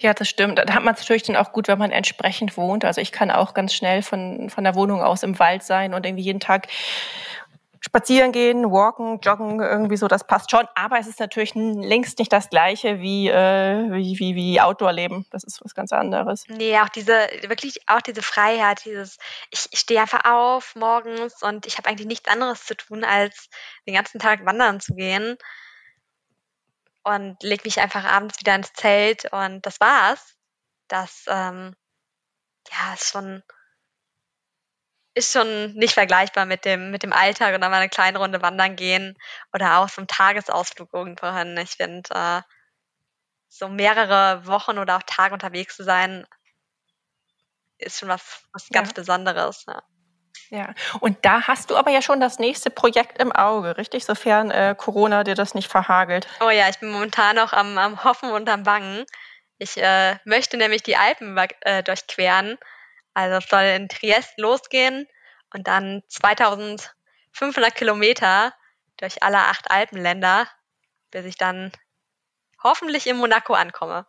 Ja, 0.00 0.14
das 0.14 0.28
stimmt. 0.28 0.58
Da 0.58 0.74
hat 0.74 0.82
man 0.82 0.94
es 0.94 1.00
natürlich 1.00 1.22
dann 1.22 1.36
auch 1.36 1.52
gut, 1.52 1.68
wenn 1.68 1.78
man 1.78 1.92
entsprechend 1.92 2.56
wohnt. 2.56 2.84
Also 2.84 3.00
ich 3.00 3.12
kann 3.12 3.30
auch 3.30 3.54
ganz 3.54 3.72
schnell 3.72 4.02
von, 4.02 4.50
von 4.50 4.64
der 4.64 4.74
Wohnung 4.74 5.00
aus 5.00 5.22
im 5.22 5.38
Wald 5.38 5.62
sein 5.62 5.94
und 5.94 6.04
irgendwie 6.04 6.24
jeden 6.24 6.40
Tag 6.40 6.66
spazieren 7.80 8.30
gehen, 8.30 8.70
walken, 8.70 9.20
joggen, 9.20 9.60
irgendwie 9.60 9.96
so, 9.96 10.06
das 10.06 10.26
passt 10.26 10.50
schon. 10.50 10.68
Aber 10.74 10.98
es 10.98 11.06
ist 11.06 11.18
natürlich 11.18 11.54
längst 11.54 12.18
nicht 12.18 12.32
das 12.32 12.50
Gleiche 12.50 13.00
wie, 13.00 13.28
äh, 13.28 13.90
wie, 13.90 14.18
wie, 14.18 14.34
wie 14.34 14.60
Outdoor-Leben. 14.60 15.26
Das 15.30 15.44
ist 15.44 15.64
was 15.64 15.74
ganz 15.74 15.92
anderes. 15.92 16.44
Nee, 16.48 16.78
auch 16.78 16.90
diese, 16.90 17.14
wirklich 17.42 17.88
auch 17.88 18.02
diese 18.02 18.22
Freiheit, 18.22 18.84
dieses, 18.84 19.18
ich, 19.50 19.68
ich 19.70 19.80
stehe 19.80 20.00
einfach 20.00 20.24
auf 20.24 20.76
morgens 20.76 21.42
und 21.42 21.66
ich 21.66 21.78
habe 21.78 21.88
eigentlich 21.88 22.06
nichts 22.06 22.28
anderes 22.28 22.66
zu 22.66 22.76
tun, 22.76 23.02
als 23.02 23.48
den 23.86 23.94
ganzen 23.94 24.20
Tag 24.20 24.44
wandern 24.44 24.80
zu 24.80 24.94
gehen. 24.94 25.36
Und 27.02 27.42
leg 27.42 27.64
mich 27.64 27.80
einfach 27.80 28.04
abends 28.04 28.38
wieder 28.40 28.54
ins 28.54 28.74
Zelt 28.74 29.32
und 29.32 29.64
das 29.64 29.80
war's. 29.80 30.36
Das, 30.86 31.24
ähm, 31.28 31.74
ja, 32.70 32.94
ist 32.94 33.08
schon, 33.08 33.42
ist 35.14 35.32
schon 35.32 35.72
nicht 35.74 35.94
vergleichbar 35.94 36.46
mit 36.46 36.64
dem, 36.64 36.90
mit 36.90 37.02
dem 37.02 37.12
Alltag 37.12 37.54
und 37.54 37.60
dann 37.60 37.70
mal 37.70 37.78
eine 37.78 37.88
kleine 37.88 38.18
Runde 38.18 38.42
wandern 38.42 38.76
gehen 38.76 39.18
oder 39.52 39.78
auch 39.78 39.88
so 39.88 40.00
ein 40.00 40.06
Tagesausflug 40.06 40.88
irgendwo 40.92 41.32
hin. 41.32 41.56
Ich 41.56 41.72
finde, 41.72 42.08
äh, 42.14 42.42
so 43.48 43.68
mehrere 43.68 44.46
Wochen 44.46 44.78
oder 44.78 44.96
auch 44.96 45.02
Tage 45.02 45.34
unterwegs 45.34 45.76
zu 45.76 45.82
sein, 45.82 46.26
ist 47.78 47.98
schon 47.98 48.08
was, 48.08 48.42
was 48.52 48.68
ganz 48.68 48.90
ja. 48.90 48.94
Besonderes. 48.94 49.64
Ja. 49.66 49.82
Ja, 50.50 50.74
und 50.98 51.24
da 51.24 51.42
hast 51.46 51.70
du 51.70 51.76
aber 51.76 51.92
ja 51.92 52.02
schon 52.02 52.18
das 52.18 52.40
nächste 52.40 52.70
Projekt 52.70 53.18
im 53.18 53.30
Auge, 53.30 53.76
richtig? 53.76 54.04
Sofern 54.04 54.50
äh, 54.50 54.74
Corona 54.76 55.22
dir 55.22 55.36
das 55.36 55.54
nicht 55.54 55.70
verhagelt. 55.70 56.26
Oh 56.40 56.50
ja, 56.50 56.68
ich 56.68 56.80
bin 56.80 56.90
momentan 56.90 57.36
noch 57.36 57.52
am, 57.52 57.78
am 57.78 58.02
Hoffen 58.02 58.32
und 58.32 58.48
am 58.48 58.64
Bangen. 58.64 59.04
Ich 59.58 59.80
äh, 59.80 60.16
möchte 60.24 60.56
nämlich 60.56 60.82
die 60.82 60.96
Alpen 60.96 61.36
äh, 61.60 61.84
durchqueren. 61.84 62.58
Also 63.14 63.36
es 63.36 63.48
soll 63.48 63.62
in 63.62 63.88
Triest 63.88 64.38
losgehen 64.38 65.06
und 65.52 65.66
dann 65.66 66.02
2500 66.08 67.74
Kilometer 67.74 68.52
durch 68.96 69.22
alle 69.22 69.38
acht 69.38 69.70
Alpenländer, 69.70 70.46
bis 71.10 71.24
ich 71.24 71.36
dann 71.36 71.72
hoffentlich 72.62 73.06
in 73.06 73.16
Monaco 73.16 73.54
ankomme. 73.54 74.06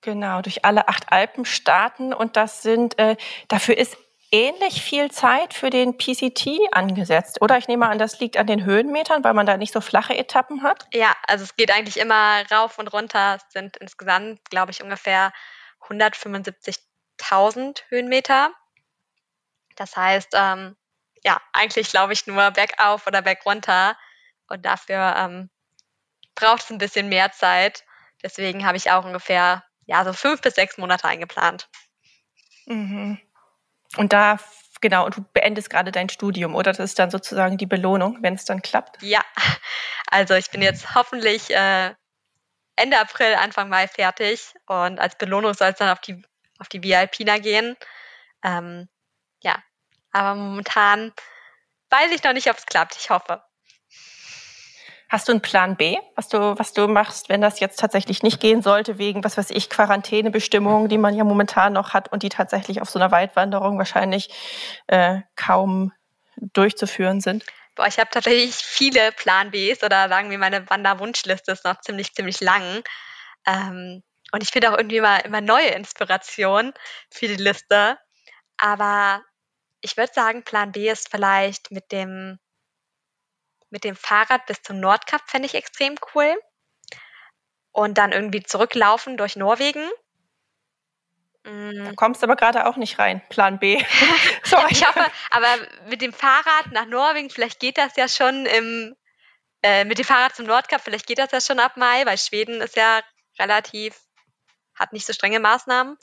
Genau, 0.00 0.42
durch 0.42 0.64
alle 0.64 0.88
acht 0.88 1.12
Alpenstaaten 1.12 2.12
und 2.12 2.36
das 2.36 2.62
sind, 2.62 2.98
äh, 2.98 3.16
dafür 3.48 3.78
ist 3.78 3.96
ähnlich 4.32 4.82
viel 4.82 5.10
Zeit 5.10 5.54
für 5.54 5.70
den 5.70 5.96
PCT 5.96 6.72
angesetzt, 6.72 7.40
oder? 7.40 7.58
Ich 7.58 7.68
nehme 7.68 7.88
an, 7.88 7.98
das 7.98 8.18
liegt 8.18 8.38
an 8.38 8.46
den 8.46 8.64
Höhenmetern, 8.64 9.22
weil 9.22 9.34
man 9.34 9.46
da 9.46 9.56
nicht 9.56 9.72
so 9.72 9.80
flache 9.80 10.16
Etappen 10.16 10.62
hat. 10.62 10.86
Ja, 10.92 11.14
also 11.28 11.44
es 11.44 11.54
geht 11.54 11.70
eigentlich 11.70 11.98
immer 11.98 12.42
rauf 12.50 12.78
und 12.78 12.92
runter. 12.92 13.36
Es 13.36 13.52
sind 13.52 13.76
insgesamt, 13.76 14.40
glaube 14.50 14.72
ich, 14.72 14.82
ungefähr 14.82 15.32
175.000 17.22 17.82
Höhenmeter. 17.88 18.52
Das 19.76 19.96
heißt, 19.96 20.30
ähm, 20.34 20.76
ja, 21.24 21.40
eigentlich 21.52 21.90
glaube 21.90 22.12
ich 22.12 22.26
nur 22.26 22.50
bergauf 22.50 23.06
oder 23.06 23.22
bergunter. 23.22 23.96
Und 24.48 24.64
dafür 24.64 25.14
ähm, 25.16 25.50
braucht 26.34 26.62
es 26.62 26.70
ein 26.70 26.78
bisschen 26.78 27.08
mehr 27.08 27.32
Zeit. 27.32 27.84
Deswegen 28.22 28.66
habe 28.66 28.76
ich 28.76 28.90
auch 28.90 29.04
ungefähr 29.04 29.64
ja 29.86 30.04
so 30.04 30.12
fünf 30.12 30.40
bis 30.40 30.54
sechs 30.54 30.78
Monate 30.78 31.08
eingeplant. 31.08 31.68
Mhm. 32.66 33.18
Und 33.96 34.12
da, 34.12 34.38
genau, 34.80 35.06
und 35.06 35.16
du 35.16 35.22
beendest 35.32 35.70
gerade 35.70 35.92
dein 35.92 36.08
Studium, 36.08 36.54
oder? 36.54 36.72
Das 36.72 36.78
ist 36.78 36.98
dann 36.98 37.10
sozusagen 37.10 37.58
die 37.58 37.66
Belohnung, 37.66 38.18
wenn 38.20 38.34
es 38.34 38.44
dann 38.44 38.62
klappt? 38.62 39.02
Ja, 39.02 39.22
also 40.10 40.34
ich 40.34 40.50
bin 40.50 40.62
jetzt 40.62 40.94
hoffentlich 40.94 41.50
äh, 41.50 41.94
Ende 42.76 42.98
April, 42.98 43.34
Anfang 43.34 43.68
Mai 43.68 43.86
fertig 43.86 44.54
und 44.66 44.98
als 44.98 45.16
Belohnung 45.16 45.54
soll 45.54 45.68
es 45.68 45.76
dann 45.76 45.90
auf 45.90 46.00
die, 46.00 46.22
auf 46.62 46.68
die 46.68 46.82
VIP 46.82 47.18
gehen. 47.42 47.76
Ähm, 48.42 48.88
ja, 49.42 49.56
aber 50.12 50.34
momentan 50.34 51.12
weiß 51.90 52.12
ich 52.12 52.24
noch 52.24 52.32
nicht, 52.32 52.48
ob 52.48 52.56
es 52.56 52.66
klappt. 52.66 52.96
Ich 52.96 53.10
hoffe. 53.10 53.42
Hast 55.08 55.28
du 55.28 55.32
einen 55.32 55.42
Plan 55.42 55.76
B, 55.76 55.98
was 56.16 56.28
du, 56.28 56.38
was 56.58 56.72
du 56.72 56.88
machst, 56.88 57.28
wenn 57.28 57.42
das 57.42 57.60
jetzt 57.60 57.78
tatsächlich 57.78 58.22
nicht 58.22 58.40
gehen 58.40 58.62
sollte, 58.62 58.96
wegen, 58.96 59.22
was 59.22 59.36
weiß 59.36 59.50
ich, 59.50 59.68
Quarantänebestimmungen, 59.68 60.88
die 60.88 60.96
man 60.96 61.14
ja 61.14 61.22
momentan 61.22 61.74
noch 61.74 61.92
hat 61.92 62.10
und 62.10 62.22
die 62.22 62.30
tatsächlich 62.30 62.80
auf 62.80 62.88
so 62.88 62.98
einer 62.98 63.10
Weitwanderung 63.10 63.76
wahrscheinlich 63.76 64.30
äh, 64.86 65.20
kaum 65.36 65.92
durchzuführen 66.54 67.20
sind? 67.20 67.44
Boah, 67.74 67.86
ich 67.86 67.98
habe 67.98 68.08
tatsächlich 68.10 68.54
viele 68.54 69.12
Plan 69.12 69.50
Bs 69.50 69.82
oder 69.82 70.08
sagen 70.08 70.30
wir, 70.30 70.38
meine 70.38 70.68
Wanderwunschliste 70.70 71.52
ist 71.52 71.66
noch 71.66 71.80
ziemlich, 71.82 72.14
ziemlich 72.14 72.40
lang. 72.40 72.82
Ähm, 73.46 74.02
und 74.32 74.42
ich 74.42 74.50
finde 74.50 74.72
auch 74.72 74.76
irgendwie 74.76 74.96
immer, 74.96 75.24
immer 75.24 75.40
neue 75.40 75.68
Inspiration 75.68 76.72
für 77.10 77.28
die 77.28 77.36
Liste. 77.36 77.98
Aber 78.56 79.22
ich 79.82 79.96
würde 79.96 80.12
sagen, 80.12 80.42
Plan 80.42 80.72
B 80.72 80.90
ist 80.90 81.10
vielleicht 81.10 81.70
mit 81.70 81.92
dem 81.92 82.38
mit 83.72 83.84
dem 83.84 83.96
Fahrrad 83.96 84.44
bis 84.46 84.62
zum 84.62 84.80
Nordkap 84.80 85.22
fände 85.26 85.46
ich 85.46 85.54
extrem 85.54 85.96
cool. 86.14 86.34
Und 87.72 87.96
dann 87.96 88.12
irgendwie 88.12 88.42
zurücklaufen 88.42 89.16
durch 89.16 89.34
Norwegen. 89.34 89.88
Mm. 91.44 91.86
Da 91.86 91.92
kommst 91.96 92.20
du 92.20 92.26
aber 92.26 92.36
gerade 92.36 92.66
auch 92.66 92.76
nicht 92.76 92.98
rein. 92.98 93.22
Plan 93.30 93.58
B. 93.58 93.76
ich 94.70 94.86
hoffe, 94.86 95.06
aber 95.30 95.48
mit 95.86 96.02
dem 96.02 96.12
Fahrrad 96.12 96.70
nach 96.72 96.84
Norwegen, 96.84 97.30
vielleicht 97.30 97.60
geht 97.60 97.78
das 97.78 97.96
ja 97.96 98.08
schon 98.08 98.44
im, 98.44 98.94
äh, 99.62 99.86
mit 99.86 99.98
dem 99.98 100.04
Fahrrad 100.04 100.36
zum 100.36 100.44
Nordkap, 100.44 100.82
vielleicht 100.82 101.06
geht 101.06 101.18
das 101.18 101.32
ja 101.32 101.40
schon 101.40 101.58
ab 101.58 101.78
Mai, 101.78 102.04
weil 102.04 102.18
Schweden 102.18 102.60
ist 102.60 102.76
ja 102.76 103.00
relativ, 103.38 103.96
hat 104.74 104.92
nicht 104.92 105.06
so 105.06 105.12
strenge 105.12 105.40
Maßnahmen. 105.40 105.96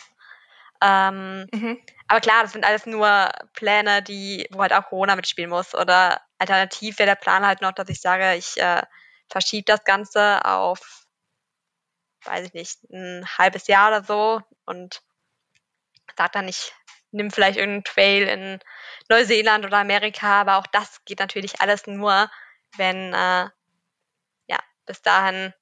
Ähm, 0.81 1.47
mhm. 1.51 1.81
Aber 2.07 2.21
klar, 2.21 2.43
das 2.43 2.53
sind 2.53 2.65
alles 2.65 2.85
nur 2.85 3.29
Pläne, 3.53 4.01
die, 4.01 4.47
wo 4.51 4.61
halt 4.61 4.73
auch 4.73 4.87
Corona 4.87 5.15
mitspielen 5.15 5.49
muss. 5.49 5.75
Oder 5.75 6.21
alternativ 6.37 6.99
wäre 6.99 7.07
der 7.09 7.15
Plan 7.15 7.45
halt 7.45 7.61
noch, 7.61 7.73
dass 7.73 7.89
ich 7.89 8.01
sage, 8.01 8.35
ich 8.35 8.59
äh, 8.59 8.81
verschiebe 9.29 9.65
das 9.65 9.83
Ganze 9.83 10.43
auf, 10.45 11.05
weiß 12.23 12.47
ich 12.47 12.53
nicht, 12.53 12.83
ein 12.91 13.25
halbes 13.37 13.67
Jahr 13.67 13.89
oder 13.89 14.03
so 14.03 14.41
und 14.65 15.01
sage 16.17 16.31
dann, 16.33 16.47
ich 16.47 16.73
nehme 17.11 17.31
vielleicht 17.31 17.57
irgendeinen 17.57 17.83
Trail 17.83 18.27
in 18.27 18.59
Neuseeland 19.09 19.65
oder 19.65 19.77
Amerika, 19.77 20.41
aber 20.41 20.57
auch 20.57 20.67
das 20.67 21.03
geht 21.05 21.19
natürlich 21.19 21.61
alles 21.61 21.87
nur, 21.87 22.29
wenn 22.77 23.13
äh, 23.13 23.49
ja 24.47 24.59
bis 24.85 25.01
dahin 25.01 25.53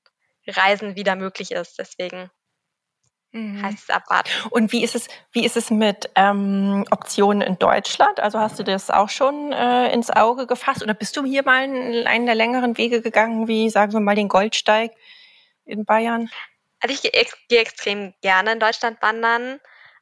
Reisen 0.47 0.95
wieder 0.95 1.15
möglich 1.15 1.51
ist. 1.51 1.79
Deswegen 1.79 2.29
Mhm. 3.31 3.61
Heißt 3.61 3.83
es 3.83 3.89
abwarten. 3.89 4.29
Und 4.49 4.71
wie 4.71 4.83
ist 4.83 4.95
es, 4.95 5.07
wie 5.31 5.45
ist 5.45 5.57
es 5.57 5.69
mit 5.69 6.09
ähm, 6.15 6.85
Optionen 6.91 7.41
in 7.41 7.59
Deutschland? 7.59 8.19
Also 8.19 8.39
hast 8.39 8.57
du 8.57 8.63
das 8.63 8.89
auch 8.89 9.09
schon 9.09 9.51
äh, 9.51 9.91
ins 9.91 10.09
Auge 10.09 10.47
gefasst 10.47 10.81
oder 10.81 10.93
bist 10.93 11.17
du 11.17 11.25
hier 11.25 11.43
mal 11.43 11.63
einen 11.63 12.25
der 12.25 12.35
längeren 12.35 12.77
Wege 12.77 13.01
gegangen, 13.01 13.47
wie 13.47 13.69
sagen 13.69 13.91
wir 13.93 13.99
mal 13.99 14.15
den 14.15 14.29
Goldsteig 14.29 14.91
in 15.65 15.83
Bayern? 15.85 16.29
Also 16.79 16.95
ich 16.95 17.01
gehe 17.01 17.25
geh 17.49 17.57
extrem 17.57 18.13
gerne 18.21 18.53
in 18.53 18.59
Deutschland 18.59 19.01
wandern. 19.01 19.59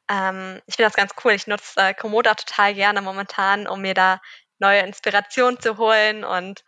Ähm, 0.08 0.62
ich 0.66 0.76
finde 0.76 0.88
das 0.88 0.96
ganz 0.96 1.12
cool. 1.24 1.32
Ich 1.32 1.48
nutze 1.48 1.80
äh, 1.80 1.94
Komodo 1.94 2.32
total 2.34 2.74
gerne 2.74 3.02
momentan, 3.02 3.66
um 3.66 3.80
mir 3.80 3.94
da 3.94 4.20
neue 4.58 4.80
Inspirationen 4.80 5.60
zu 5.60 5.78
holen 5.78 6.24
und 6.24 6.64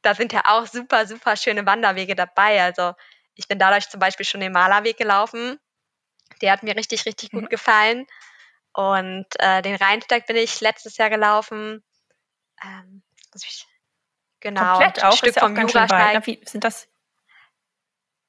da 0.00 0.14
sind 0.14 0.32
ja 0.32 0.42
auch 0.46 0.66
super, 0.66 1.06
super 1.06 1.36
schöne 1.36 1.64
Wanderwege 1.66 2.16
dabei. 2.16 2.62
Also 2.62 2.94
ich 3.34 3.46
bin 3.46 3.58
dadurch 3.58 3.88
zum 3.88 4.00
Beispiel 4.00 4.26
schon 4.26 4.40
den 4.40 4.52
Malerweg 4.52 4.96
gelaufen 4.96 5.60
der 6.42 6.52
hat 6.52 6.62
mir 6.62 6.76
richtig, 6.76 7.06
richtig 7.06 7.30
gut 7.30 7.44
mhm. 7.44 7.48
gefallen. 7.48 8.06
Und 8.74 9.26
äh, 9.38 9.62
den 9.62 9.76
Rheinsteig 9.76 10.26
bin 10.26 10.36
ich 10.36 10.60
letztes 10.60 10.96
Jahr 10.96 11.10
gelaufen. 11.10 11.84
Ähm, 12.62 13.02
ich, 13.34 13.66
genau, 14.40 14.78
Komplett 14.78 15.04
auch, 15.04 15.10
ein 15.10 15.16
Stück 15.16 15.38
vom 15.38 15.56
Jurasteig. 15.56 16.26
Wie 16.26 16.40
sind 16.44 16.64
das? 16.64 16.88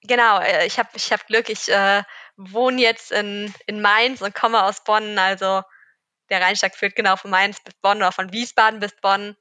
Genau, 0.01 0.39
äh, 0.39 0.65
ich 0.65 0.77
habe 0.79 0.89
ich 0.95 1.11
hab 1.11 1.25
Glück, 1.27 1.49
ich 1.49 1.69
äh, 1.69 2.03
wohne 2.35 2.81
jetzt 2.81 3.11
in, 3.11 3.53
in 3.67 3.81
Mainz 3.81 4.21
und 4.21 4.35
komme 4.35 4.63
aus 4.63 4.83
Bonn. 4.83 5.17
Also 5.17 5.63
der 6.29 6.41
Rheinsteig 6.41 6.75
führt 6.75 6.95
genau 6.95 7.15
von 7.15 7.31
Mainz 7.31 7.61
bis 7.61 7.73
Bonn 7.75 7.97
oder 7.97 8.11
von 8.11 8.33
Wiesbaden 8.33 8.79
bis 8.79 8.95
Bonn. 9.01 9.37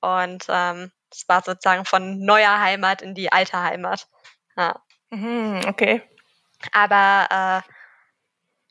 Und 0.00 0.44
ähm, 0.48 0.92
das 1.10 1.24
war 1.28 1.42
sozusagen 1.42 1.84
von 1.84 2.20
neuer 2.20 2.60
Heimat 2.60 3.02
in 3.02 3.14
die 3.14 3.32
alte 3.32 3.60
Heimat. 3.60 4.06
Ja. 4.56 4.80
Mhm, 5.10 5.62
okay. 5.66 6.02
Aber 6.72 7.64
äh, 7.64 7.72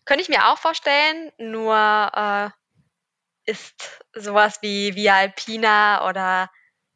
könnte 0.05 0.21
ich 0.21 0.29
mir 0.29 0.47
auch 0.47 0.57
vorstellen, 0.57 1.31
nur 1.37 1.75
äh, 1.75 2.49
ist 3.45 4.03
sowas 4.13 4.59
wie 4.61 4.95
Via 4.95 5.15
Alpina 5.15 6.07
oder 6.07 6.49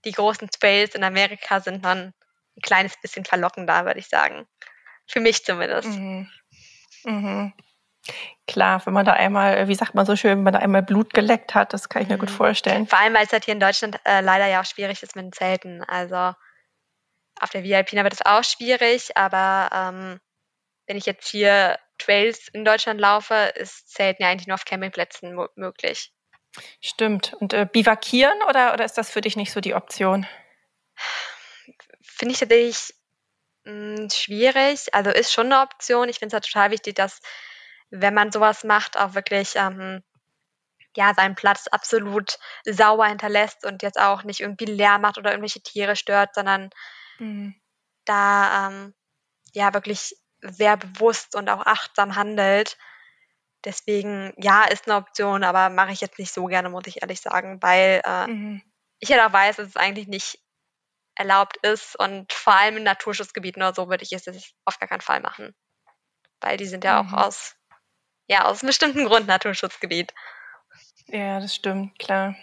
die 0.06 0.12
großen 0.12 0.50
Trails 0.50 0.96
in 0.96 1.04
Amerika 1.04 1.60
sind 1.60 1.84
dann 1.84 2.14
ein 2.58 2.62
kleines 2.62 3.00
bisschen 3.02 3.26
verlockender, 3.26 3.86
würde 3.86 4.00
ich 4.00 4.08
sagen. 4.08 4.48
Für 5.08 5.20
mich 5.20 5.44
zumindest. 5.44 5.90
Mhm. 5.90 6.30
Mhm. 7.04 7.54
Klar, 8.48 8.86
wenn 8.86 8.94
man 8.94 9.06
da 9.06 9.14
einmal, 9.14 9.68
wie 9.68 9.76
sagt 9.76 9.94
man 9.94 10.06
so 10.06 10.16
schön, 10.16 10.38
wenn 10.38 10.44
man 10.44 10.54
da 10.54 10.60
einmal 10.60 10.82
Blut 10.82 11.14
geleckt 11.14 11.54
hat, 11.54 11.74
das 11.74 11.90
kann 11.90 12.02
ich 12.02 12.10
mir 12.10 12.16
mhm. 12.16 12.22
gut 12.22 12.32
vorstellen. 12.32 12.88
Vor 12.88 13.00
allem, 13.00 13.14
weil 13.14 13.26
es 13.26 13.32
halt 13.32 13.46
hier 13.46 13.54
in 13.54 13.60
Deutschland 13.60 14.00
äh, 14.06 14.22
leider 14.22 14.48
ja 14.48 14.62
auch 14.62 14.66
schwierig 14.66 15.04
ist 15.04 15.16
mit 15.16 15.26
den 15.26 15.34
Zelten. 15.34 15.84
Also 15.84 16.34
auf 17.40 17.50
der 17.52 17.64
Via 17.64 17.78
Alpina 17.78 18.04
wird 18.04 18.14
es 18.14 18.26
auch 18.26 18.44
schwierig, 18.44 19.16
aber 19.16 19.70
ähm, 19.74 20.20
wenn 20.90 20.98
ich 20.98 21.06
jetzt 21.06 21.28
hier 21.28 21.78
Trails 22.00 22.48
in 22.48 22.66
Deutschland 22.66 23.00
laufe, 23.00 23.36
ist 23.56 23.92
Zelten 23.92 24.24
ja 24.24 24.30
eigentlich 24.30 24.48
nur 24.48 24.56
auf 24.56 24.66
Campingplätzen 24.66 25.38
möglich. 25.56 26.12
Stimmt. 26.82 27.36
Und 27.40 27.54
äh, 27.54 27.68
bivakieren 27.72 28.42
oder, 28.50 28.74
oder 28.74 28.86
ist 28.86 28.98
das 28.98 29.12
für 29.12 29.22
dich 29.22 29.36
nicht 29.36 29.52
so 29.52 29.62
die 29.62 29.76
Option? 29.76 30.26
Finde 32.02 32.34
ich 32.34 32.40
tatsächlich 32.40 32.96
mh, 33.66 33.98
hm, 33.98 34.10
schwierig. 34.10 34.92
Also 34.96 35.12
ist 35.12 35.32
schon 35.32 35.54
eine 35.54 35.62
Option. 35.62 36.10
Ich 36.10 36.18
finde 36.18 36.30
es 36.30 36.34
halt 36.34 36.52
total 36.52 36.72
wichtig, 36.72 36.96
dass 36.96 37.20
wenn 37.92 38.16
man 38.16 38.32
sowas 38.32 38.64
macht, 38.64 38.98
auch 38.98 39.14
wirklich 39.14 39.58
ähm, 39.58 40.02
ja, 40.96 41.14
seinen 41.14 41.36
Platz 41.36 41.68
absolut 41.68 42.40
sauber 42.66 43.06
hinterlässt 43.06 43.64
und 43.64 43.84
jetzt 43.84 44.00
auch 44.00 44.24
nicht 44.24 44.40
irgendwie 44.40 44.66
leer 44.66 44.98
macht 44.98 45.20
oder 45.20 45.30
irgendwelche 45.30 45.62
Tiere 45.62 45.96
stört, 45.96 46.34
sondern 46.34 46.72
mhm. 47.20 47.54
da 48.06 48.70
ähm, 48.70 48.96
ja 49.54 49.72
wirklich 49.76 50.16
sehr 50.42 50.78
bewusst 50.78 51.36
und 51.36 51.50
auch 51.50 51.66
achtsam 51.66 52.16
handelt. 52.16 52.78
deswegen, 53.66 54.34
ja, 54.38 54.64
ist 54.64 54.88
eine 54.88 54.98
Option, 54.98 55.44
aber 55.44 55.70
mache 55.70 55.92
ich 55.92 56.02
jetzt 56.02 56.18
nicht 56.18 56.34
so 56.34 56.46
gerne, 56.46 56.70
muss 56.70 56.88
ich 56.88 57.02
ehrlich 57.02 57.20
sagen, 57.22 57.62
weil 57.62 58.02
äh, 58.06 58.28
mhm. 58.28 58.64
ich 59.00 59.10
ja 59.10 59.28
auch 59.28 59.34
weiß, 59.34 59.58
dass 59.58 59.68
es 59.68 59.76
eigentlich 59.76 60.08
nicht 60.08 60.40
erlaubt 61.16 61.58
ist 61.58 62.00
und 62.00 62.32
vor 62.32 62.56
allem 62.56 62.78
in 62.78 62.84
Naturschutzgebieten 62.84 63.62
oder 63.62 63.74
so 63.74 63.90
würde 63.90 64.04
ich 64.04 64.14
es 64.14 64.26
auf 64.64 64.80
gar 64.80 64.88
keinen 64.88 65.02
Fall 65.02 65.20
machen. 65.20 65.54
Weil 66.40 66.56
die 66.56 66.66
sind 66.66 66.86
ja 66.86 67.04
mhm. 67.04 67.14
auch 67.14 67.26
aus, 67.28 67.58
ja, 68.28 68.46
aus 68.46 68.62
einem 68.62 68.68
bestimmten 68.68 69.06
Grund 69.06 69.28
Naturschutzgebiet. 69.28 70.14
Ja, 71.08 71.42
das 71.42 71.56
stimmt, 71.56 72.00
klar. 72.00 72.36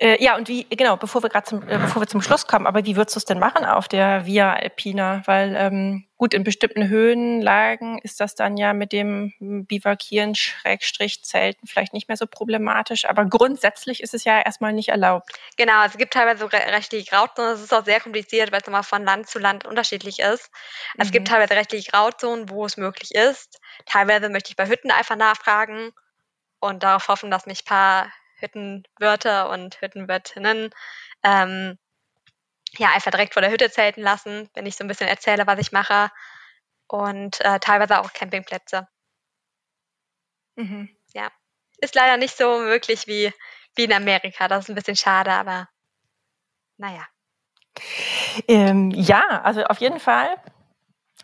Äh, 0.00 0.22
ja, 0.22 0.36
und 0.36 0.48
wie, 0.48 0.64
genau, 0.68 0.96
bevor 0.96 1.22
wir 1.22 1.28
gerade 1.28 1.46
zum, 1.46 1.62
äh, 1.68 1.78
bevor 1.78 2.02
wir 2.02 2.06
zum 2.06 2.22
Schluss 2.22 2.46
kommen, 2.46 2.66
aber 2.66 2.84
wie 2.84 2.96
würdest 2.96 3.16
du 3.16 3.18
es 3.18 3.24
denn 3.24 3.38
machen 3.38 3.64
auf 3.64 3.88
der 3.88 4.26
Via 4.26 4.52
Alpina? 4.54 5.22
Weil 5.26 5.54
ähm, 5.56 6.04
gut, 6.22 6.34
in 6.34 6.44
bestimmten 6.44 6.88
Höhenlagen 6.88 7.98
ist 7.98 8.20
das 8.20 8.34
dann 8.34 8.56
ja 8.56 8.72
mit 8.72 8.92
dem 8.92 9.32
Bivakieren, 9.40 10.34
Schrägstrich, 10.34 11.24
Zelten 11.24 11.66
vielleicht 11.66 11.92
nicht 11.92 12.06
mehr 12.06 12.16
so 12.16 12.26
problematisch, 12.26 13.06
aber 13.06 13.24
grundsätzlich 13.24 14.02
ist 14.02 14.14
es 14.14 14.22
ja 14.22 14.40
erstmal 14.40 14.72
nicht 14.72 14.90
erlaubt. 14.90 15.32
Genau, 15.56 15.84
es 15.84 15.96
gibt 15.96 16.14
teilweise 16.14 16.50
rechtliche 16.52 17.10
Grauzonen, 17.10 17.52
das 17.52 17.62
ist 17.62 17.74
auch 17.74 17.84
sehr 17.84 18.00
kompliziert, 18.00 18.52
weil 18.52 18.60
es 18.60 18.66
nochmal 18.66 18.84
von 18.84 19.04
Land 19.04 19.28
zu 19.28 19.38
Land 19.38 19.64
unterschiedlich 19.64 20.20
ist. 20.20 20.50
Mhm. 20.94 21.02
Es 21.02 21.10
gibt 21.10 21.26
mhm. 21.26 21.32
teilweise 21.32 21.54
rechtliche 21.54 21.90
Grauzonen, 21.90 22.48
wo 22.48 22.64
es 22.66 22.76
möglich 22.76 23.14
ist. 23.14 23.60
Teilweise 23.86 24.28
möchte 24.28 24.50
ich 24.50 24.56
bei 24.56 24.68
Hütten 24.68 24.92
einfach 24.92 25.16
nachfragen 25.16 25.90
und 26.60 26.84
darauf 26.84 27.08
hoffen, 27.08 27.32
dass 27.32 27.46
mich 27.46 27.62
ein 27.62 27.66
paar 27.66 28.12
Hüttenwörter 28.42 29.50
und 29.50 29.80
Hüttenwirtinnen 29.80 30.70
ähm, 31.22 31.78
ja 32.78 32.90
einfach 32.92 33.10
direkt 33.10 33.34
vor 33.34 33.42
der 33.42 33.50
Hütte 33.50 33.70
zelten 33.70 34.02
lassen, 34.02 34.48
wenn 34.54 34.66
ich 34.66 34.76
so 34.76 34.84
ein 34.84 34.88
bisschen 34.88 35.08
erzähle, 35.08 35.46
was 35.46 35.58
ich 35.58 35.72
mache. 35.72 36.10
Und 36.88 37.40
äh, 37.40 37.58
teilweise 37.60 38.00
auch 38.00 38.12
Campingplätze. 38.12 38.86
Mhm. 40.56 40.94
Ja. 41.14 41.30
Ist 41.78 41.94
leider 41.94 42.16
nicht 42.16 42.36
so 42.36 42.58
möglich 42.58 43.06
wie, 43.06 43.32
wie 43.74 43.84
in 43.84 43.92
Amerika. 43.92 44.48
Das 44.48 44.64
ist 44.64 44.68
ein 44.68 44.74
bisschen 44.74 44.96
schade, 44.96 45.32
aber 45.32 45.68
naja. 46.76 47.06
Ähm, 48.48 48.90
ja, 48.90 49.42
also 49.42 49.64
auf 49.64 49.78
jeden 49.78 50.00
Fall. 50.00 50.36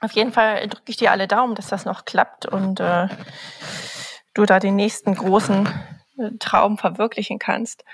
Auf 0.00 0.12
jeden 0.12 0.32
Fall 0.32 0.68
drücke 0.68 0.90
ich 0.90 0.96
dir 0.96 1.10
alle 1.10 1.26
Daumen, 1.26 1.54
dass 1.54 1.68
das 1.68 1.84
noch 1.84 2.04
klappt 2.04 2.46
und 2.46 2.78
äh, 2.80 3.08
du 4.34 4.44
da 4.44 4.60
den 4.60 4.76
nächsten 4.76 5.14
großen 5.14 5.68
Traum 6.38 6.78
verwirklichen 6.78 7.38
kannst. 7.38 7.84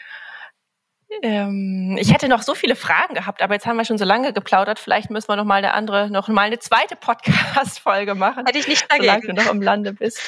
Ähm, 1.22 1.97
ich 1.99 2.12
hätte 2.12 2.29
noch 2.29 2.43
so 2.43 2.55
viele 2.55 2.77
Fragen 2.77 3.14
gehabt, 3.14 3.43
aber 3.43 3.55
jetzt 3.55 3.66
haben 3.66 3.77
wir 3.77 3.85
schon 3.85 3.99
so 3.99 4.05
lange 4.05 4.33
geplaudert. 4.33 4.79
Vielleicht 4.79 5.11
müssen 5.11 5.29
wir 5.29 5.37
noch 5.37 5.45
mal 5.45 5.57
eine 5.57 5.75
andere, 5.75 6.11
noch 6.11 6.29
mal 6.29 6.43
eine 6.43 6.59
zweite 6.59 6.97
Podcast-Folge 6.97 8.14
machen. 8.14 8.47
Hätte 8.47 8.59
ich 8.59 8.68
nicht 8.68 8.91
dagegen. 8.91 9.07
Solange 9.07 9.27
du 9.27 9.33
noch 9.35 9.51
im 9.51 9.62
Lande 9.62 9.93
bist. 9.93 10.20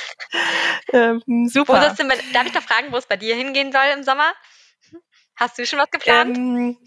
Ähm, 0.92 1.22
super. 1.48 1.74
Wo 1.74 1.94
denn, 1.96 2.12
darf 2.32 2.46
ich 2.46 2.52
da 2.52 2.60
fragen, 2.60 2.92
wo 2.92 2.96
es 2.96 3.06
bei 3.06 3.16
dir 3.16 3.34
hingehen 3.34 3.72
soll 3.72 3.82
im 3.96 4.04
Sommer? 4.04 4.32
Hast 5.34 5.58
du 5.58 5.66
schon 5.66 5.78
was 5.78 5.90
geplant? 5.90 6.36
Ähm, 6.36 6.78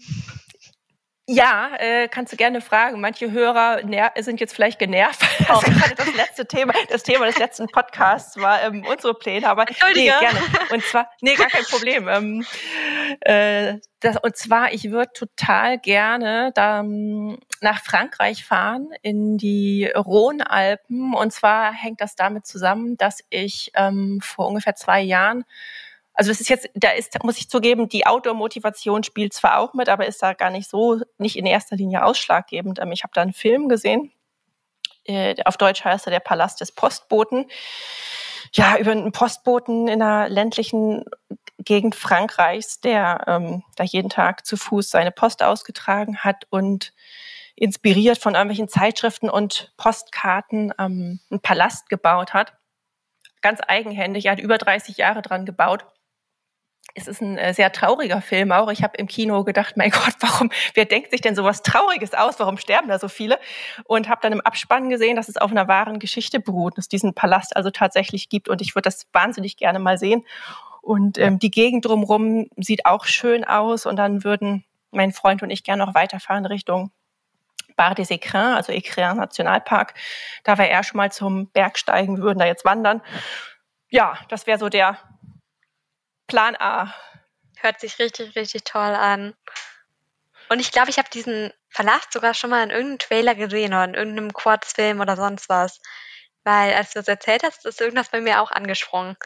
ja, 1.32 1.70
äh, 1.78 2.08
kannst 2.08 2.32
du 2.32 2.36
gerne 2.36 2.60
fragen. 2.60 3.00
Manche 3.00 3.30
Hörer 3.30 3.80
sind 4.18 4.40
jetzt 4.40 4.52
vielleicht 4.52 4.80
genervt. 4.80 5.20
Das, 5.46 5.58
oh. 5.58 5.70
das 5.96 6.14
letzte 6.16 6.46
Thema, 6.46 6.72
das 6.88 7.04
Thema 7.04 7.26
des 7.26 7.38
letzten 7.38 7.68
Podcasts 7.68 8.36
war 8.36 8.62
ähm, 8.62 8.84
unsere 8.84 9.14
Pläne, 9.14 9.48
aber 9.48 9.64
nee, 9.94 10.06
gerne. 10.06 10.40
Und 10.72 10.82
zwar, 10.82 11.08
nee, 11.20 11.34
gar 11.36 11.46
kein 11.46 11.64
Problem. 11.64 12.08
Ähm, 12.08 12.44
äh, 13.20 13.78
das, 14.00 14.16
und 14.16 14.36
zwar, 14.36 14.72
ich 14.72 14.90
würde 14.90 15.12
total 15.12 15.78
gerne 15.78 16.50
da, 16.54 16.80
ähm, 16.80 17.38
nach 17.60 17.80
Frankreich 17.80 18.44
fahren, 18.44 18.88
in 19.02 19.38
die 19.38 19.88
Rhône-Alpen. 19.94 21.14
Und 21.14 21.32
zwar 21.32 21.72
hängt 21.72 22.00
das 22.00 22.16
damit 22.16 22.44
zusammen, 22.44 22.96
dass 22.96 23.22
ich 23.30 23.70
ähm, 23.76 24.20
vor 24.20 24.48
ungefähr 24.48 24.74
zwei 24.74 25.00
Jahren 25.00 25.44
also 26.14 26.30
es 26.30 26.40
ist 26.40 26.48
jetzt, 26.48 26.68
da 26.74 26.90
ist, 26.90 27.22
muss 27.24 27.38
ich 27.38 27.48
zugeben, 27.48 27.88
die 27.88 28.06
Outdoor-Motivation 28.06 29.04
spielt 29.04 29.32
zwar 29.32 29.58
auch 29.58 29.74
mit, 29.74 29.88
aber 29.88 30.06
ist 30.06 30.22
da 30.22 30.34
gar 30.34 30.50
nicht 30.50 30.68
so, 30.68 31.00
nicht 31.18 31.36
in 31.36 31.46
erster 31.46 31.76
Linie 31.76 32.04
ausschlaggebend. 32.04 32.78
Ähm, 32.78 32.92
ich 32.92 33.02
habe 33.02 33.12
da 33.14 33.22
einen 33.22 33.32
Film 33.32 33.68
gesehen, 33.68 34.12
äh, 35.04 35.34
auf 35.44 35.56
Deutsch 35.56 35.84
heißt 35.84 36.06
er 36.06 36.10
Der 36.10 36.20
Palast 36.20 36.60
des 36.60 36.72
Postboten. 36.72 37.46
Ja, 38.52 38.78
über 38.78 38.90
einen 38.90 39.12
Postboten 39.12 39.88
in 39.88 40.02
einer 40.02 40.28
ländlichen 40.28 41.04
Gegend 41.58 41.94
Frankreichs, 41.94 42.80
der 42.80 43.24
ähm, 43.26 43.62
da 43.76 43.84
jeden 43.84 44.10
Tag 44.10 44.44
zu 44.46 44.56
Fuß 44.56 44.90
seine 44.90 45.12
Post 45.12 45.42
ausgetragen 45.42 46.18
hat 46.18 46.46
und 46.50 46.92
inspiriert 47.54 48.18
von 48.18 48.34
irgendwelchen 48.34 48.68
Zeitschriften 48.68 49.30
und 49.30 49.72
Postkarten 49.76 50.72
ähm, 50.78 51.20
einen 51.30 51.40
Palast 51.40 51.88
gebaut 51.88 52.32
hat. 52.32 52.54
Ganz 53.42 53.60
eigenhändig. 53.66 54.26
Er 54.26 54.32
hat 54.32 54.40
über 54.40 54.58
30 54.58 54.96
Jahre 54.96 55.22
dran 55.22 55.44
gebaut 55.44 55.84
es 56.94 57.08
ist 57.08 57.20
ein 57.20 57.38
äh, 57.38 57.54
sehr 57.54 57.72
trauriger 57.72 58.20
Film 58.20 58.52
auch. 58.52 58.70
Ich 58.70 58.82
habe 58.82 58.96
im 58.96 59.06
Kino 59.06 59.44
gedacht, 59.44 59.76
mein 59.76 59.90
Gott, 59.90 60.14
warum, 60.20 60.50
wer 60.74 60.84
denkt 60.84 61.10
sich 61.10 61.20
denn 61.20 61.34
so 61.34 61.44
was 61.44 61.62
Trauriges 61.62 62.14
aus? 62.14 62.38
Warum 62.38 62.56
sterben 62.56 62.88
da 62.88 62.98
so 62.98 63.08
viele? 63.08 63.38
Und 63.84 64.08
habe 64.08 64.20
dann 64.22 64.32
im 64.32 64.40
Abspann 64.40 64.90
gesehen, 64.90 65.16
dass 65.16 65.28
es 65.28 65.36
auf 65.36 65.50
einer 65.50 65.68
wahren 65.68 65.98
Geschichte 65.98 66.40
beruht, 66.40 66.78
dass 66.78 66.84
es 66.84 66.88
diesen 66.88 67.14
Palast 67.14 67.56
also 67.56 67.70
tatsächlich 67.70 68.28
gibt. 68.28 68.48
Und 68.48 68.60
ich 68.60 68.74
würde 68.74 68.84
das 68.84 69.06
wahnsinnig 69.12 69.56
gerne 69.56 69.78
mal 69.78 69.98
sehen. 69.98 70.24
Und 70.82 71.18
ähm, 71.18 71.38
die 71.38 71.50
Gegend 71.50 71.84
drumherum 71.84 72.48
sieht 72.56 72.86
auch 72.86 73.04
schön 73.04 73.44
aus. 73.44 73.86
Und 73.86 73.96
dann 73.96 74.24
würden 74.24 74.64
mein 74.90 75.12
Freund 75.12 75.42
und 75.42 75.50
ich 75.50 75.62
gerne 75.62 75.84
noch 75.84 75.94
weiterfahren 75.94 76.46
Richtung 76.46 76.90
Bar 77.76 77.94
des 77.94 78.10
Écrins, 78.10 78.56
also 78.56 78.72
Écrins 78.72 79.14
Nationalpark. 79.14 79.94
Da 80.44 80.58
wäre 80.58 80.68
er 80.68 80.82
schon 80.82 80.98
mal 80.98 81.12
zum 81.12 81.46
Bergsteigen, 81.48 82.16
wir 82.18 82.24
würden 82.24 82.38
da 82.38 82.46
jetzt 82.46 82.64
wandern. 82.64 83.00
Ja, 83.88 84.18
das 84.28 84.46
wäre 84.46 84.58
so 84.58 84.68
der 84.68 84.98
Plan 86.30 86.56
A. 86.58 86.94
Hört 87.58 87.80
sich 87.80 87.98
richtig, 87.98 88.36
richtig 88.36 88.64
toll 88.64 88.94
an. 88.94 89.34
Und 90.48 90.60
ich 90.60 90.72
glaube, 90.72 90.90
ich 90.90 90.98
habe 90.98 91.08
diesen 91.10 91.52
Palast 91.72 92.12
sogar 92.12 92.34
schon 92.34 92.50
mal 92.50 92.64
in 92.64 92.70
irgendeinem 92.70 92.98
Trailer 92.98 93.34
gesehen 93.34 93.72
oder 93.72 93.84
in 93.84 93.94
irgendeinem 93.94 94.32
Kurzfilm 94.32 95.00
oder 95.00 95.16
sonst 95.16 95.48
was. 95.48 95.80
Weil 96.42 96.74
als 96.74 96.92
du 96.92 96.98
das 97.00 97.08
erzählt 97.08 97.42
hast, 97.44 97.66
ist 97.66 97.80
irgendwas 97.80 98.08
bei 98.08 98.20
mir 98.20 98.40
auch 98.40 98.50
angesprungen. 98.50 99.16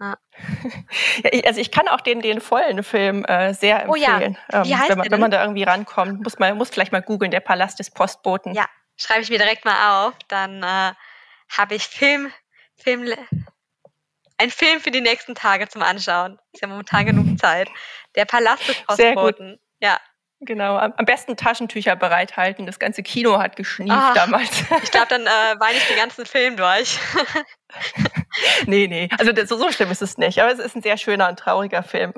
Ja. 0.00 0.16
ja, 1.32 1.40
also 1.46 1.60
ich 1.60 1.70
kann 1.70 1.88
auch 1.88 2.00
den, 2.00 2.20
den 2.20 2.40
vollen 2.40 2.82
Film 2.82 3.24
äh, 3.24 3.52
sehr 3.54 3.82
empfehlen. 3.82 4.38
Oh 4.50 4.54
ja. 4.54 4.64
Wie 4.64 4.72
ähm, 4.72 4.78
heißt 4.78 4.90
wenn, 4.90 4.98
man, 4.98 5.10
wenn 5.10 5.20
man 5.20 5.30
da 5.30 5.42
irgendwie 5.42 5.64
rankommt, 5.64 6.22
muss 6.22 6.38
man 6.38 6.56
muss 6.56 6.70
vielleicht 6.70 6.92
mal 6.92 7.02
googeln, 7.02 7.30
der 7.30 7.40
Palast 7.40 7.78
des 7.78 7.90
Postboten. 7.90 8.54
Ja, 8.54 8.66
schreibe 8.96 9.22
ich 9.22 9.30
mir 9.30 9.38
direkt 9.38 9.64
mal 9.64 10.06
auf. 10.06 10.14
Dann 10.28 10.62
äh, 10.62 10.92
habe 11.56 11.74
ich 11.74 11.86
Film, 11.86 12.32
Film, 12.76 13.12
ein 14.38 14.50
Film 14.50 14.80
für 14.80 14.90
die 14.90 15.00
nächsten 15.00 15.34
Tage 15.34 15.68
zum 15.68 15.82
Anschauen. 15.82 16.38
Ist 16.52 16.62
ja 16.62 16.68
momentan 16.68 17.06
genug 17.06 17.38
Zeit. 17.38 17.68
Der 18.14 18.24
Palast 18.24 18.68
des 18.68 18.76
Postboten. 18.84 19.58
Ja. 19.80 19.98
Genau, 20.46 20.76
am 20.76 20.92
besten 21.04 21.36
Taschentücher 21.36 21.96
bereithalten. 21.96 22.66
Das 22.66 22.78
ganze 22.78 23.02
Kino 23.02 23.38
hat 23.38 23.56
geschnieft 23.56 23.92
Ach, 23.92 24.14
damals. 24.14 24.64
Ich 24.82 24.90
glaube, 24.90 25.08
dann 25.08 25.26
äh, 25.26 25.58
weine 25.58 25.76
ich 25.76 25.86
den 25.88 25.96
ganzen 25.96 26.24
Film 26.24 26.56
durch. 26.56 26.98
nee, 28.66 28.86
nee, 28.86 29.08
also 29.18 29.32
das, 29.32 29.48
so 29.48 29.70
schlimm 29.72 29.90
ist 29.90 30.02
es 30.02 30.18
nicht. 30.18 30.40
Aber 30.40 30.52
es 30.52 30.60
ist 30.60 30.76
ein 30.76 30.82
sehr 30.82 30.96
schöner 30.96 31.28
und 31.28 31.38
trauriger 31.38 31.82
Film. 31.82 32.12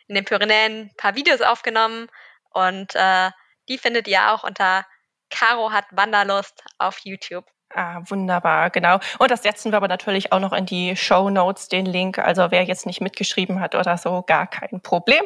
in 0.07 0.15
den 0.15 0.23
Pyrenäen 0.23 0.83
ein 0.83 0.91
paar 0.95 1.15
Videos 1.15 1.41
aufgenommen 1.41 2.07
und 2.51 2.95
äh, 2.95 3.31
die 3.67 3.77
findet 3.77 4.07
ihr 4.07 4.31
auch 4.31 4.45
unter 4.45 4.85
Caro 5.29 5.71
hat 5.71 5.87
Wanderlust 5.91 6.63
auf 6.77 6.99
YouTube. 7.03 7.43
Ah, 7.71 8.01
wunderbar, 8.07 8.71
genau. 8.71 8.99
Und 9.19 9.29
das 9.29 9.43
setzen 9.43 9.71
wir 9.71 9.77
aber 9.77 9.87
natürlich 9.87 10.31
auch 10.31 10.39
noch 10.39 10.53
in 10.53 10.65
die 10.65 10.95
Show 10.95 11.29
Notes, 11.29 11.67
den 11.67 11.85
Link. 11.85 12.17
Also 12.17 12.49
wer 12.49 12.63
jetzt 12.63 12.87
nicht 12.87 12.99
mitgeschrieben 12.99 13.59
hat 13.59 13.75
oder 13.75 13.95
so, 13.97 14.23
gar 14.23 14.47
kein 14.47 14.81
Problem. 14.81 15.23